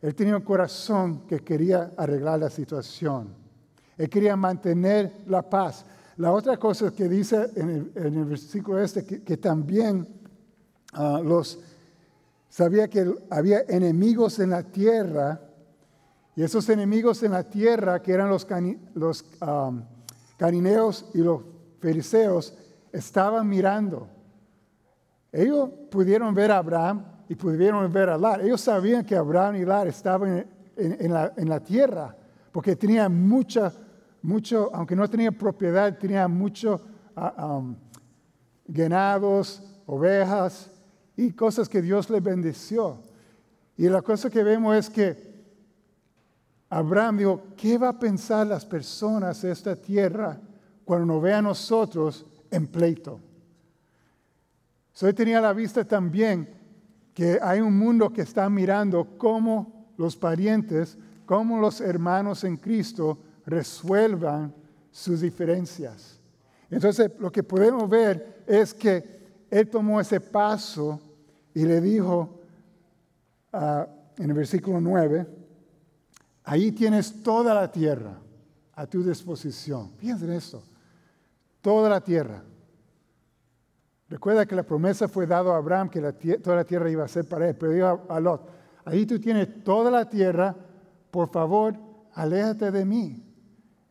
Él 0.00 0.14
tenía 0.14 0.36
un 0.36 0.42
corazón 0.42 1.26
que 1.26 1.40
quería 1.40 1.90
arreglar 1.96 2.38
la 2.38 2.50
situación. 2.50 3.34
Él 3.98 4.08
quería 4.08 4.36
mantener 4.36 5.24
la 5.26 5.42
paz. 5.42 5.84
La 6.18 6.30
otra 6.30 6.58
cosa 6.58 6.92
que 6.92 7.08
dice 7.08 7.50
en 7.56 7.90
el, 7.96 8.24
versículo 8.26 8.80
este, 8.80 9.04
que, 9.04 9.36
también 9.38 10.06
ah, 10.92 11.20
los 11.20 11.58
sabía 12.48 12.86
que 12.86 13.12
había 13.28 13.62
enemigos 13.62 14.38
en 14.38 14.50
la 14.50 14.62
tierra, 14.62 15.40
y 16.36 16.42
esos 16.42 16.68
enemigos 16.68 17.22
en 17.22 17.32
la 17.32 17.42
tierra, 17.42 18.02
que 18.02 18.12
eran 18.12 18.28
los, 18.28 18.46
ah, 19.40 19.72
canineos 20.36 21.06
y 21.14 21.18
los 21.18 21.40
fariseos, 21.80 22.54
estaban 22.92 23.48
mirando. 23.48 24.06
Ellos 25.32 25.70
pudieron 25.90 26.34
ver 26.34 26.52
a 26.52 26.58
Abraham 26.58 27.06
y 27.26 27.34
pudieron 27.34 27.90
ver 27.90 28.10
a 28.10 28.18
Lar. 28.18 28.42
Ellos 28.42 28.60
sabían 28.60 29.06
que 29.06 29.16
Abraham 29.16 29.56
y 29.56 29.64
Lar 29.64 29.88
estaban 29.88 30.46
en, 30.76 31.48
la, 31.48 31.60
tierra, 31.60 32.14
porque 32.52 32.76
tenían 32.76 33.26
mucha, 33.26 33.72
mucho, 34.20 34.70
aunque 34.74 34.94
no 34.94 35.08
tenían 35.08 35.32
propiedad, 35.32 35.96
tenían 35.98 36.30
muchos 36.30 36.82
ah, 37.16 37.56
um, 37.56 37.74
ganados, 38.66 39.62
ovejas 39.86 40.70
y 41.16 41.32
cosas 41.32 41.66
que 41.66 41.80
Dios 41.80 42.10
les 42.10 42.22
bendeció. 42.22 42.98
Y 43.74 43.88
la 43.88 44.02
cosa 44.02 44.28
que 44.28 44.42
vemos 44.42 44.76
es 44.76 44.90
que 44.90 45.35
Abraham 46.68 47.18
dijo, 47.18 47.42
¿qué 47.56 47.78
va 47.78 47.90
a 47.90 47.98
pensar 47.98 48.46
las 48.46 48.64
personas 48.64 49.42
de 49.42 49.52
esta 49.52 49.76
tierra 49.76 50.40
cuando 50.84 51.06
nos 51.06 51.22
vean 51.22 51.38
a 51.44 51.48
nosotros 51.48 52.26
en 52.50 52.66
pleito? 52.66 53.20
So, 54.92 55.12
tenía 55.14 55.40
la 55.40 55.52
vista 55.52 55.84
también 55.84 56.48
que 57.14 57.38
hay 57.40 57.60
un 57.60 57.78
mundo 57.78 58.12
que 58.12 58.22
está 58.22 58.48
mirando 58.50 59.16
cómo 59.16 59.92
los 59.96 60.16
parientes, 60.16 60.98
cómo 61.24 61.60
los 61.60 61.80
hermanos 61.80 62.44
en 62.44 62.56
Cristo 62.56 63.18
resuelvan 63.44 64.54
sus 64.90 65.20
diferencias. 65.20 66.18
Entonces, 66.70 67.12
lo 67.18 67.30
que 67.30 67.42
podemos 67.42 67.88
ver 67.88 68.42
es 68.46 68.74
que 68.74 69.16
él 69.50 69.68
tomó 69.68 70.00
ese 70.00 70.20
paso 70.20 71.00
y 71.54 71.64
le 71.64 71.80
dijo 71.80 72.40
ah, 73.52 73.86
en 74.18 74.30
el 74.30 74.36
versículo 74.36 74.80
9, 74.80 75.26
ahí 76.46 76.72
tienes 76.72 77.22
toda 77.22 77.52
la 77.52 77.70
tierra 77.70 78.16
a 78.72 78.86
tu 78.86 79.02
disposición. 79.02 79.90
Piensen 79.98 80.30
en 80.30 80.36
esto, 80.36 80.62
toda 81.60 81.90
la 81.90 82.00
tierra. 82.00 82.42
Recuerda 84.08 84.46
que 84.46 84.54
la 84.54 84.62
promesa 84.62 85.08
fue 85.08 85.26
dada 85.26 85.52
a 85.52 85.56
Abraham 85.56 85.90
que 85.90 86.00
toda 86.38 86.56
la 86.56 86.64
tierra 86.64 86.88
iba 86.88 87.04
a 87.04 87.08
ser 87.08 87.28
para 87.28 87.48
él, 87.48 87.56
pero 87.56 87.72
dijo 87.72 88.06
a, 88.08 88.20
Lot, 88.20 88.48
ahí 88.84 89.04
tú 89.04 89.18
tienes 89.18 89.64
toda 89.64 89.90
la 89.90 90.08
tierra, 90.08 90.54
por 91.10 91.28
favor, 91.30 91.74
aléjate 92.14 92.70
de 92.70 92.84
mí. 92.84 93.22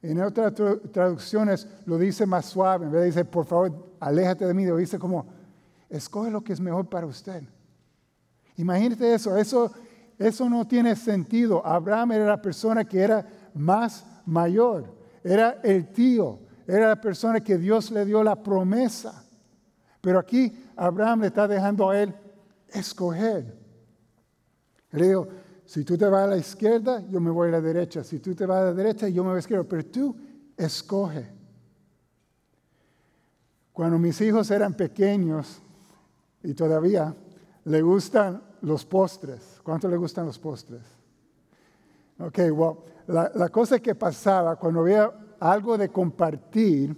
En 0.02 0.22
otras 0.22 0.54
traducciones 0.94 1.68
lo 1.86 1.98
dice 1.98 2.26
más 2.26 2.46
suave, 2.46 2.86
en 2.86 2.92
vez 2.92 3.02
de 3.02 3.08
decir, 3.08 3.26
por 3.26 3.46
favor, 3.46 3.96
aléjate 4.00 4.46
de 4.46 4.54
mí, 4.54 4.66
lo 4.66 4.78
dice 4.78 4.98
como, 4.98 5.26
escoge 5.90 6.32
lo 6.32 6.42
que 6.42 6.54
es 6.54 6.62
mejor 6.62 6.88
para 6.88 7.06
usted. 7.06 7.44
Imagínate 8.56 9.14
eso, 9.14 9.36
eso, 9.36 9.74
eso 10.18 10.50
no 10.50 10.68
tiene 10.68 10.96
sentido. 10.96 11.66
Abraham 11.66 12.14
era 12.14 12.26
la 12.26 12.42
persona 12.42 12.86
que 12.86 13.00
era 13.00 13.26
más 13.54 14.06
mayor, 14.26 14.94
era 15.24 15.60
el 15.64 15.92
tío, 15.92 16.40
era 16.68 16.90
la 16.90 17.02
persona 17.02 17.42
que 17.42 17.58
Dios 17.58 17.92
le 17.92 18.06
dio 18.06 18.24
la 18.24 18.42
promesa. 18.42 19.24
Pero 20.02 20.20
aquí 20.20 20.56
Abraham 20.76 21.22
le 21.22 21.28
está 21.28 21.48
dejando 21.48 21.90
a 21.90 22.02
él 22.02 22.14
escoger. 22.70 23.58
Le 24.92 25.08
digo, 25.08 25.28
si 25.66 25.84
tú 25.84 25.98
te 25.98 26.06
vas 26.06 26.24
a 26.24 26.28
la 26.28 26.38
izquierda, 26.38 27.04
yo 27.10 27.20
me 27.20 27.32
voy 27.32 27.50
a 27.50 27.54
la 27.54 27.62
derecha. 27.62 28.04
Si 28.04 28.20
tú 28.20 28.36
te 28.36 28.46
vas 28.46 28.62
a 28.62 28.66
la 28.66 28.74
derecha, 28.74 29.10
yo 29.10 29.24
me 29.24 29.30
voy 29.30 29.32
a 29.32 29.36
la 29.36 29.40
izquierda. 29.40 29.66
Pero 29.68 29.86
tú 29.86 30.16
escoge. 30.56 31.28
Cuando 33.74 33.98
mis 34.00 34.22
hijos 34.22 34.50
eran 34.52 34.74
pequeños 34.74 35.62
y 36.44 36.54
todavía 36.54 37.14
le 37.66 37.82
gustan 37.82 38.42
los 38.66 38.84
postres. 38.84 39.60
¿Cuánto 39.64 39.88
le 39.88 39.96
gustan 39.96 40.26
los 40.26 40.40
postres? 40.40 40.82
Ok, 42.20 42.40
well, 42.52 42.78
la, 43.08 43.32
la 43.36 43.50
cosa 43.50 43.80
que 43.80 43.94
pasaba 43.94 44.56
cuando 44.56 44.82
había 44.82 45.12
algo 45.40 45.78
de 45.78 45.90
compartir, 45.90 46.96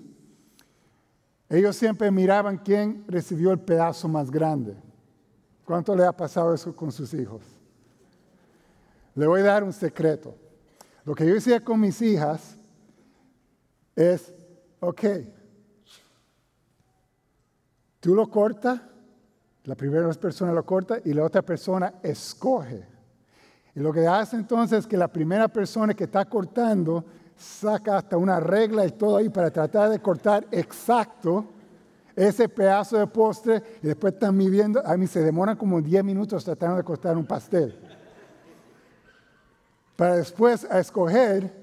ellos 1.50 1.76
siempre 1.76 2.10
miraban 2.10 2.58
quién 2.58 3.04
recibió 3.08 3.52
el 3.52 3.60
pedazo 3.60 4.08
más 4.08 4.32
grande. 4.32 4.78
¿Cuánto 5.66 5.94
le 5.94 6.06
ha 6.06 6.16
pasado 6.16 6.54
eso 6.54 6.74
con 6.74 6.92
sus 6.92 7.14
hijos? 7.14 7.42
Le 9.16 9.28
voy 9.28 9.42
a 9.42 9.46
dar 9.46 9.64
un 9.64 9.74
secreto. 9.74 10.36
Lo 11.04 11.14
que 11.14 11.26
yo 11.26 11.34
decía 11.34 11.62
con 11.64 11.82
mis 11.82 12.02
hijas 12.02 12.58
es, 13.96 14.34
ok, 14.80 15.02
tú 18.00 18.16
lo 18.16 18.30
cortas, 18.30 18.80
la 19.68 19.76
primera 19.76 20.10
persona 20.14 20.54
lo 20.54 20.66
corta 20.66 21.00
y 21.04 21.14
la 21.14 21.26
otra 21.26 21.42
persona 21.42 21.96
escoge. 22.02 22.88
Y 23.76 23.82
lo 23.82 23.92
que 23.92 24.08
hace 24.08 24.38
entonces 24.38 24.80
es 24.80 24.88
que 24.88 24.96
la 24.96 25.10
primera 25.10 25.50
persona 25.50 25.94
que 25.94 26.06
está 26.06 26.24
cortando 26.24 27.04
saca 27.36 27.98
hasta 27.98 28.16
una 28.16 28.40
regla 28.40 28.86
y 28.86 28.92
todo 28.92 29.18
ahí 29.18 29.28
para 29.28 29.52
tratar 29.52 29.90
de 29.90 30.00
cortar 30.00 30.48
exacto 30.52 31.46
ese 32.16 32.48
pedazo 32.48 32.98
de 32.98 33.08
postre 33.08 33.62
y 33.84 33.88
después 33.88 34.14
están 34.14 34.38
midiendo, 34.38 34.82
a 34.88 34.96
mí 34.96 35.06
se 35.06 35.22
demoran 35.22 35.58
como 35.58 35.82
10 35.82 36.02
minutos 36.02 36.46
tratando 36.46 36.78
de 36.78 36.84
cortar 36.84 37.18
un 37.18 37.26
pastel. 37.26 37.78
Para 39.98 40.16
después 40.16 40.66
a 40.72 40.80
escoger, 40.80 41.54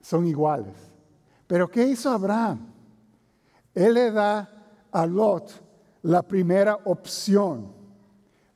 son 0.00 0.26
iguales. 0.26 0.74
Pero 1.46 1.70
¿qué 1.70 1.86
hizo 1.86 2.10
Abraham? 2.10 2.72
Él 3.72 3.94
le 3.94 4.10
da 4.10 4.50
a 4.90 5.06
Lot 5.06 5.63
la 6.04 6.22
primera 6.22 6.78
opción, 6.84 7.72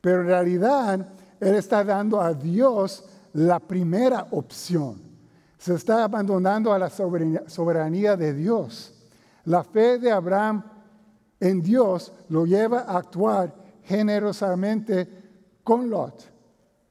pero 0.01 0.23
en 0.23 0.27
realidad 0.29 1.09
él 1.41 1.55
está 1.55 1.85
dando 1.85 2.21
a 2.21 2.33
Dios 2.33 3.05
la 3.35 3.61
primera 3.61 4.27
opción 4.31 5.09
se 5.59 5.75
está 5.75 6.05
abandonando 6.05 6.73
a 6.73 6.79
la 6.79 6.89
soberanía 6.89 8.17
de 8.17 8.33
Dios. 8.33 8.95
La 9.45 9.65
fe 9.65 9.99
de 9.99 10.11
Abraham 10.11 10.63
en 11.41 11.61
Dios 11.61 12.13
lo 12.29 12.47
lleva 12.47 12.81
a 12.81 12.99
actuar 12.99 13.55
generosamente 13.83 15.09
con 15.65 15.91
Lot. 15.91 16.31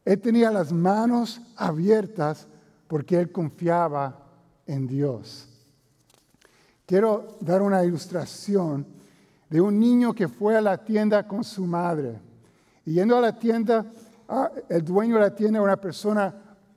Él 0.04 0.20
tenía 0.20 0.52
las 0.52 0.72
manos 0.72 1.42
abiertas 1.56 2.48
porque 2.88 3.18
él 3.20 3.32
confiaba 3.32 4.26
en 4.66 4.86
Dios. 4.86 5.48
Quiero 6.86 7.38
dar 7.40 7.62
una 7.62 7.84
ilustración 7.84 8.86
de 9.50 9.62
un 9.62 9.80
niño 9.80 10.14
que 10.14 10.28
fue 10.28 10.58
a 10.58 10.62
la 10.62 10.78
tienda 10.78 11.28
con 11.28 11.44
su 11.44 11.66
madre 11.66 12.20
Y 12.86 12.94
yendo 12.94 13.18
a 13.18 13.22
la 13.22 13.38
tienda, 13.38 13.86
ah, 14.28 14.52
el 14.70 14.84
dueño 14.84 15.16
de 15.16 15.22
la 15.22 15.36
tienda 15.36 15.60
era 15.60 15.64
una 15.64 15.78
persona, 15.78 16.34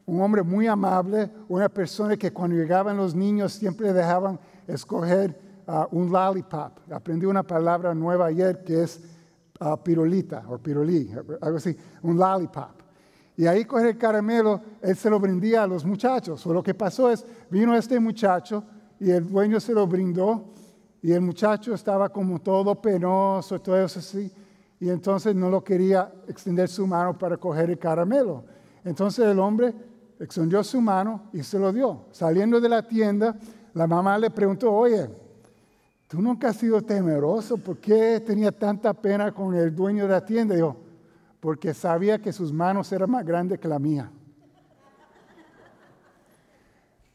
un 0.06 0.20
hombre 0.20 0.42
muy 0.42 0.66
amable, 0.66 1.30
una 1.48 1.68
persona 1.68 2.16
que 2.16 2.32
cuando 2.32 2.56
llegaban 2.56 2.96
los 2.96 3.14
niños 3.14 3.52
siempre 3.52 3.92
dejaban 3.92 4.38
escoger 4.66 5.38
ah, 5.66 5.88
un 5.90 6.10
lollipop. 6.10 6.90
Aprendí 6.92 7.26
una 7.26 7.42
palabra 7.42 7.94
nueva 7.94 8.26
ayer 8.26 8.62
que 8.64 8.82
es 8.82 9.00
uh, 9.60 9.76
pirulita 9.76 10.44
o 10.48 10.58
pirulí, 10.58 11.12
algo 11.40 11.56
así, 11.58 11.76
un 12.02 12.16
lollipop. 12.16 12.80
Y 13.36 13.46
ahí 13.46 13.64
con 13.64 13.86
el 13.86 13.96
caramelo, 13.96 14.60
él 14.82 14.96
se 14.96 15.08
lo 15.08 15.18
brindía 15.18 15.62
a 15.62 15.66
los 15.66 15.84
muchachos. 15.84 16.46
O 16.46 16.52
lo 16.52 16.62
que 16.62 16.74
pasó 16.74 17.10
es, 17.10 17.24
vino 17.48 17.74
este 17.74 17.98
muchacho 17.98 18.62
y 18.98 19.10
el 19.10 19.26
dueño 19.26 19.58
se 19.60 19.72
lo 19.72 19.86
brindó 19.86 20.44
y 21.02 21.12
el 21.12 21.20
muchacho 21.20 21.74
estaba 21.74 22.08
como 22.10 22.40
todo 22.40 22.74
penoso, 22.80 23.60
todo 23.60 23.82
eso 23.82 24.00
así. 24.00 24.30
Y 24.78 24.88
entonces 24.88 25.34
no 25.34 25.48
lo 25.48 25.62
quería 25.62 26.12
extender 26.26 26.68
su 26.68 26.86
mano 26.86 27.16
para 27.16 27.36
coger 27.36 27.70
el 27.70 27.78
caramelo. 27.78 28.44
Entonces 28.84 29.26
el 29.26 29.38
hombre 29.38 29.74
extendió 30.18 30.62
su 30.62 30.80
mano 30.80 31.28
y 31.32 31.42
se 31.42 31.58
lo 31.58 31.72
dio. 31.72 32.06
Saliendo 32.10 32.60
de 32.60 32.68
la 32.68 32.86
tienda, 32.86 33.36
la 33.74 33.86
mamá 33.86 34.18
le 34.18 34.30
preguntó, 34.30 34.72
oye, 34.72 35.08
tú 36.08 36.20
nunca 36.20 36.48
has 36.48 36.56
sido 36.56 36.82
temeroso, 36.82 37.56
¿por 37.56 37.78
qué 37.78 38.20
tenía 38.20 38.52
tanta 38.52 38.92
pena 38.92 39.32
con 39.32 39.54
el 39.54 39.74
dueño 39.74 40.04
de 40.04 40.10
la 40.10 40.24
tienda? 40.24 40.54
Dijo, 40.54 40.76
porque 41.40 41.72
sabía 41.72 42.18
que 42.18 42.32
sus 42.32 42.52
manos 42.52 42.92
eran 42.92 43.10
más 43.10 43.24
grandes 43.24 43.58
que 43.58 43.68
la 43.68 43.78
mía. 43.78 44.10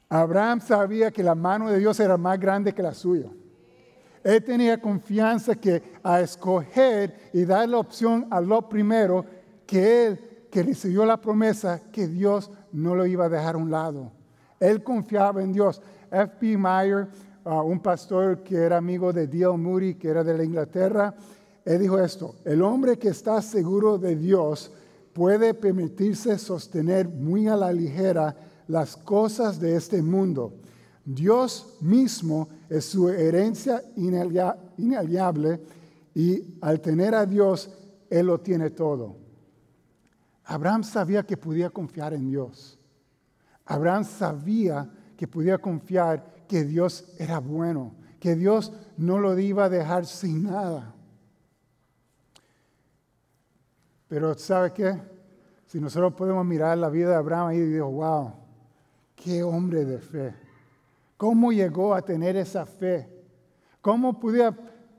Abraham 0.09 0.61
sabía 0.61 1.11
que 1.11 1.23
la 1.23 1.35
mano 1.35 1.69
de 1.69 1.79
Dios 1.79 1.99
era 1.99 2.17
más 2.17 2.39
grande 2.39 2.73
que 2.73 2.81
la 2.81 2.93
suya. 2.93 3.29
Él 4.25 4.43
tenía 4.43 4.81
confianza 4.81 5.53
que 5.53 5.83
a 6.01 6.19
escoger 6.19 7.29
y 7.31 7.45
dar 7.45 7.69
la 7.69 7.77
opción 7.77 8.25
a 8.31 8.41
lo 8.41 8.67
primero, 8.67 9.23
que 9.67 10.07
él, 10.07 10.19
que 10.49 10.63
recibió 10.63 11.05
la 11.05 11.21
promesa, 11.21 11.83
que 11.91 12.07
Dios 12.07 12.49
no 12.71 12.95
lo 12.95 13.05
iba 13.05 13.25
a 13.25 13.29
dejar 13.29 13.53
a 13.53 13.59
un 13.59 13.69
lado. 13.69 14.11
Él 14.59 14.83
confiaba 14.83 15.43
en 15.43 15.53
Dios. 15.53 15.79
F.B. 16.09 16.57
Meyer, 16.57 17.07
uh, 17.45 17.61
un 17.61 17.79
pastor 17.79 18.41
que 18.41 18.55
era 18.55 18.77
amigo 18.77 19.13
de 19.13 19.27
D.L. 19.27 19.57
Moody, 19.57 19.93
que 19.93 20.07
era 20.07 20.23
de 20.23 20.35
la 20.35 20.43
Inglaterra, 20.43 21.13
él 21.63 21.79
dijo 21.79 21.99
esto, 21.99 22.33
el 22.45 22.63
hombre 22.63 22.97
que 22.97 23.09
está 23.09 23.39
seguro 23.43 23.99
de 23.99 24.15
Dios 24.15 24.71
puede 25.13 25.53
permitirse 25.53 26.39
sostener 26.39 27.07
muy 27.07 27.47
a 27.47 27.55
la 27.55 27.71
ligera 27.71 28.35
las 28.67 28.97
cosas 28.97 29.59
de 29.59 29.75
este 29.75 30.01
mundo. 30.01 30.51
Dios 31.05 31.77
mismo 31.81 32.49
es 32.67 32.85
su 32.85 33.09
herencia 33.09 33.83
inaliable 33.95 35.61
y 36.15 36.57
al 36.61 36.81
tener 36.81 37.13
a 37.13 37.27
Dios, 37.27 37.69
Él 38.09 38.25
lo 38.25 38.39
tiene 38.39 38.71
todo. 38.71 39.15
Abraham 40.45 40.83
sabía 40.83 41.23
que 41.23 41.37
podía 41.37 41.69
confiar 41.69 42.13
en 42.15 42.27
Dios. 42.27 42.79
Abraham 43.65 44.03
sabía 44.03 44.89
que 45.15 45.27
podía 45.27 45.59
confiar 45.59 46.45
que 46.47 46.63
Dios 46.63 47.13
era 47.19 47.39
bueno, 47.39 47.93
que 48.19 48.35
Dios 48.35 48.73
no 48.97 49.19
lo 49.19 49.37
iba 49.37 49.65
a 49.65 49.69
dejar 49.69 50.05
sin 50.05 50.43
nada. 50.43 50.93
Pero 54.07 54.35
¿sabe 54.35 54.71
qué? 54.73 55.01
Si 55.67 55.79
nosotros 55.79 56.13
podemos 56.13 56.45
mirar 56.45 56.77
la 56.77 56.89
vida 56.89 57.09
de 57.09 57.15
Abraham 57.15 57.53
y 57.53 57.59
decir, 57.59 57.81
wow, 57.81 58.33
qué 59.15 59.43
hombre 59.43 59.83
de 59.83 59.99
fe. 59.99 60.44
¿Cómo 61.17 61.51
llegó 61.51 61.93
a 61.93 62.01
tener 62.01 62.35
esa 62.35 62.65
fe? 62.65 63.09
¿Cómo 63.81 64.19
podía 64.19 64.55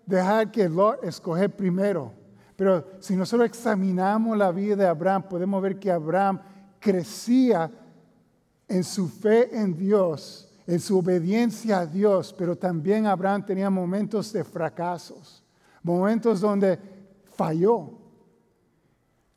dejar 0.07 0.51
que 0.51 0.69
Lot 0.69 1.05
escoger 1.05 1.55
primero? 1.55 2.13
Pero 2.57 2.87
si 3.01 3.15
nosotros 3.17 3.47
examinamos 3.47 4.37
la 4.37 4.51
vida 4.51 4.77
de 4.77 4.87
Abraham, 4.87 5.25
podemos 5.29 5.61
ver 5.63 5.79
que 5.79 5.91
Abraham 5.91 6.41
crecía 6.81 7.71
en 8.67 8.83
su 8.83 9.09
fe 9.09 9.55
en 9.57 9.77
Dios, 9.77 10.51
en 10.67 10.81
su 10.81 10.99
obediencia 10.99 11.81
a 11.81 11.87
Dios, 11.87 12.35
pero 12.37 12.57
también 12.57 13.07
Abraham 13.07 13.45
tenía 13.45 13.69
momentos 13.69 14.33
de 14.33 14.43
fracasos, 14.43 15.45
momentos 15.83 16.41
donde 16.41 16.79
falló, 17.25 18.07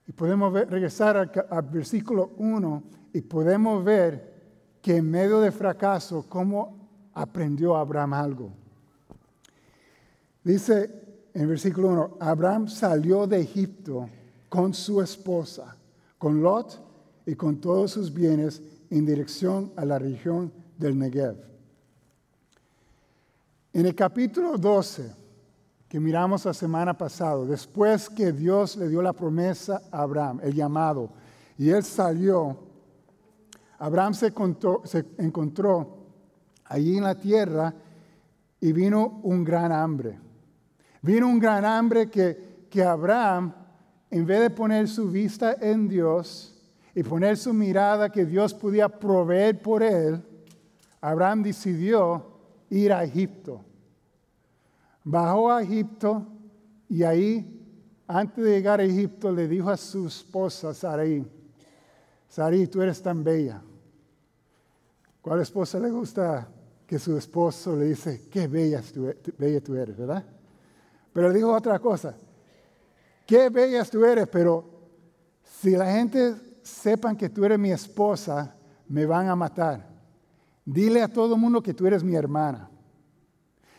y 0.10 0.12
podemos 0.12 0.52
regresar 0.52 1.18
al, 1.52 1.62
versículo 1.70 2.32
1 2.38 2.84
y 3.13 3.22
podemos 3.22 3.84
ver 3.84 4.38
que 4.82 4.98
en 4.98 5.10
medio 5.10 5.39
de 5.39 5.52
fracaso, 5.52 6.26
cómo 6.28 6.78
aprendió 7.13 7.76
Abraham 7.76 8.13
algo. 8.13 8.52
Dice 10.44 11.00
en 11.34 11.48
versículo 11.48 11.89
1, 11.89 12.18
Abraham 12.20 12.68
salió 12.68 13.28
de 13.28 13.42
Egipto 13.42 14.10
con 14.48 14.74
su 14.74 15.02
esposa, 15.02 15.76
con 16.18 16.42
Lot 16.42 16.80
y 17.26 17.36
con 17.36 17.62
todos 17.62 17.92
sus 17.92 18.13
bienes 18.13 18.62
en 18.89 19.06
dirección 19.06 19.72
a 19.76 19.86
la 19.86 20.00
región 20.00 20.52
del 20.78 20.98
Negev. 20.98 21.36
En 23.72 23.86
el 23.86 23.94
capítulo 23.94 24.58
12, 24.58 25.13
que 25.88 26.00
miramos 26.00 26.46
la 26.46 26.54
semana 26.54 26.98
pasada, 26.98 27.46
después 27.46 28.10
que 28.10 28.32
Dios 28.32 28.76
le 28.78 28.89
dio 28.89 29.02
la 29.02 29.13
promesa 29.13 29.82
a 29.92 30.02
Abraham, 30.02 30.39
el 30.44 30.54
llamado, 30.54 31.10
y 31.58 31.70
él 31.70 31.84
salió, 31.84 32.58
Abraham 33.80 34.13
se, 34.13 34.34
encontró, 35.18 35.98
allí 36.65 36.98
en 36.98 37.04
la 37.04 37.15
tierra 37.15 37.74
y 38.60 38.74
vino 38.74 39.22
un 39.24 39.44
gran 39.44 39.72
hambre. 39.72 40.20
Vino 41.02 41.28
un 41.28 41.39
gran 41.39 41.63
hambre 41.63 42.10
que, 42.10 42.68
que 42.70 42.84
Abraham, 42.84 43.54
en 44.12 44.26
vez 44.26 44.42
de 44.42 44.50
poner 44.50 44.88
su 44.89 45.10
vista 45.10 45.56
en 45.62 45.88
Dios 45.88 46.62
y 46.94 47.04
poner 47.04 47.38
su 47.38 47.54
mirada 47.54 48.12
que 48.12 48.26
Dios 48.26 48.54
podía 48.54 48.89
proveer 48.89 49.62
por 49.62 49.82
él, 49.82 50.22
Abraham 51.00 51.44
decidió 51.44 52.26
ir 52.70 52.92
a 52.92 53.06
Egipto. 53.06 53.63
Bajó 55.06 55.52
a 55.52 55.63
Egipto 55.63 56.28
y 56.89 57.04
ahí, 57.04 57.65
antes 58.08 58.44
de 58.44 58.52
llegar 58.52 58.82
a 58.82 58.84
Egipto, 58.84 59.32
le 59.32 59.48
dijo 59.48 59.70
a 59.70 59.78
su 59.78 60.08
esposa 60.08 60.74
Sarai, 60.74 61.26
Sarai, 62.28 62.68
tú 62.68 62.82
eres 62.82 63.02
tan 63.02 63.24
bella. 63.24 63.62
¿Cuál 65.30 65.42
esposa 65.42 65.78
le 65.78 65.92
gusta 65.92 66.48
que 66.88 66.98
su 66.98 67.15
esposo 67.15 67.76
le 67.76 67.86
dice, 67.86 68.28
qué 68.32 68.48
bella 68.48 68.82
tú, 68.82 69.13
tú 69.63 69.76
eres, 69.76 69.96
verdad? 69.96 70.26
Pero 71.13 71.30
le 71.30 71.36
dijo 71.36 71.54
otra 71.54 71.78
cosa, 71.78 72.15
qué 73.28 73.50
bella 73.50 73.86
tú 73.86 74.04
eres, 74.04 74.28
pero 74.28 74.65
si 75.44 75.78
la 75.78 75.86
gente 75.92 76.34
sepan 76.63 77.15
que 77.15 77.30
tú 77.30 77.46
eres 77.46 77.60
mi 77.60 77.72
esposa, 77.72 78.56
me 78.88 79.06
van 79.06 79.28
a 79.28 79.36
matar. 79.36 79.88
Dile 80.65 81.04
a 81.04 81.08
todo 81.08 81.36
el 81.36 81.39
mundo 81.39 81.62
que 81.62 81.76
tú 81.76 81.86
eres 81.86 82.04
mi 82.04 82.15
hermana. 82.15 82.68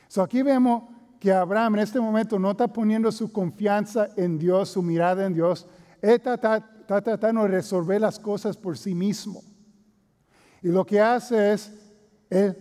So 0.06 0.22
aquí 0.22 0.42
vemos 0.42 0.84
que 1.18 1.32
Abraham 1.32 1.74
en 1.74 1.80
este 1.80 1.98
momento 1.98 2.38
no 2.38 2.52
está 2.52 2.68
poniendo 2.68 3.10
su 3.10 3.32
confianza 3.32 4.10
en 4.16 4.38
Dios, 4.38 4.68
su 4.68 4.82
mirada 4.82 5.26
en 5.26 5.34
Dios. 5.34 5.66
Él 6.00 6.10
está, 6.10 6.38
tratando 6.86 7.42
de 7.42 7.48
resolver 7.48 8.00
las 8.00 8.20
cosas 8.20 8.56
por 8.56 8.78
sí 8.78 8.94
mismo. 8.94 9.42
Y 10.62 10.68
lo 10.68 10.84
que 10.84 11.00
hace 11.00 11.52
es, 11.52 11.72
él 12.28 12.56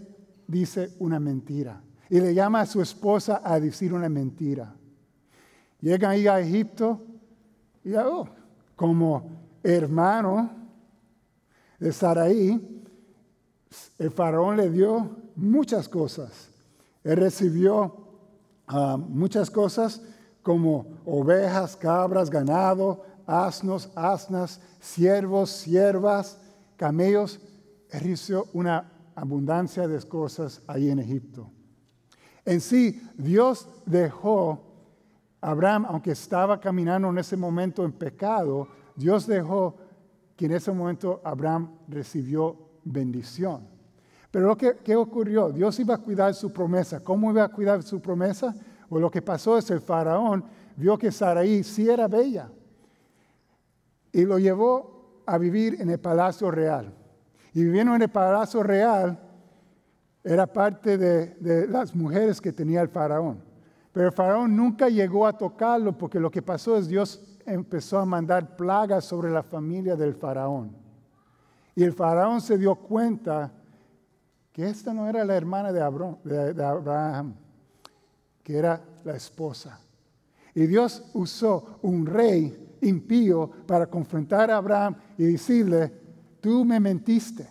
dice 0.48 0.96
una 1.00 1.20
mentira. 1.20 1.82
Y 2.10 2.20
le 2.20 2.34
llama 2.34 2.62
a 2.62 2.66
su 2.66 2.82
esposa 2.82 3.42
a 3.44 3.60
decir 3.60 3.94
una 3.94 4.10
mentira. 4.10 4.76
Llega 5.82 6.10
ahí 6.10 6.28
a 6.28 6.40
Egipto 6.40 7.02
y 7.84 7.94
oh, 7.94 8.28
como 8.76 9.30
hermano 9.64 10.50
de 11.80 11.94
Saraí, 11.94 12.84
el 13.98 14.12
faraón 14.12 14.58
le 14.58 14.70
dio 14.70 15.18
muchas 15.36 15.88
cosas. 15.88 16.50
Él 17.04 17.18
recibió 17.18 18.10
Ah, 18.72 18.98
muchas 18.98 19.50
cosas 19.50 20.00
como 20.44 20.86
ovejas, 21.04 21.76
cabras, 21.76 22.30
ganado, 22.30 23.04
asnos, 23.26 23.90
asnas, 23.96 24.62
siervos, 24.80 25.50
siervas, 25.50 26.38
camellos. 26.78 27.40
Él 27.90 28.18
una 28.54 28.92
abundancia 29.16 29.88
de 29.88 30.02
cosas 30.08 30.62
ahí 30.68 30.90
en 30.90 31.00
Egipto. 31.00 31.50
En 32.46 32.62
sí, 32.62 33.02
Dios 33.18 33.68
dejó 33.86 34.64
a 35.42 35.52
Abraham, 35.52 35.86
aunque 35.88 36.12
estaba 36.12 36.60
caminando 36.60 37.10
en 37.10 37.18
ese 37.18 37.36
momento 37.36 37.84
en 37.84 37.92
pecado, 37.92 38.68
Dios 38.96 39.28
dejó 39.28 39.76
que 40.36 40.46
en 40.46 40.54
ese 40.54 40.72
momento 40.72 41.22
Abraham 41.24 41.70
recibió 41.88 42.56
bendición. 42.84 43.68
Pero 44.32 44.56
que 44.56 44.78
¿qué 44.84 44.96
ocurrió, 44.96 45.50
Dios 45.50 45.80
iba 45.80 45.96
a 45.96 45.98
cuidar 45.98 46.34
su 46.34 46.54
promesa. 46.54 47.04
¿Cómo 47.04 47.32
iba 47.32 47.44
a 47.44 47.50
cuidar 47.50 47.82
su 47.84 48.00
promesa? 48.00 48.56
O 48.90 49.00
lo 49.00 49.10
que 49.10 49.22
pasó 49.22 49.58
es 49.58 49.70
el 49.72 49.82
faraón 49.82 50.44
vio 50.76 50.98
que 50.98 51.12
Saraí 51.12 51.64
sí 51.64 51.90
era 51.90 52.08
bella 52.08 52.50
y 54.12 54.24
lo 54.24 54.40
llevó 54.40 55.24
a 55.26 55.38
vivir 55.38 55.82
en 55.82 55.90
el 55.90 56.00
palacio 56.00 56.50
real. 56.50 56.94
Y 57.54 57.64
viviendo 57.64 57.96
en 57.96 58.02
el 58.02 58.10
palacio 58.10 58.64
real 58.64 59.20
era 60.24 60.46
parte 60.46 60.98
de, 60.98 61.36
de 61.36 61.68
las 61.68 61.96
mujeres 61.96 62.40
que 62.40 62.52
tenía 62.52 62.82
el 62.82 62.90
faraón. 62.90 63.42
Pero 63.92 64.08
el 64.08 64.14
faraón 64.14 64.56
nunca 64.56 64.90
llegó 64.90 65.26
a 65.26 65.38
tocarlo 65.38 65.98
porque 65.98 66.20
lo 66.20 66.30
que 66.30 66.42
pasó 66.42 66.78
es 66.78 66.88
Dios 66.88 67.40
empezó 67.46 67.98
a 67.98 68.06
mandar 68.06 68.56
plagas 68.56 69.06
sobre 69.06 69.32
la 69.32 69.44
familia 69.44 69.96
del 69.96 70.14
faraón. 70.14 70.76
Y 71.76 71.84
el 71.84 71.94
faraón 71.94 72.42
se 72.42 72.58
dio 72.58 72.76
cuenta 72.76 73.52
que 74.52 74.68
esta 74.68 74.94
no 74.94 75.08
era 75.08 75.24
la 75.24 75.36
hermana 75.36 75.72
de 75.72 75.82
Abraham, 75.82 77.34
que 78.44 78.58
era 78.58 78.82
la 79.04 79.16
esposa. 79.16 79.80
Y 80.54 80.68
Dios 80.68 81.10
usó 81.14 81.80
un 81.82 82.06
rey 82.06 82.78
impío 82.82 83.50
para 83.66 83.88
confrontar 83.88 84.52
a 84.52 84.58
Abraham 84.58 84.96
y 85.18 85.24
decirle, 85.24 85.94
tú 86.42 86.66
me 86.66 86.80
mentiste. 86.80 87.50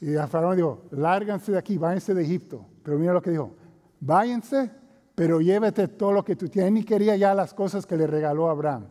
Y 0.00 0.16
a 0.16 0.26
Faraón 0.26 0.56
dijo, 0.56 0.84
lárganse 0.92 1.52
de 1.52 1.58
aquí, 1.58 1.76
váyanse 1.76 2.14
de 2.14 2.22
Egipto. 2.22 2.66
Pero 2.82 2.98
mira 2.98 3.12
lo 3.12 3.20
que 3.20 3.30
dijo, 3.30 3.54
váyanse, 4.00 4.70
pero 5.14 5.40
llévete 5.40 5.88
todo 5.88 6.12
lo 6.12 6.24
que 6.24 6.36
tú 6.36 6.48
tienes. 6.48 6.72
Ni 6.72 6.84
quería 6.84 7.16
ya 7.16 7.34
las 7.34 7.52
cosas 7.52 7.84
que 7.84 7.96
le 7.96 8.06
regaló 8.06 8.48
Abraham. 8.48 8.86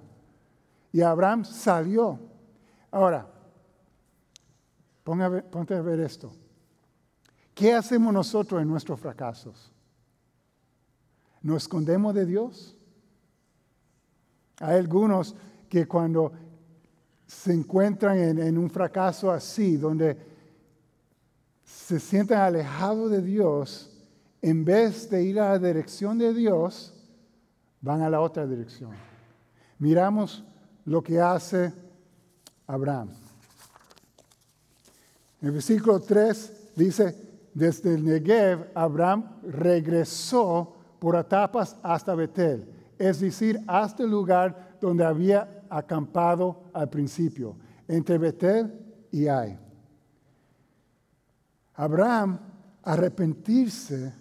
Y 0.91 1.01
Abraham 1.01 1.45
salió. 1.45 2.19
Ahora, 2.91 3.27
ponte 5.03 5.75
a 5.75 5.81
ver 5.81 5.99
esto. 5.99 6.31
¿Qué 7.55 7.73
hacemos 7.73 8.13
nosotros 8.13 8.61
en 8.61 8.67
nuestros 8.67 8.99
fracasos? 8.99 9.71
¿Nos 11.41 11.63
escondemos 11.63 12.13
de 12.13 12.25
Dios? 12.25 12.77
Hay 14.59 14.77
algunos 14.77 15.35
que 15.67 15.87
cuando 15.87 16.31
se 17.29 17.53
encuentran 17.53 18.17
en, 18.17 18.57
un 18.57 18.71
fracaso 18.71 19.31
así, 19.31 19.77
donde 19.77 20.17
se 21.63 21.99
sienten 21.99 22.39
alejados 22.39 23.11
de 23.11 23.21
Dios, 23.21 23.95
en 24.41 24.65
vez 24.65 25.07
de 25.11 25.23
ir 25.23 25.39
a 25.39 25.51
la 25.51 25.59
dirección 25.59 26.17
de 26.17 26.33
Dios, 26.33 26.91
van 27.81 28.01
a 28.01 28.09
la 28.09 28.19
otra 28.19 28.47
dirección. 28.47 28.91
Miramos 29.77 30.43
lo 30.85 31.03
que 31.03 31.21
hace 31.21 31.71
Abraham. 32.65 33.09
En 35.39 35.49
el 35.49 35.53
versículo 35.53 35.99
3 35.99 36.71
dice, 36.75 37.15
desde 37.53 37.93
el 37.93 38.03
Negev, 38.03 38.71
Abraham 38.73 39.39
regresó 39.43 40.75
por 40.97 41.15
etapas 41.15 41.75
hasta 41.83 42.15
Betel 42.15 42.79
es 42.99 43.21
decir, 43.21 43.61
hasta 43.65 44.03
el 44.03 44.11
lugar 44.11 44.75
donde 44.81 45.05
había 45.05 45.58
acampado 45.69 46.63
al 46.73 46.89
principio, 46.89 47.55
entre 47.87 48.17
Betel 48.17 48.71
y 49.11 49.27
Ai. 49.27 49.57
Abraham, 51.75 52.39
arrepentirse, 52.83 54.13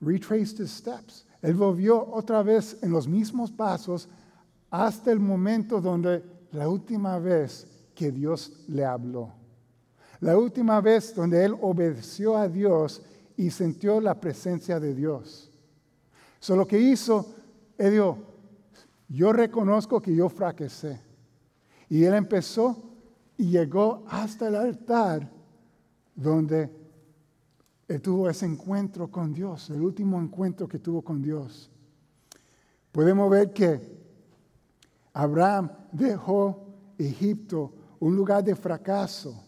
retraced 0.00 0.60
his 0.60 0.70
steps. 0.70 1.26
Él 1.42 1.54
volvió 1.54 2.10
otra 2.10 2.42
vez 2.42 2.78
en 2.82 2.90
los 2.90 3.06
mismos 3.06 3.52
pasos 3.52 4.08
hasta 4.70 5.12
el 5.12 5.20
momento 5.20 5.80
donde 5.80 6.22
la 6.52 6.68
última 6.68 7.18
vez 7.18 7.66
que 7.94 8.10
Dios 8.10 8.64
le 8.68 8.84
habló. 8.84 9.32
La 10.20 10.38
última 10.38 10.80
vez 10.80 11.14
donde 11.14 11.44
él 11.44 11.54
obedeció 11.60 12.36
a 12.36 12.48
Dios 12.48 13.02
y 13.36 13.50
sintió 13.50 14.00
la 14.00 14.18
presencia 14.18 14.80
de 14.80 14.94
Dios. 14.94 15.50
So, 16.40 16.56
lo 16.56 16.66
que 16.66 16.78
hizo, 16.78 17.34
él 17.76 17.92
dijo, 17.92 18.33
yo 19.14 19.32
reconozco 19.32 20.02
que 20.02 20.14
yo 20.14 20.28
fracasé. 20.28 21.00
Y 21.88 22.04
él 22.04 22.14
empezó 22.14 22.82
y 23.36 23.50
llegó 23.50 24.04
hasta 24.08 24.48
el 24.48 24.56
altar 24.56 25.30
donde 26.14 26.70
él 27.86 28.00
tuvo 28.00 28.28
ese 28.28 28.46
encuentro 28.46 29.10
con 29.10 29.32
Dios, 29.32 29.70
el 29.70 29.82
último 29.82 30.20
encuentro 30.20 30.66
que 30.66 30.78
tuvo 30.78 31.02
con 31.02 31.22
Dios. 31.22 31.70
Podemos 32.90 33.30
ver 33.30 33.52
que 33.52 33.80
Abraham 35.12 35.70
dejó 35.92 36.64
Egipto, 36.98 37.72
un 38.00 38.16
lugar 38.16 38.42
de 38.42 38.54
fracaso, 38.54 39.42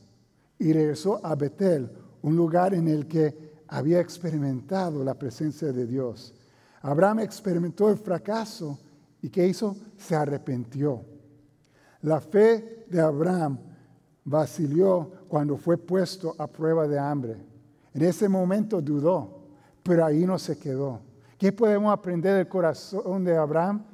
y 0.58 0.72
regresó 0.72 1.24
a 1.24 1.34
Betel, 1.34 1.90
un 2.22 2.36
lugar 2.36 2.74
en 2.74 2.88
el 2.88 3.06
que 3.06 3.64
había 3.68 4.00
experimentado 4.00 5.02
la 5.02 5.14
presencia 5.14 5.72
de 5.72 5.86
Dios. 5.86 6.34
Abraham 6.82 7.20
experimentó 7.20 7.90
el 7.90 7.96
fracaso 7.96 8.78
y 9.26 9.28
¿qué 9.28 9.44
hizo? 9.44 9.76
Se 9.96 10.14
arrepintió. 10.14 11.04
La 12.02 12.20
fe 12.20 12.84
de 12.88 13.00
Abraham 13.00 13.58
vaciló 14.22 15.10
cuando 15.26 15.56
fue 15.56 15.76
puesto 15.76 16.36
a 16.38 16.46
prueba 16.46 16.86
de 16.86 16.96
hambre. 16.96 17.44
En 17.92 18.04
ese 18.04 18.28
momento 18.28 18.80
dudó, 18.80 19.48
pero 19.82 20.04
ahí 20.04 20.24
no 20.24 20.38
se 20.38 20.56
quedó. 20.56 21.00
¿Qué 21.36 21.50
podemos 21.50 21.92
aprender 21.92 22.36
del 22.36 22.46
corazón 22.46 23.24
de 23.24 23.36
Abraham? 23.36 23.84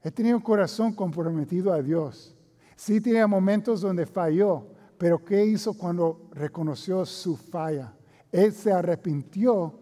Él 0.00 0.12
tenía 0.12 0.36
un 0.36 0.42
corazón 0.42 0.92
comprometido 0.92 1.72
a 1.72 1.82
Dios. 1.82 2.36
Sí 2.76 3.00
tenía 3.00 3.26
momentos 3.26 3.80
donde 3.80 4.06
falló, 4.06 4.68
pero 4.96 5.24
¿qué 5.24 5.44
hizo 5.44 5.76
cuando 5.76 6.30
reconoció 6.30 7.04
su 7.04 7.36
falla? 7.36 7.96
Él 8.30 8.52
se 8.52 8.70
arrepintió 8.70 9.76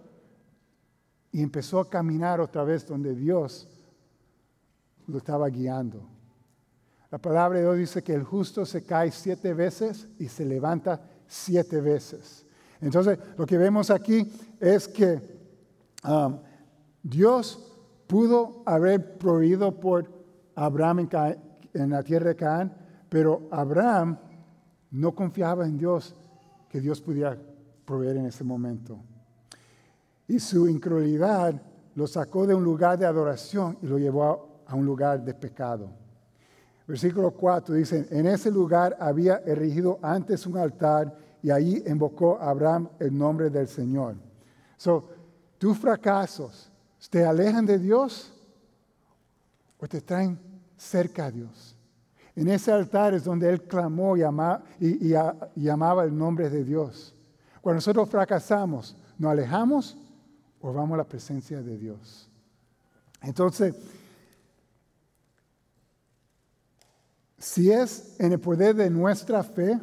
y 1.30 1.42
empezó 1.42 1.80
a 1.80 1.90
caminar 1.90 2.40
otra 2.40 2.64
vez 2.64 2.86
donde 2.86 3.14
Dios 3.14 3.68
lo 5.06 5.18
estaba 5.18 5.48
guiando. 5.48 6.08
La 7.10 7.18
palabra 7.18 7.58
de 7.58 7.64
Dios 7.64 7.78
dice 7.78 8.02
que 8.02 8.14
el 8.14 8.24
justo 8.24 8.66
se 8.66 8.84
cae 8.84 9.10
siete 9.10 9.54
veces 9.54 10.08
y 10.18 10.28
se 10.28 10.44
levanta 10.44 11.00
siete 11.26 11.80
veces. 11.80 12.44
Entonces, 12.80 13.18
lo 13.36 13.46
que 13.46 13.56
vemos 13.56 13.90
aquí 13.90 14.30
es 14.60 14.88
que 14.88 15.20
um, 16.08 16.38
Dios 17.02 17.72
pudo 18.06 18.62
haber 18.66 19.16
proveído 19.16 19.78
por 19.78 20.10
Abraham 20.54 21.00
en, 21.00 21.08
en 21.72 21.90
la 21.90 22.02
tierra 22.02 22.30
de 22.30 22.36
Canaán, 22.36 22.76
pero 23.08 23.48
Abraham 23.50 24.18
no 24.90 25.14
confiaba 25.14 25.66
en 25.66 25.78
Dios 25.78 26.14
que 26.68 26.80
Dios 26.80 27.00
pudiera 27.00 27.38
proveer 27.84 28.16
en 28.16 28.26
ese 28.26 28.42
momento 28.42 28.98
y 30.26 30.38
su 30.38 30.68
incredulidad 30.68 31.60
lo 31.94 32.06
sacó 32.06 32.46
de 32.46 32.54
un 32.54 32.64
lugar 32.64 32.98
de 32.98 33.06
adoración 33.06 33.78
y 33.82 33.86
lo 33.86 33.98
llevó 33.98 34.53
a 34.66 34.74
un 34.74 34.84
lugar 34.84 35.24
de 35.24 35.34
pecado. 35.34 35.90
Versículo 36.86 37.30
4 37.30 37.74
dice, 37.74 38.06
en 38.10 38.26
ese 38.26 38.50
lugar 38.50 38.96
había 39.00 39.36
erigido 39.38 39.98
antes 40.02 40.46
un 40.46 40.58
altar 40.58 41.16
y 41.42 41.50
allí 41.50 41.82
invocó 41.86 42.38
a 42.38 42.50
Abraham 42.50 42.88
el 42.98 43.16
nombre 43.16 43.48
del 43.50 43.68
Señor. 43.68 44.16
So, 44.76 45.08
tus 45.58 45.78
fracasos 45.78 46.70
te 47.08 47.24
alejan 47.24 47.64
de 47.64 47.78
Dios 47.78 48.32
o 49.78 49.86
te 49.86 50.00
traen 50.00 50.38
cerca 50.76 51.26
a 51.26 51.30
Dios. 51.30 51.74
En 52.36 52.48
ese 52.48 52.72
altar 52.72 53.14
es 53.14 53.24
donde 53.24 53.48
él 53.48 53.62
clamó 53.62 54.16
y, 54.16 54.22
y, 54.80 55.14
y 55.54 55.62
llamaba 55.62 56.04
el 56.04 56.16
nombre 56.16 56.50
de 56.50 56.64
Dios. 56.64 57.14
Cuando 57.60 57.76
nosotros 57.76 58.10
fracasamos, 58.10 58.96
nos 59.18 59.30
alejamos 59.30 59.96
o 60.60 60.72
vamos 60.72 60.94
a 60.94 60.98
la 60.98 61.04
presencia 61.04 61.62
de 61.62 61.78
Dios. 61.78 62.28
Entonces, 63.22 63.74
si 67.44 67.70
es 67.70 68.16
en 68.18 68.32
el 68.32 68.40
poder 68.40 68.74
de 68.74 68.88
nuestra 68.88 69.42
fe, 69.42 69.78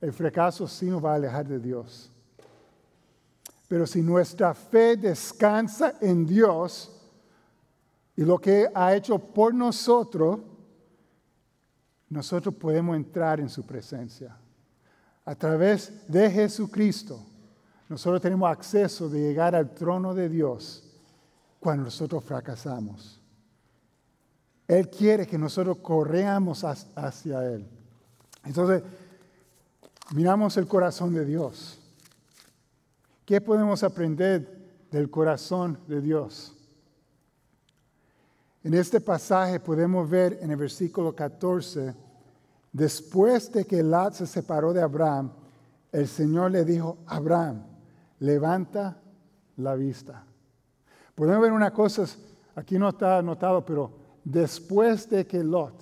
el 0.00 0.12
fracaso 0.14 0.66
sí 0.66 0.86
nos 0.86 1.04
va 1.04 1.12
a 1.12 1.16
alejar 1.16 1.46
de 1.46 1.58
Dios. 1.58 2.10
Pero 3.68 3.86
si 3.86 4.00
nuestra 4.00 4.54
fe 4.54 4.96
descansa 4.96 5.98
en 6.00 6.24
Dios 6.24 6.90
y 8.16 8.22
lo 8.24 8.38
que 8.38 8.66
ha 8.74 8.94
hecho 8.94 9.18
por 9.18 9.52
nosotros, 9.52 10.40
nosotros 12.08 12.54
podemos 12.54 12.96
entrar 12.96 13.40
en 13.40 13.50
su 13.50 13.66
presencia. 13.66 14.34
A 15.26 15.34
través 15.34 15.92
de 16.08 16.30
Jesucristo, 16.30 17.20
nosotros 17.90 18.22
tenemos 18.22 18.50
acceso 18.50 19.10
de 19.10 19.20
llegar 19.20 19.54
al 19.54 19.74
trono 19.74 20.14
de 20.14 20.30
Dios 20.30 20.82
cuando 21.60 21.84
nosotros 21.84 22.24
fracasamos. 22.24 23.17
Él 24.68 24.90
quiere 24.90 25.26
que 25.26 25.38
nosotros 25.38 25.78
correamos 25.78 26.62
hacia 26.62 27.42
Él. 27.46 27.66
Entonces, 28.44 28.82
miramos 30.14 30.58
el 30.58 30.68
corazón 30.68 31.14
de 31.14 31.24
Dios. 31.24 31.80
¿Qué 33.24 33.40
podemos 33.40 33.82
aprender 33.82 34.68
del 34.90 35.10
corazón 35.10 35.78
de 35.88 36.02
Dios? 36.02 36.54
En 38.62 38.74
este 38.74 39.00
pasaje 39.00 39.58
podemos 39.58 40.08
ver 40.08 40.38
en 40.42 40.50
el 40.50 40.56
versículo 40.58 41.14
14, 41.14 41.94
después 42.70 43.50
de 43.50 43.64
que 43.64 43.82
Lot 43.82 44.12
se 44.14 44.26
separó 44.26 44.74
de 44.74 44.82
Abraham, 44.82 45.32
el 45.92 46.06
Señor 46.06 46.50
le 46.50 46.66
dijo, 46.66 46.98
Abraham, 47.06 47.62
levanta 48.18 48.98
la 49.56 49.74
vista. 49.74 50.24
Podemos 51.14 51.40
ver 51.40 51.52
una 51.52 51.72
cosa, 51.72 52.04
aquí 52.54 52.78
no 52.78 52.90
está 52.90 53.18
anotado, 53.18 53.64
pero 53.64 54.07
después 54.24 55.08
de 55.08 55.26
que 55.26 55.42
Lot, 55.42 55.74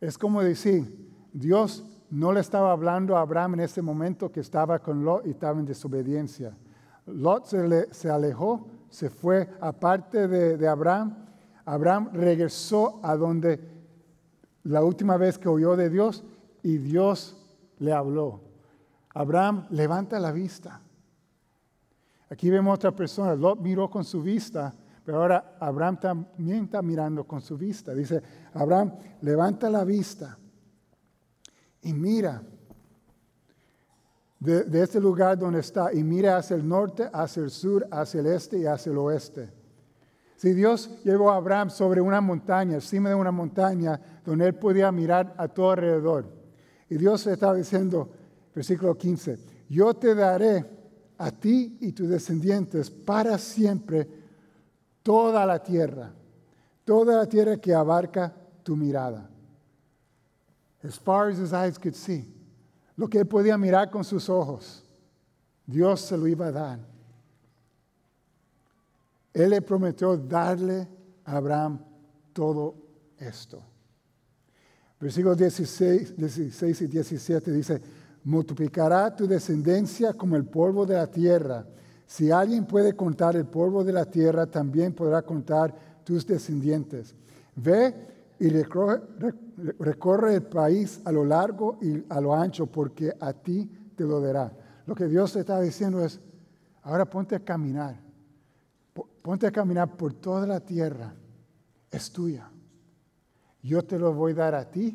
es 0.00 0.18
como 0.18 0.42
decir, 0.42 1.10
Dios 1.32 1.84
no 2.10 2.32
le 2.32 2.40
estaba 2.40 2.72
hablando 2.72 3.16
a 3.16 3.20
Abraham 3.22 3.54
en 3.54 3.60
ese 3.60 3.80
momento 3.80 4.30
que 4.30 4.40
estaba 4.40 4.78
con 4.78 5.04
Lot 5.04 5.26
y 5.26 5.30
estaba 5.30 5.58
en 5.58 5.66
desobediencia. 5.66 6.56
Lot 7.06 7.46
se, 7.46 8.10
alejó, 8.10 8.66
se 8.90 9.10
fue 9.10 9.48
aparte 9.60 10.28
de, 10.28 10.56
de 10.56 10.68
Abraham, 10.68 11.16
Abraham 11.64 12.10
regresó 12.12 13.00
a 13.02 13.16
donde 13.16 13.60
la 14.64 14.82
última 14.82 15.16
vez 15.16 15.38
que 15.38 15.48
oyó 15.48 15.76
de 15.76 15.90
Dios 15.90 16.24
y 16.62 16.78
Dios 16.78 17.36
le 17.78 17.92
habló. 17.92 18.40
Abraham 19.14 19.66
levanta 19.70 20.18
la 20.18 20.32
vista. 20.32 20.80
Aquí 22.30 22.48
vemos 22.48 22.74
otra 22.74 22.92
persona, 22.92 23.34
Lot 23.34 23.60
miró 23.60 23.90
con 23.90 24.04
su 24.04 24.22
vista, 24.22 24.74
pero 25.04 25.18
ahora 25.18 25.56
Abraham 25.58 25.98
también 25.98 26.64
está 26.64 26.82
mirando 26.82 27.24
con 27.24 27.40
su 27.40 27.56
vista. 27.58 27.94
Dice, 27.94 28.22
Abraham 28.54 28.92
levanta 29.20 29.68
la 29.68 29.84
vista 29.84 30.38
y 31.82 31.92
mira 31.92 32.42
de, 34.38 34.82
este 34.82 35.00
lugar 35.00 35.38
donde 35.38 35.60
está 35.60 35.92
y 35.92 36.02
mira 36.02 36.36
hacia 36.36 36.56
el 36.56 36.66
norte, 36.66 37.08
hacia 37.12 37.42
el 37.42 37.50
sur, 37.50 37.86
hacia 37.90 38.20
el 38.20 38.26
este 38.26 38.58
y 38.58 38.66
hacia 38.66 38.90
el 38.90 38.98
oeste. 38.98 39.50
Si 40.36 40.52
Dios 40.52 40.90
llevó 41.04 41.30
a 41.30 41.36
Abraham 41.36 41.70
sobre 41.70 42.00
una 42.00 42.20
montaña, 42.20 42.74
encima 42.74 43.08
de 43.08 43.14
una 43.14 43.30
montaña, 43.30 44.00
donde 44.24 44.46
él 44.48 44.54
podía 44.54 44.90
mirar 44.90 45.34
a 45.36 45.46
todo 45.46 45.70
alrededor. 45.70 46.26
Y 46.88 46.96
Dios 46.96 47.24
le 47.26 47.34
estaba 47.34 47.54
diciendo, 47.54 48.10
versículo 48.52 48.98
15, 48.98 49.38
yo 49.68 49.94
te 49.94 50.14
daré 50.14 50.64
a 51.18 51.30
ti 51.30 51.78
y 51.80 51.92
tus 51.92 52.08
descendientes 52.08 52.90
para 52.90 53.38
siempre 53.38 54.21
toda 55.02 55.44
la 55.46 55.62
tierra, 55.62 56.12
toda 56.84 57.16
la 57.16 57.26
tierra 57.26 57.56
que 57.56 57.74
abarca 57.74 58.32
tu 58.62 58.76
mirada. 58.76 59.28
As 60.82 60.96
far 60.96 61.28
as 61.28 61.38
his 61.38 61.52
eyes 61.52 61.78
could 61.78 61.94
see, 61.94 62.26
lo 62.96 63.08
que 63.08 63.18
él 63.18 63.26
podía 63.26 63.56
mirar 63.56 63.90
con 63.90 64.04
sus 64.04 64.28
ojos, 64.28 64.82
Dios 65.66 66.00
se 66.00 66.16
lo 66.16 66.26
iba 66.26 66.46
a 66.46 66.52
dar. 66.52 66.78
Él 69.32 69.50
le 69.50 69.62
prometió 69.62 70.16
darle 70.16 70.88
a 71.24 71.36
Abraham 71.36 71.80
todo 72.32 72.74
esto. 73.18 73.62
Versículos 75.00 75.38
16, 75.38 76.16
16 76.16 76.82
y 76.82 76.86
17 76.86 77.50
dice, 77.50 77.82
multiplicará 78.24 79.14
tu 79.14 79.26
descendencia 79.26 80.12
como 80.12 80.36
el 80.36 80.44
polvo 80.44 80.86
de 80.86 80.94
la 80.94 81.06
tierra. 81.06 81.66
Si 82.12 82.30
alguien 82.30 82.66
puede 82.66 82.94
contar 82.94 83.36
el 83.36 83.46
polvo 83.46 83.82
de 83.84 83.92
la 83.94 84.04
tierra, 84.04 84.44
también 84.44 84.92
podrá 84.92 85.22
contar 85.22 85.74
tus 86.04 86.26
descendientes. 86.26 87.14
Ve 87.56 87.94
y 88.38 88.50
recorre, 88.50 90.34
el 90.34 90.42
país 90.42 91.00
a 91.06 91.10
lo 91.10 91.24
largo 91.24 91.78
y 91.80 92.04
a 92.10 92.20
lo 92.20 92.34
ancho, 92.34 92.66
porque 92.66 93.14
a 93.18 93.32
ti 93.32 93.66
te 93.96 94.04
lo 94.04 94.20
dará. 94.20 94.52
Lo 94.84 94.94
que 94.94 95.06
Dios 95.06 95.34
está 95.36 95.58
diciendo 95.58 96.04
es, 96.04 96.20
ahora 96.82 97.06
ponte 97.06 97.34
a 97.34 97.40
caminar. 97.40 97.98
Ponte 99.22 99.46
a 99.46 99.50
caminar 99.50 99.96
por 99.96 100.12
toda 100.12 100.46
la 100.46 100.60
tierra. 100.60 101.14
Es 101.90 102.12
tuya. 102.12 102.50
Yo 103.62 103.82
te 103.84 103.98
lo 103.98 104.12
voy 104.12 104.32
a 104.32 104.34
dar 104.34 104.54
a 104.54 104.70
ti 104.70 104.94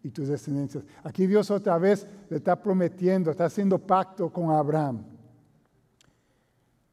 y 0.00 0.10
tus 0.10 0.28
descendencias. 0.28 0.84
Aquí 1.02 1.26
Dios 1.26 1.50
otra 1.50 1.76
vez 1.78 2.06
le 2.30 2.36
está 2.36 2.62
prometiendo, 2.62 3.32
está 3.32 3.46
haciendo 3.46 3.80
pacto 3.80 4.32
con 4.32 4.52
Abraham. 4.52 5.11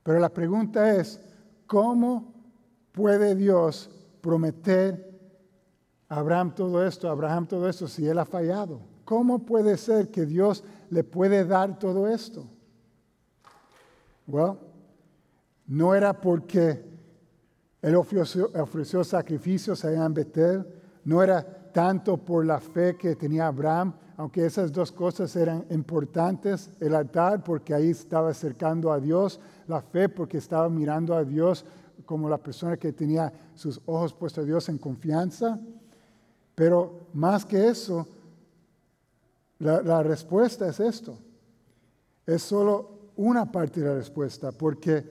Pero 0.10 0.22
la 0.22 0.34
pregunta 0.34 0.96
es, 0.96 1.22
¿cómo 1.68 2.34
puede 2.92 3.36
Dios 3.36 3.92
prometer 4.22 5.08
a 6.08 6.18
Abraham 6.18 6.56
todo 6.56 6.84
esto, 6.84 7.08
a 7.08 7.12
Abraham 7.12 7.46
todo 7.46 7.70
esto, 7.70 7.88
si 7.88 8.08
él 8.08 8.18
ha 8.18 8.26
fallado? 8.26 8.82
¿Cómo 9.06 9.46
puede 9.46 9.78
ser 9.78 10.10
que 10.10 10.26
Dios 10.26 10.64
le 10.90 11.04
puede 11.04 11.46
dar 11.46 11.78
todo 11.78 12.08
esto? 12.08 12.48
Bueno, 14.26 14.58
no 15.68 15.94
era 15.94 16.20
porque 16.20 16.84
él 17.80 17.96
ofreció, 17.96 19.04
sacrificios 19.04 19.86
allá 19.86 20.08
en 20.08 20.14
Betel, 20.16 20.66
no 21.04 21.22
era 21.22 21.44
tanto 21.72 22.18
por 22.18 22.48
la 22.48 22.60
fe 22.60 22.98
que 22.98 23.16
tenía 23.16 23.46
Abraham, 23.46 23.94
aunque 24.18 24.44
esas 24.44 24.72
dos 24.72 24.92
cosas 24.92 25.36
eran 25.36 25.66
importantes, 25.70 26.72
el 26.80 26.96
altar 26.96 27.44
porque 27.44 27.76
ahí 27.76 27.92
estaba 27.92 28.32
acercando 28.32 28.92
a 28.92 29.00
Dios, 29.00 29.40
la 29.70 29.82
fe 29.82 30.10
porque 30.10 30.38
estaba 30.38 30.68
mirando 30.68 31.16
a 31.16 31.24
Dios 31.24 31.64
como 32.06 32.28
la 32.28 32.38
persona 32.38 32.78
que 32.78 32.92
tenía 32.92 33.32
sus 33.56 33.80
ojos 33.86 34.14
puestos 34.14 34.44
a 34.44 34.48
Dios 34.48 34.68
en 34.68 34.78
confianza. 34.78 35.60
Pero 36.56 37.08
más 37.14 37.46
que 37.46 37.68
eso, 37.68 38.08
la, 39.60 40.04
respuesta 40.04 40.68
es 40.68 40.80
esto. 40.80 41.18
Es 42.26 42.42
solo 42.42 43.12
una 43.16 43.50
parte 43.50 43.80
de 43.80 43.88
la 43.88 43.96
respuesta, 43.96 44.52
porque 44.52 45.04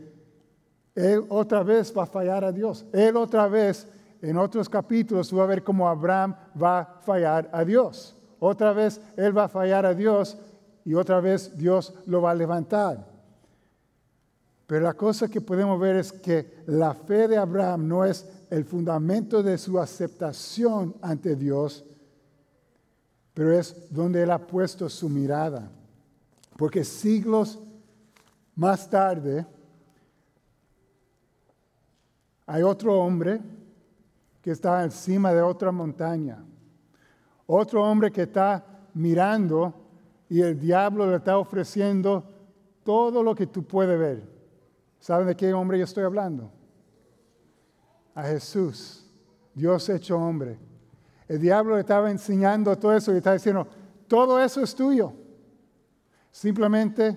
Él 0.95 1.25
otra 1.29 1.63
vez 1.63 1.93
va 1.97 2.03
a 2.03 2.07
fallar 2.07 2.45
a 2.45 2.53
Dios. 2.53 2.85
Él 2.93 3.17
otra 3.17 3.49
vez 3.49 3.87
en 4.21 4.37
otros 4.37 4.69
capítulos 4.69 5.37
va 5.37 5.45
a 5.45 5.47
ver 5.47 5.63
cómo 5.63 5.89
Abraham 5.89 6.35
va 6.61 6.81
a 6.81 7.01
fallar 7.01 7.49
a 7.53 7.65
Dios. 7.65 8.17
Otra 8.41 8.73
vez 8.73 9.01
él 9.17 9.37
va 9.37 9.45
a 9.45 9.49
fallar 9.49 9.85
a 9.85 9.95
Dios 9.95 10.37
y 10.85 10.95
otra 10.95 11.21
vez 11.21 11.57
Dios 11.57 11.95
lo 12.07 12.23
va 12.23 12.33
a 12.33 12.35
levantar. 12.35 13.18
Pero 14.69 14.85
la 14.85 14.93
cosa 14.93 15.29
que 15.29 15.41
podemos 15.41 15.81
ver 15.81 15.97
es 15.97 16.13
que 16.13 16.63
la 16.67 16.93
fe 16.93 17.27
de 17.27 17.39
Abraham 17.39 17.89
no 17.89 18.05
es 18.05 18.29
el 18.51 18.67
fundamento 18.67 19.43
de 19.43 19.57
su 19.57 19.81
aceptación 19.81 20.95
ante 21.01 21.37
Dios, 21.37 21.87
pero 23.33 23.59
es 23.59 23.89
donde 23.89 24.23
él 24.23 24.31
ha 24.31 24.47
puesto 24.47 24.87
su 24.91 25.09
mirada. 25.09 25.71
Porque 26.59 26.85
siglos 26.85 27.59
más 28.57 28.91
tarde 28.91 29.47
hay 32.45 32.63
otro 32.63 33.01
hombre 33.01 33.41
que 34.43 34.51
está 34.51 34.85
encima 34.85 35.33
de 35.33 35.41
otra 35.41 35.73
montaña. 35.73 36.45
Otro 37.47 37.83
hombre 37.91 38.13
que 38.13 38.25
está 38.25 38.67
mirando 38.93 39.73
y 40.29 40.43
el 40.43 40.61
diablo 40.61 41.07
le 41.07 41.17
está 41.17 41.39
ofreciendo 41.39 42.23
todo 42.85 43.23
lo 43.23 43.35
que 43.35 43.47
tú 43.47 43.63
puedes 43.63 43.99
ver. 43.99 44.38
¿Saben 45.01 45.27
de 45.27 45.37
qué 45.37 45.53
hombre 45.53 45.79
yo 45.79 45.85
estoy 45.85 46.05
hablando? 46.05 46.51
A 48.15 48.25
Jesús, 48.25 49.07
Dios 49.55 49.89
hecho 49.89 50.19
hombre. 50.19 50.59
El 51.29 51.41
diablo 51.41 51.75
le 51.75 51.81
estaba 51.81 52.11
enseñando 52.11 52.77
todo 52.77 52.95
eso 52.95 53.13
y 53.13 53.19
está 53.19 53.33
diciendo, 53.35 53.67
todo 54.09 54.43
eso 54.43 54.63
es 54.63 54.75
tuyo. 54.75 55.13
Simplemente 56.31 57.17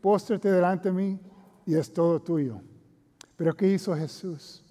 póstrate 0.00 0.50
delante 0.50 0.88
de 0.88 0.94
mí 0.94 1.20
y 1.64 1.74
es 1.74 1.92
todo 1.92 2.20
tuyo. 2.20 2.60
Pero 3.36 3.54
¿qué 3.54 3.68
hizo 3.68 3.94
Jesús? 3.94 4.62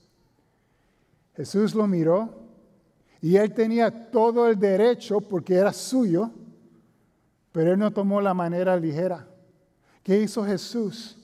Jesús 1.36 1.76
lo 1.76 1.88
miró 1.88 2.30
y 3.22 3.38
él 3.38 3.54
tenía 3.54 4.12
todo 4.12 4.48
el 4.48 4.58
derecho 4.60 5.20
porque 5.20 5.56
era 5.56 5.74
suyo, 5.74 6.32
pero 7.52 7.74
él 7.74 7.80
no 7.80 7.92
tomó 7.92 8.22
la 8.22 8.34
manera 8.34 8.78
ligera. 8.78 9.28
¿Qué 10.04 10.22
hizo 10.22 10.46
Jesús? 10.46 11.18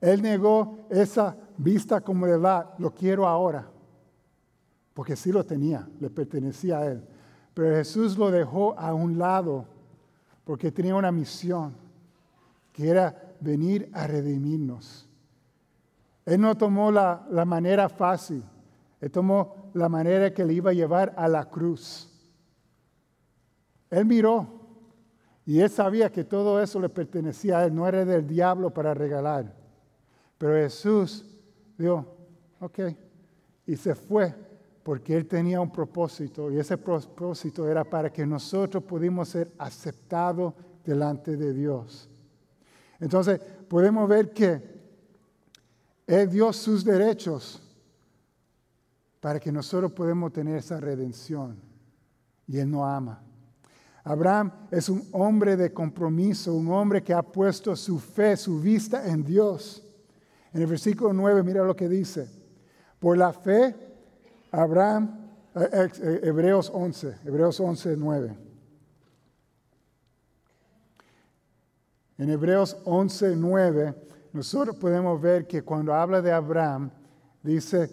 Él 0.00 0.22
negó 0.22 0.86
esa 0.90 1.36
vista 1.56 2.00
como 2.00 2.26
de 2.26 2.38
la, 2.38 2.74
lo 2.78 2.92
quiero 2.92 3.26
ahora, 3.26 3.68
porque 4.94 5.16
sí 5.16 5.32
lo 5.32 5.44
tenía, 5.44 5.88
le 6.00 6.10
pertenecía 6.10 6.78
a 6.78 6.86
él. 6.86 7.04
Pero 7.54 7.76
Jesús 7.76 8.16
lo 8.16 8.30
dejó 8.30 8.78
a 8.78 8.94
un 8.94 9.18
lado 9.18 9.66
porque 10.44 10.70
tenía 10.70 10.94
una 10.94 11.10
misión, 11.10 11.74
que 12.72 12.88
era 12.88 13.34
venir 13.40 13.90
a 13.92 14.06
redimirnos. 14.06 15.08
Él 16.24 16.40
no 16.40 16.56
tomó 16.56 16.92
la, 16.92 17.26
la 17.30 17.44
manera 17.44 17.88
fácil. 17.88 18.44
Él 19.00 19.10
tomó 19.10 19.56
la 19.74 19.88
manera 19.88 20.32
que 20.32 20.44
le 20.44 20.54
iba 20.54 20.70
a 20.70 20.74
llevar 20.74 21.12
a 21.16 21.26
la 21.26 21.44
cruz. 21.46 22.08
Él 23.90 24.04
miró 24.04 24.58
y 25.46 25.60
él 25.60 25.70
sabía 25.70 26.12
que 26.12 26.24
todo 26.24 26.60
eso 26.62 26.78
le 26.78 26.88
pertenecía 26.90 27.58
a 27.58 27.64
él, 27.64 27.74
no 27.74 27.88
era 27.88 28.04
del 28.04 28.26
diablo 28.26 28.70
para 28.70 28.92
regalar. 28.92 29.54
Pero 30.38 30.54
Jesús 30.54 31.24
dijo, 31.76 32.06
ok, 32.60 32.78
y 33.66 33.76
se 33.76 33.94
fue 33.94 34.34
porque 34.82 35.16
él 35.16 35.26
tenía 35.26 35.60
un 35.60 35.70
propósito 35.70 36.50
y 36.50 36.58
ese 36.58 36.78
propósito 36.78 37.68
era 37.68 37.84
para 37.84 38.10
que 38.10 38.24
nosotros 38.24 38.82
pudimos 38.84 39.28
ser 39.28 39.52
aceptados 39.58 40.54
delante 40.84 41.36
de 41.36 41.52
Dios. 41.52 42.08
Entonces 43.00 43.40
podemos 43.68 44.08
ver 44.08 44.32
que 44.32 44.62
Él 46.06 46.30
dio 46.30 46.52
sus 46.52 46.84
derechos 46.84 47.60
para 49.20 49.38
que 49.38 49.52
nosotros 49.52 49.92
podamos 49.92 50.32
tener 50.32 50.56
esa 50.56 50.80
redención. 50.80 51.56
Y 52.46 52.58
Él 52.58 52.70
no 52.70 52.86
ama. 52.86 53.20
Abraham 54.04 54.50
es 54.70 54.88
un 54.88 55.06
hombre 55.12 55.56
de 55.56 55.72
compromiso, 55.72 56.54
un 56.54 56.68
hombre 56.68 57.02
que 57.02 57.12
ha 57.12 57.22
puesto 57.22 57.76
su 57.76 57.98
fe, 57.98 58.36
su 58.36 58.58
vista 58.58 59.06
en 59.06 59.22
Dios. 59.22 59.84
En 60.52 60.62
el 60.62 60.66
versículo 60.66 61.12
9, 61.12 61.42
mira 61.42 61.64
lo 61.64 61.76
que 61.76 61.88
dice. 61.88 62.28
Por 62.98 63.16
la 63.16 63.32
fe, 63.32 63.74
Abraham, 64.50 65.28
eh, 65.54 65.88
eh, 66.00 66.20
Hebreos 66.24 66.70
11, 66.72 67.18
Hebreos 67.24 67.60
11, 67.60 67.96
9. 67.96 68.36
En 72.18 72.30
Hebreos 72.30 72.76
11, 72.84 73.36
9, 73.36 73.94
nosotros 74.32 74.76
podemos 74.76 75.20
ver 75.20 75.46
que 75.46 75.62
cuando 75.62 75.94
habla 75.94 76.20
de 76.20 76.32
Abraham, 76.32 76.90
dice, 77.42 77.88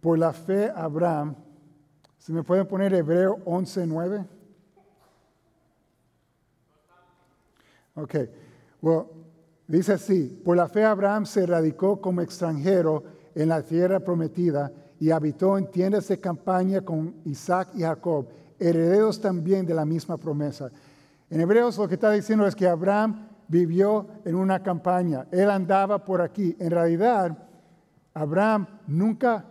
por 0.00 0.18
la 0.18 0.32
fe 0.32 0.70
Abraham, 0.74 1.34
¿se 2.18 2.32
me 2.32 2.42
puede 2.42 2.64
poner 2.64 2.94
Hebreo 2.94 3.38
11.9? 3.44 4.26
Ok, 7.96 8.14
well, 8.82 9.06
dice 9.66 9.94
así, 9.94 10.40
por 10.44 10.56
la 10.56 10.68
fe 10.68 10.84
Abraham 10.84 11.26
se 11.26 11.46
radicó 11.46 12.00
como 12.00 12.20
extranjero 12.20 13.02
en 13.34 13.48
la 13.48 13.62
tierra 13.62 14.00
prometida 14.00 14.72
y 14.98 15.10
habitó 15.10 15.58
en 15.58 15.70
tiendas 15.70 16.08
de 16.08 16.18
campaña 16.18 16.80
con 16.80 17.14
Isaac 17.24 17.68
y 17.74 17.82
Jacob, 17.82 18.28
herederos 18.58 19.20
también 19.20 19.66
de 19.66 19.74
la 19.74 19.84
misma 19.84 20.16
promesa. 20.16 20.70
En 21.28 21.40
Hebreos 21.40 21.76
lo 21.76 21.88
que 21.88 21.94
está 21.94 22.10
diciendo 22.10 22.46
es 22.46 22.54
que 22.54 22.66
Abraham 22.66 23.28
vivió 23.48 24.06
en 24.24 24.34
una 24.34 24.62
campaña, 24.62 25.26
él 25.30 25.50
andaba 25.50 26.04
por 26.04 26.20
aquí. 26.20 26.56
En 26.58 26.70
realidad, 26.70 27.36
Abraham 28.14 28.66
nunca 28.86 29.44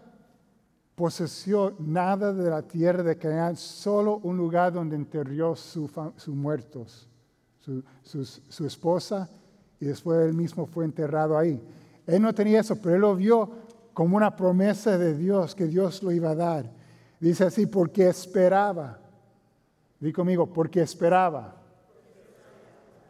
posesió 0.96 1.76
nada 1.80 2.34
de 2.34 2.50
la 2.50 2.62
tierra 2.62 3.04
de 3.04 3.18
Canaán, 3.18 3.56
solo 3.58 4.18
un 4.24 4.38
lugar 4.38 4.74
donde 4.74 4.96
enterró 4.96 5.56
sus 5.56 5.92
muertos 6.30 7.10
su, 8.04 8.66
esposa, 8.66 9.30
y 9.80 9.86
después 9.86 10.28
él 10.28 10.34
mismo 10.34 10.66
fue 10.66 10.86
enterrado 10.86 11.38
ahí. 11.38 11.62
Él 12.08 12.22
no 12.22 12.34
tenía 12.34 12.60
eso, 12.60 12.76
pero 12.76 12.96
él 12.96 13.02
lo 13.02 13.16
vio 13.16 13.50
como 13.94 14.18
una 14.18 14.36
promesa 14.36 14.98
de 14.98 15.16
Dios, 15.16 15.56
que 15.56 15.68
Dios 15.68 16.04
lo 16.04 16.12
iba 16.12 16.32
a 16.32 16.36
dar. 16.36 16.72
Dice 17.20 17.46
así, 17.46 17.66
porque 17.66 18.08
esperaba. 18.08 19.00
Di 20.00 20.12
conmigo, 20.12 20.52
porque 20.52 20.82
esperaba. 20.82 21.56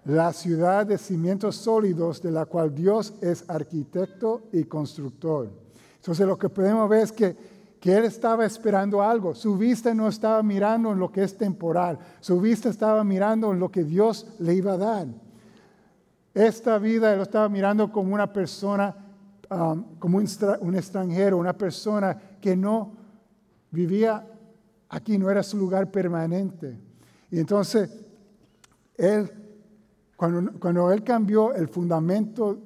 La 0.05 0.31
ciudad 0.33 0.85
de 0.85 0.97
cimientos 0.97 1.55
sólidos 1.55 2.21
de 2.21 2.31
la 2.31 2.45
cual 2.45 2.73
Dios 2.73 3.15
es 3.21 3.43
arquitecto 3.49 4.43
y 4.51 4.63
constructor. 4.65 5.49
Entonces 5.95 6.27
lo 6.27 6.37
que 6.37 6.49
podemos 6.49 6.87
ver 6.87 7.01
es 7.01 7.11
que 7.11 7.55
que 7.85 7.95
él 7.95 8.05
estaba 8.05 8.47
esperando 8.47 9.03
algo. 9.03 9.35
Su 9.35 9.59
vista 9.59 9.93
no 9.93 10.07
estaba 10.07 10.41
mirando 10.41 10.91
en 10.91 10.97
lo 10.97 11.11
que 11.11 11.21
es 11.21 11.37
temporal, 11.37 11.99
su 12.19 12.41
vista 12.41 12.67
estaba 12.67 13.03
mirando 13.03 13.53
en 13.53 13.59
lo 13.59 13.69
que 13.69 13.83
Dios 13.83 14.25
le 14.39 14.55
iba 14.55 14.73
a 14.73 14.77
dar. 14.77 15.07
Esta 16.35 16.77
vida 16.77 17.13
él 17.13 17.21
estaba 17.21 17.47
mirando 17.47 17.89
como 17.89 18.13
una 18.13 18.31
persona, 18.31 18.93
um, 19.49 19.97
como 19.97 20.17
un, 20.17 20.75
extranjero, 20.75 21.37
una 21.37 21.53
persona 21.53 22.19
que 22.41 22.57
no 22.57 22.91
vivía 23.71 24.27
aquí, 24.89 25.17
no 25.17 25.31
era 25.31 25.41
su 25.43 25.57
lugar 25.57 25.89
permanente. 25.89 26.77
Y 27.31 27.39
entonces, 27.39 27.89
él, 28.97 29.31
cuando, 30.17 30.91
él 30.91 31.05
cambió 31.05 31.53
el 31.53 31.69
fundamento 31.69 32.59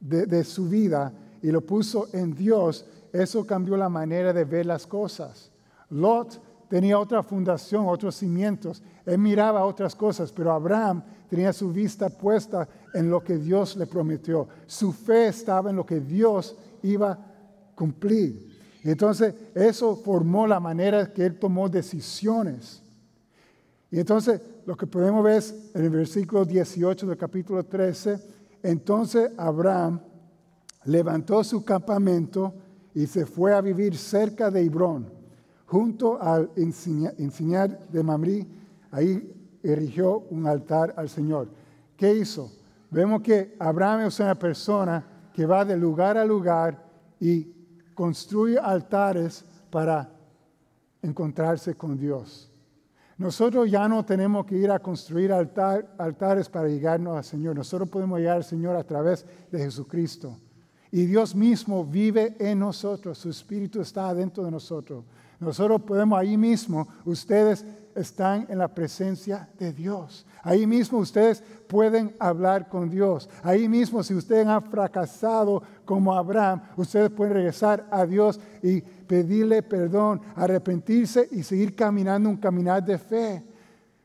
de, 0.00 0.24
de 0.24 0.42
su 0.42 0.66
vida 0.70 1.12
y 1.42 1.50
lo 1.52 1.60
puso 1.60 2.08
en 2.14 2.34
Dios, 2.34 2.86
eso 3.12 3.46
cambió 3.46 3.76
la 3.76 3.90
manera 3.90 4.32
de 4.32 4.46
ver 4.46 4.64
las 4.64 4.86
cosas. 4.86 5.52
Lot 5.90 6.40
tenía 6.74 6.98
otra 6.98 7.22
fundación, 7.22 7.86
otros 7.86 8.16
cimientos. 8.16 8.82
Él 9.06 9.18
miraba 9.18 9.64
otras 9.64 9.94
cosas, 9.94 10.32
pero 10.32 10.50
Abraham 10.50 11.04
tenía 11.30 11.52
su 11.52 11.70
vista 11.70 12.08
puesta 12.08 12.68
en 12.92 13.08
lo 13.08 13.22
que 13.22 13.36
Dios 13.36 13.76
le 13.76 13.86
prometió. 13.86 14.48
Su 14.66 14.92
fe 14.92 15.28
estaba 15.28 15.70
en 15.70 15.76
lo 15.76 15.86
que 15.86 16.00
Dios 16.00 16.56
iba 16.82 17.12
a 17.12 17.18
cumplir. 17.76 18.58
Entonces 18.82 19.32
eso 19.54 19.94
formó 19.94 20.48
la 20.48 20.58
manera 20.58 21.12
que 21.12 21.24
él 21.24 21.38
tomó 21.38 21.68
decisiones. 21.68 22.82
Y 23.92 24.00
entonces 24.00 24.40
lo 24.66 24.76
que 24.76 24.88
podemos 24.88 25.22
ver 25.22 25.36
es 25.36 25.70
en 25.74 25.84
el 25.84 25.90
versículo 25.90 26.44
18 26.44 27.06
del 27.06 27.16
capítulo 27.16 27.64
13, 27.64 28.18
entonces 28.64 29.30
Abraham 29.36 30.00
levantó 30.86 31.44
su 31.44 31.64
campamento 31.64 32.52
y 32.94 33.06
se 33.06 33.26
fue 33.26 33.54
a 33.54 33.60
vivir 33.60 33.96
cerca 33.96 34.50
de 34.50 34.64
Hebrón, 34.64 35.13
junto 35.74 36.22
al 36.22 36.52
enseñar 36.54 37.88
de 37.88 38.02
Mamrí. 38.04 38.46
Ahí 38.92 39.58
erigió 39.60 40.20
un 40.30 40.46
altar 40.46 40.94
al 40.96 41.08
Señor. 41.08 41.48
¿Qué 41.96 42.14
hizo? 42.14 42.48
Vemos 42.92 43.22
que 43.22 43.56
Abraham 43.58 44.06
es 44.06 44.20
una 44.20 44.36
persona 44.36 45.04
que 45.32 45.44
va 45.44 45.64
de 45.64 45.76
lugar 45.76 46.16
a 46.16 46.24
lugar 46.24 46.80
y 47.18 47.52
construye 47.92 48.56
altares 48.56 49.44
para 49.68 50.08
encontrarse 51.02 51.74
con 51.74 51.98
Dios. 51.98 52.52
Nosotros 53.18 53.68
ya 53.68 53.88
no 53.88 54.04
tenemos 54.04 54.46
que 54.46 54.56
ir 54.56 54.70
a 54.70 54.78
construir 54.78 55.32
altares 55.32 56.48
para 56.48 56.68
llegarnos 56.68 57.16
al 57.16 57.24
Señor. 57.24 57.56
Nosotros 57.56 57.88
podemos 57.88 58.20
llegar 58.20 58.36
al 58.36 58.44
Señor 58.44 58.76
a 58.76 58.84
través 58.84 59.26
de 59.50 59.58
Jesucristo. 59.58 60.38
Y 60.92 61.06
Dios 61.06 61.34
mismo 61.34 61.84
vive 61.84 62.36
en 62.38 62.60
nosotros, 62.60 63.18
su 63.18 63.28
Espíritu 63.28 63.80
está 63.80 64.14
dentro 64.14 64.44
de 64.44 64.52
nosotros. 64.52 65.04
Nosotros 65.40 65.82
podemos 65.82 66.18
ahí 66.18 66.36
mismo, 66.36 66.88
ustedes 67.04 67.64
están 67.94 68.46
en 68.48 68.58
la 68.58 68.68
presencia 68.68 69.48
de 69.58 69.72
Dios. 69.72 70.26
Ahí 70.42 70.66
mismo 70.66 70.98
ustedes 70.98 71.42
pueden 71.66 72.14
hablar 72.18 72.68
con 72.68 72.90
Dios. 72.90 73.28
Ahí 73.42 73.68
mismo 73.68 74.02
si 74.02 74.14
ustedes 74.14 74.46
han 74.46 74.62
fracasado 74.62 75.62
como 75.84 76.14
Abraham, 76.14 76.62
ustedes 76.76 77.10
pueden 77.10 77.34
regresar 77.34 77.86
a 77.90 78.04
Dios 78.04 78.38
y 78.62 78.80
pedirle 78.80 79.62
perdón, 79.62 80.20
arrepentirse 80.34 81.28
y 81.30 81.42
seguir 81.42 81.74
caminando 81.74 82.28
un 82.28 82.36
caminar 82.36 82.84
de 82.84 82.98
fe. 82.98 83.44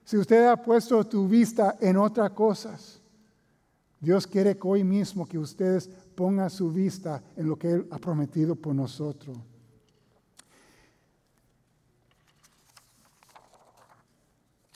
Si 0.03 0.17
usted 0.17 0.47
ha 0.47 0.57
puesto 0.57 1.03
tu 1.05 1.27
vista 1.27 1.75
en 1.79 1.97
otras 1.97 2.31
cosas, 2.31 3.01
Dios 3.99 4.25
quiere 4.25 4.57
que 4.57 4.67
hoy 4.67 4.83
mismo 4.83 5.27
que 5.27 5.37
ustedes 5.37 5.89
ponga 6.15 6.49
su 6.49 6.71
vista 6.71 7.21
en 7.35 7.47
lo 7.47 7.57
que 7.57 7.71
Él 7.71 7.87
ha 7.91 7.97
prometido 7.97 8.55
por 8.55 8.73
nosotros. 8.73 9.37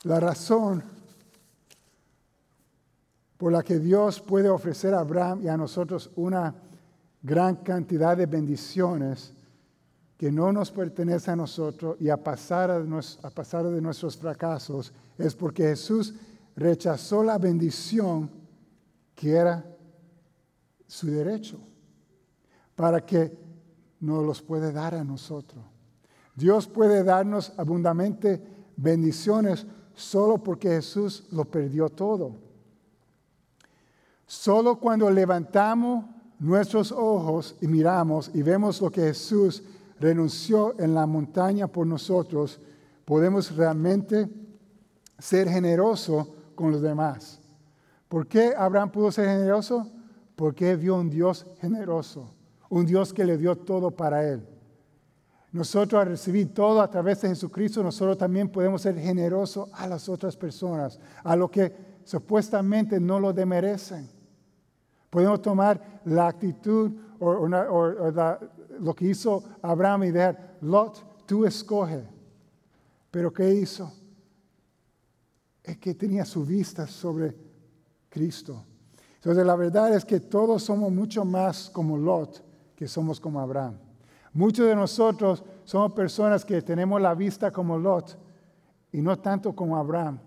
La 0.03 0.19
razón 0.19 0.83
por 3.37 3.51
la 3.51 3.63
que 3.63 3.79
Dios 3.79 4.21
puede 4.21 4.49
ofrecer 4.49 4.93
a 4.93 4.99
Abraham 4.99 5.41
y 5.43 5.47
a 5.47 5.57
nosotros 5.57 6.11
una 6.15 6.55
gran 7.21 7.57
cantidad 7.57 8.15
de 8.15 8.25
bendiciones 8.25 9.33
que 10.17 10.31
no 10.31 10.51
nos 10.51 10.71
pertenece 10.71 11.31
a 11.31 11.35
nosotros 11.35 11.97
y 11.99 12.09
a 12.09 12.17
pasar, 12.17 12.71
a 12.71 13.29
pasar 13.29 13.65
de 13.65 13.81
nuestros 13.81 14.15
fracasos 14.15 14.93
es 15.17 15.35
porque 15.35 15.63
Jesús 15.63 16.13
rechazó 16.55 17.23
la 17.23 17.37
bendición 17.37 18.29
que 19.15 19.31
era 19.31 19.65
su 20.87 21.07
derecho 21.07 21.57
para 22.75 23.05
que 23.05 23.37
nos 23.99 24.23
los 24.25 24.41
puede 24.41 24.71
dar 24.71 24.95
a 24.95 25.03
nosotros. 25.03 25.63
Dios 26.35 26.67
puede 26.67 27.03
darnos 27.03 27.53
abundantemente 27.57 28.41
bendiciones 28.75 29.65
solo 29.95 30.37
porque 30.37 30.69
Jesús 30.69 31.23
lo 31.31 31.45
perdió 31.45 31.89
todo. 31.89 32.35
Solo 34.25 34.79
cuando 34.79 35.09
levantamos 35.09 36.05
nuestros 36.39 36.91
ojos 36.91 37.55
y 37.61 37.67
miramos 37.67 38.31
y 38.33 38.41
vemos 38.41 38.81
lo 38.81 38.89
que 38.89 39.01
Jesús 39.01 39.63
renunció 39.99 40.79
en 40.79 40.93
la 40.93 41.05
montaña 41.05 41.67
por 41.67 41.85
nosotros, 41.87 42.59
podemos 43.05 43.55
realmente 43.55 44.29
ser 45.19 45.47
generosos 45.49 46.27
con 46.55 46.71
los 46.71 46.81
demás. 46.81 47.39
¿Por 48.07 48.27
qué 48.27 48.53
Abraham 48.57 48.91
pudo 48.91 49.11
ser 49.11 49.27
generoso? 49.27 49.87
porque 50.35 50.75
vio 50.75 50.95
un 50.95 51.09
Dios 51.09 51.45
generoso, 51.59 52.29
un 52.69 52.85
Dios 52.85 53.13
que 53.13 53.25
le 53.25 53.37
dio 53.37 53.55
todo 53.55 53.91
para 53.91 54.27
él. 54.27 54.45
Nosotros 55.53 56.01
al 56.01 56.07
recibir 56.07 56.51
todo 56.51 56.81
a 56.81 56.89
través 56.89 57.21
de 57.21 57.29
Jesucristo, 57.29 57.83
nosotros 57.83 58.17
también 58.17 58.49
podemos 58.49 58.81
ser 58.81 58.97
generosos 58.97 59.69
a 59.73 59.87
las 59.87 60.09
otras 60.09 60.35
personas, 60.35 60.99
a 61.23 61.35
lo 61.35 61.49
que 61.49 61.71
supuestamente 62.03 62.99
no 62.99 63.19
lo 63.19 63.31
demerecen. 63.31 64.09
Podemos 65.11 65.43
tomar 65.43 66.01
la 66.05 66.27
actitud 66.27 66.91
o, 67.19 67.47
lo 67.47 68.95
que 68.95 69.05
hizo 69.05 69.43
Abraham 69.61 70.05
y 70.05 70.11
decir, 70.11 70.35
Lot, 70.61 71.27
tú 71.27 71.45
escoge. 71.45 72.03
Pero 73.11 73.31
¿qué 73.31 73.53
hizo? 73.53 73.93
Es 75.61 75.77
que 75.77 75.93
tenía 75.93 76.25
su 76.25 76.43
vista 76.43 76.87
sobre 76.87 77.35
Cristo. 78.09 78.65
Entonces 79.17 79.45
la 79.45 79.55
verdad 79.55 79.93
es 79.93 80.03
que 80.03 80.19
todos 80.19 80.63
somos 80.63 80.91
mucho 80.91 81.23
más 81.23 81.69
como 81.69 81.95
Lot 81.95 82.43
que 82.75 82.87
somos 82.87 83.19
como 83.19 83.39
Abraham. 83.39 83.77
Muchos 84.33 84.67
de 84.67 84.75
nosotros 84.75 85.43
somos 85.63 85.93
personas 85.93 86.43
que 86.43 86.61
tenemos 86.61 86.99
la 87.01 87.13
vista 87.13 87.51
como 87.51 87.77
Lot 87.77 88.17
y 88.91 89.01
no 89.01 89.17
tanto 89.19 89.55
como 89.55 89.77
Abraham. 89.77 90.19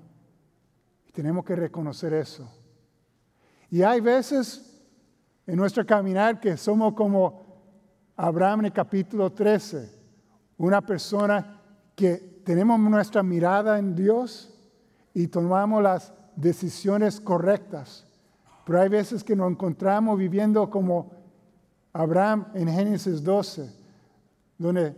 Y 1.07 1.13
tenemos 1.13 1.45
que 1.45 1.57
reconocer 1.57 2.15
eso. 2.15 2.49
Y 3.71 3.83
hay 3.83 4.01
veces 4.01 4.81
en 5.47 5.57
nuestro 5.57 5.85
caminar 5.85 6.41
que 6.41 6.57
somos 6.57 6.95
como 6.95 7.45
Abraham 8.17 8.61
en 8.61 8.67
el 8.67 8.73
capítulo 8.73 9.33
13, 9.33 9.91
una 10.59 10.81
persona 10.81 11.61
que 11.95 12.43
tenemos 12.45 12.79
nuestra 12.79 13.23
mirada 13.23 13.79
en 13.79 13.95
Dios 13.95 14.53
y 15.13 15.27
tomamos 15.29 15.83
las 15.83 16.13
decisiones 16.37 17.21
correctas 17.21 18.07
Pero 18.67 18.81
hay 18.81 18.89
veces 18.89 19.25
que 19.25 19.35
nos 19.35 19.51
encontramos 19.51 20.19
viviendo 20.19 20.69
como 20.69 21.13
Abraham 21.93 22.49
en 22.53 22.69
Génesis 22.69 23.23
12, 23.23 23.86
donde 24.59 24.97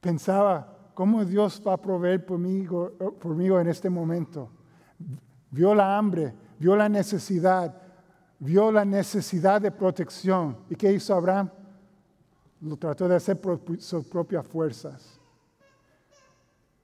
pensaba, 0.00 0.90
¿cómo 0.94 1.24
Dios 1.24 1.62
va 1.66 1.74
a 1.74 1.80
proveer 1.80 2.24
por 2.24 2.38
mí, 2.38 2.66
por 2.66 3.34
mí 3.34 3.46
en 3.46 3.68
este 3.68 3.90
momento? 3.90 4.50
Vio 5.50 5.74
la 5.74 5.96
hambre, 5.96 6.34
vio 6.58 6.76
la 6.76 6.88
necesidad, 6.88 7.74
vio 8.38 8.72
la 8.72 8.84
necesidad 8.84 9.60
de 9.60 9.70
protección. 9.70 10.56
¿Y 10.70 10.76
qué 10.76 10.92
hizo 10.92 11.14
Abraham? 11.14 11.50
Lo 12.60 12.76
trató 12.76 13.08
de 13.08 13.16
hacer 13.16 13.40
por 13.40 13.60
sus 13.80 14.06
propias 14.06 14.46
fuerzas. 14.46 15.18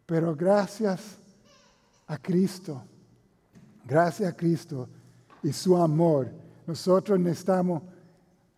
Pero 0.07 0.35
gracias 0.35 1.19
a 2.07 2.17
Cristo, 2.17 2.83
gracias 3.85 4.33
a 4.33 4.37
Cristo 4.37 4.89
y 5.43 5.53
su 5.53 5.77
amor, 5.77 6.31
nosotros 6.67 7.19
necesitamos 7.19 7.83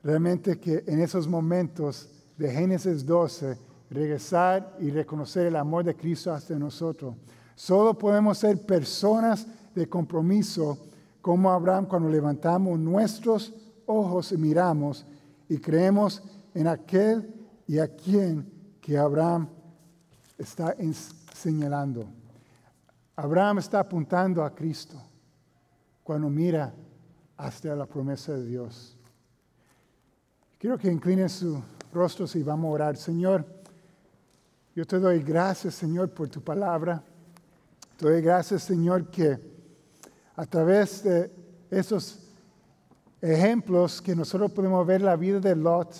realmente 0.02 0.58
que 0.58 0.84
en 0.86 1.00
esos 1.00 1.26
momentos 1.26 2.19
de 2.40 2.50
Génesis 2.50 3.04
12 3.04 3.58
regresar 3.90 4.74
y 4.80 4.90
reconocer 4.90 5.48
el 5.48 5.56
amor 5.56 5.84
de 5.84 5.94
Cristo 5.94 6.32
hacia 6.32 6.58
nosotros. 6.58 7.14
Solo 7.54 7.98
podemos 7.98 8.38
ser 8.38 8.64
personas 8.64 9.46
de 9.74 9.86
compromiso 9.86 10.78
como 11.20 11.50
Abraham 11.50 11.84
cuando 11.84 12.08
levantamos 12.08 12.78
nuestros 12.78 13.52
ojos 13.84 14.32
y 14.32 14.38
miramos 14.38 15.04
y 15.50 15.58
creemos 15.58 16.22
en 16.54 16.66
aquel 16.66 17.30
y 17.66 17.78
a 17.78 17.88
quien 17.88 18.50
que 18.80 18.96
Abraham 18.96 19.46
está 20.38 20.74
señalando. 21.34 22.06
Abraham 23.16 23.58
está 23.58 23.80
apuntando 23.80 24.42
a 24.42 24.54
Cristo 24.54 24.96
cuando 26.02 26.30
mira 26.30 26.72
hasta 27.36 27.76
la 27.76 27.84
promesa 27.84 28.32
de 28.32 28.46
Dios. 28.46 28.96
Quiero 30.58 30.78
que 30.78 30.90
inclinen 30.90 31.28
sus 31.28 31.58
rostros 31.92 32.36
y 32.36 32.42
vamos 32.42 32.68
a 32.68 32.72
orar. 32.72 32.96
Señor, 32.96 33.44
yo 34.74 34.86
te 34.86 34.98
doy 34.98 35.20
gracias, 35.22 35.74
Señor, 35.74 36.10
por 36.10 36.28
tu 36.28 36.40
palabra. 36.40 37.02
Te 37.96 38.06
doy 38.06 38.22
gracias, 38.22 38.62
Señor, 38.62 39.10
que 39.10 39.38
a 40.36 40.46
través 40.46 41.02
de 41.02 41.30
esos 41.70 42.18
ejemplos 43.20 44.00
que 44.00 44.16
nosotros 44.16 44.50
podemos 44.52 44.86
ver 44.86 45.02
la 45.02 45.16
vida 45.16 45.40
de 45.40 45.54
Lot, 45.54 45.94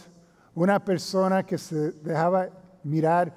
una 0.55 0.83
persona 0.83 1.45
que 1.45 1.59
se 1.59 1.93
dejaba 1.93 2.49
mirar 2.83 3.35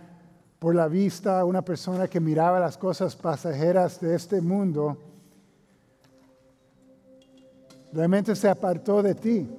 por 0.60 0.76
la 0.76 0.88
vista, 0.88 1.44
una 1.44 1.62
persona 1.62 2.08
que 2.08 2.20
miraba 2.20 2.60
las 2.60 2.78
cosas 2.78 3.16
pasajeras 3.16 4.00
de 4.00 4.16
este 4.16 4.40
mundo, 4.40 4.98
realmente 7.92 8.36
se 8.36 8.48
apartó 8.50 9.04
de 9.04 9.14
ti. 9.14 9.50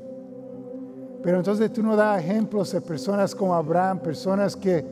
Pero 1.24 1.38
entonces 1.38 1.72
tú 1.72 1.82
nos 1.82 1.96
das 1.96 2.22
ejemplos 2.22 2.70
de 2.70 2.82
personas 2.82 3.34
como 3.34 3.54
Abraham, 3.54 3.98
personas 3.98 4.54
que, 4.54 4.84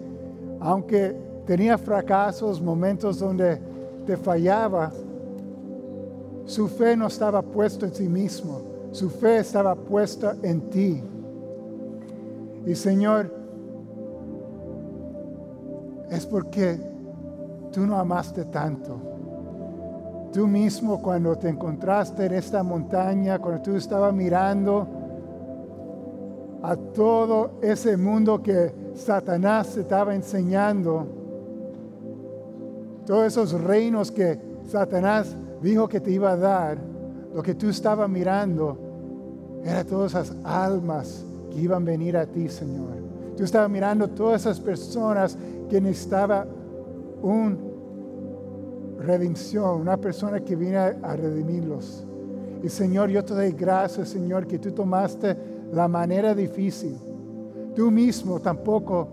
aunque 0.60 1.14
tenía 1.46 1.76
fracasos, 1.76 2.58
momentos 2.60 3.18
donde 3.18 3.60
te 4.06 4.16
fallaba, 4.16 4.90
su 6.46 6.68
fe 6.68 6.96
no 6.96 7.08
estaba 7.08 7.42
puesta 7.42 7.84
en 7.84 7.94
sí 7.94 8.08
mismo, 8.08 8.62
su 8.92 9.10
fe 9.10 9.40
estaba 9.40 9.74
puesta 9.74 10.34
en 10.42 10.70
ti. 10.70 11.02
Y 12.64 12.74
Señor, 12.76 13.30
es 16.10 16.24
porque 16.24 16.80
tú 17.72 17.86
no 17.86 17.98
amaste 17.98 18.46
tanto. 18.46 18.96
Tú 20.32 20.46
mismo 20.46 21.02
cuando 21.02 21.36
te 21.36 21.50
encontraste 21.50 22.24
en 22.24 22.32
esta 22.32 22.62
montaña, 22.62 23.38
cuando 23.38 23.60
tú 23.60 23.76
estabas 23.76 24.14
mirando 24.14 25.01
a 26.62 26.76
todo 26.76 27.58
ese 27.60 27.96
mundo 27.96 28.40
que 28.42 28.72
Satanás 28.94 29.76
estaba 29.76 30.14
enseñando, 30.14 31.06
todos 33.04 33.26
esos 33.26 33.60
reinos 33.60 34.12
que 34.12 34.38
Satanás 34.68 35.36
dijo 35.60 35.88
que 35.88 36.00
te 36.00 36.12
iba 36.12 36.32
a 36.32 36.36
dar, 36.36 36.78
lo 37.34 37.42
que 37.42 37.54
tú 37.54 37.68
estabas 37.68 38.08
mirando, 38.08 38.78
era 39.64 39.84
todas 39.84 40.12
esas 40.12 40.36
almas 40.44 41.24
que 41.50 41.60
iban 41.60 41.82
a 41.82 41.86
venir 41.86 42.16
a 42.16 42.26
ti, 42.26 42.48
Señor. 42.48 43.02
Tú 43.36 43.44
estabas 43.44 43.70
mirando 43.70 44.08
todas 44.08 44.42
esas 44.42 44.60
personas 44.60 45.36
que 45.68 45.80
necesitaban 45.80 46.46
una 47.22 47.56
redención, 49.00 49.80
una 49.80 49.96
persona 49.96 50.40
que 50.40 50.54
viene 50.54 50.76
a 50.76 51.16
redimirlos. 51.16 52.04
Y 52.62 52.68
Señor, 52.68 53.10
yo 53.10 53.24
te 53.24 53.34
doy 53.34 53.50
gracias, 53.50 54.10
Señor, 54.10 54.46
que 54.46 54.58
tú 54.58 54.70
tomaste 54.70 55.36
la 55.72 55.88
manera 55.88 56.34
difícil. 56.34 56.96
Tú 57.74 57.90
mismo 57.90 58.38
tampoco 58.40 59.08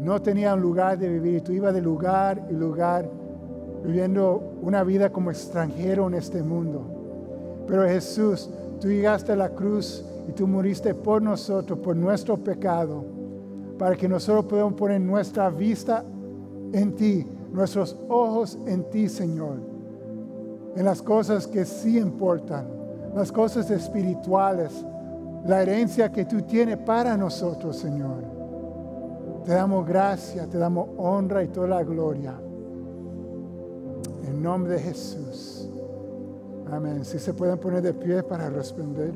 no 0.00 0.20
tenías 0.20 0.54
un 0.54 0.62
lugar 0.62 0.98
de 0.98 1.08
vivir. 1.08 1.42
Tú 1.42 1.52
ibas 1.52 1.72
de 1.72 1.80
lugar 1.80 2.46
y 2.50 2.54
lugar 2.54 3.08
viviendo 3.84 4.58
una 4.62 4.82
vida 4.82 5.10
como 5.10 5.30
extranjero 5.30 6.08
en 6.08 6.14
este 6.14 6.42
mundo. 6.42 6.82
Pero 7.66 7.84
Jesús, 7.84 8.50
tú 8.80 8.88
llegaste 8.88 9.32
a 9.32 9.36
la 9.36 9.50
cruz 9.50 10.04
y 10.28 10.32
tú 10.32 10.46
moriste 10.46 10.94
por 10.94 11.22
nosotros, 11.22 11.78
por 11.78 11.94
nuestro 11.94 12.36
pecado, 12.36 13.04
para 13.78 13.96
que 13.96 14.08
nosotros 14.08 14.46
podamos 14.46 14.74
poner 14.74 15.00
nuestra 15.00 15.50
vista 15.50 16.04
en 16.72 16.94
ti, 16.96 17.26
nuestros 17.52 17.96
ojos 18.08 18.58
en 18.66 18.84
ti, 18.90 19.08
Señor, 19.08 19.58
en 20.76 20.84
las 20.84 21.00
cosas 21.00 21.46
que 21.46 21.64
sí 21.64 21.98
importan, 21.98 22.66
las 23.14 23.30
cosas 23.32 23.70
espirituales, 23.70 24.84
la 25.46 25.62
herencia 25.62 26.10
que 26.10 26.24
tú 26.24 26.42
tienes 26.42 26.76
para 26.78 27.16
nosotros, 27.16 27.76
Señor. 27.76 28.22
Te 29.44 29.52
damos 29.52 29.86
gracia, 29.86 30.46
te 30.46 30.58
damos 30.58 30.88
honra 30.98 31.42
y 31.42 31.48
toda 31.48 31.68
la 31.68 31.82
gloria. 31.82 32.34
En 34.26 34.42
nombre 34.42 34.74
de 34.74 34.80
Jesús. 34.80 35.68
Amén. 36.70 37.04
Si 37.04 37.18
se 37.18 37.34
pueden 37.34 37.58
poner 37.58 37.82
de 37.82 37.94
pie 37.94 38.22
para 38.22 38.48
responder. 38.48 39.12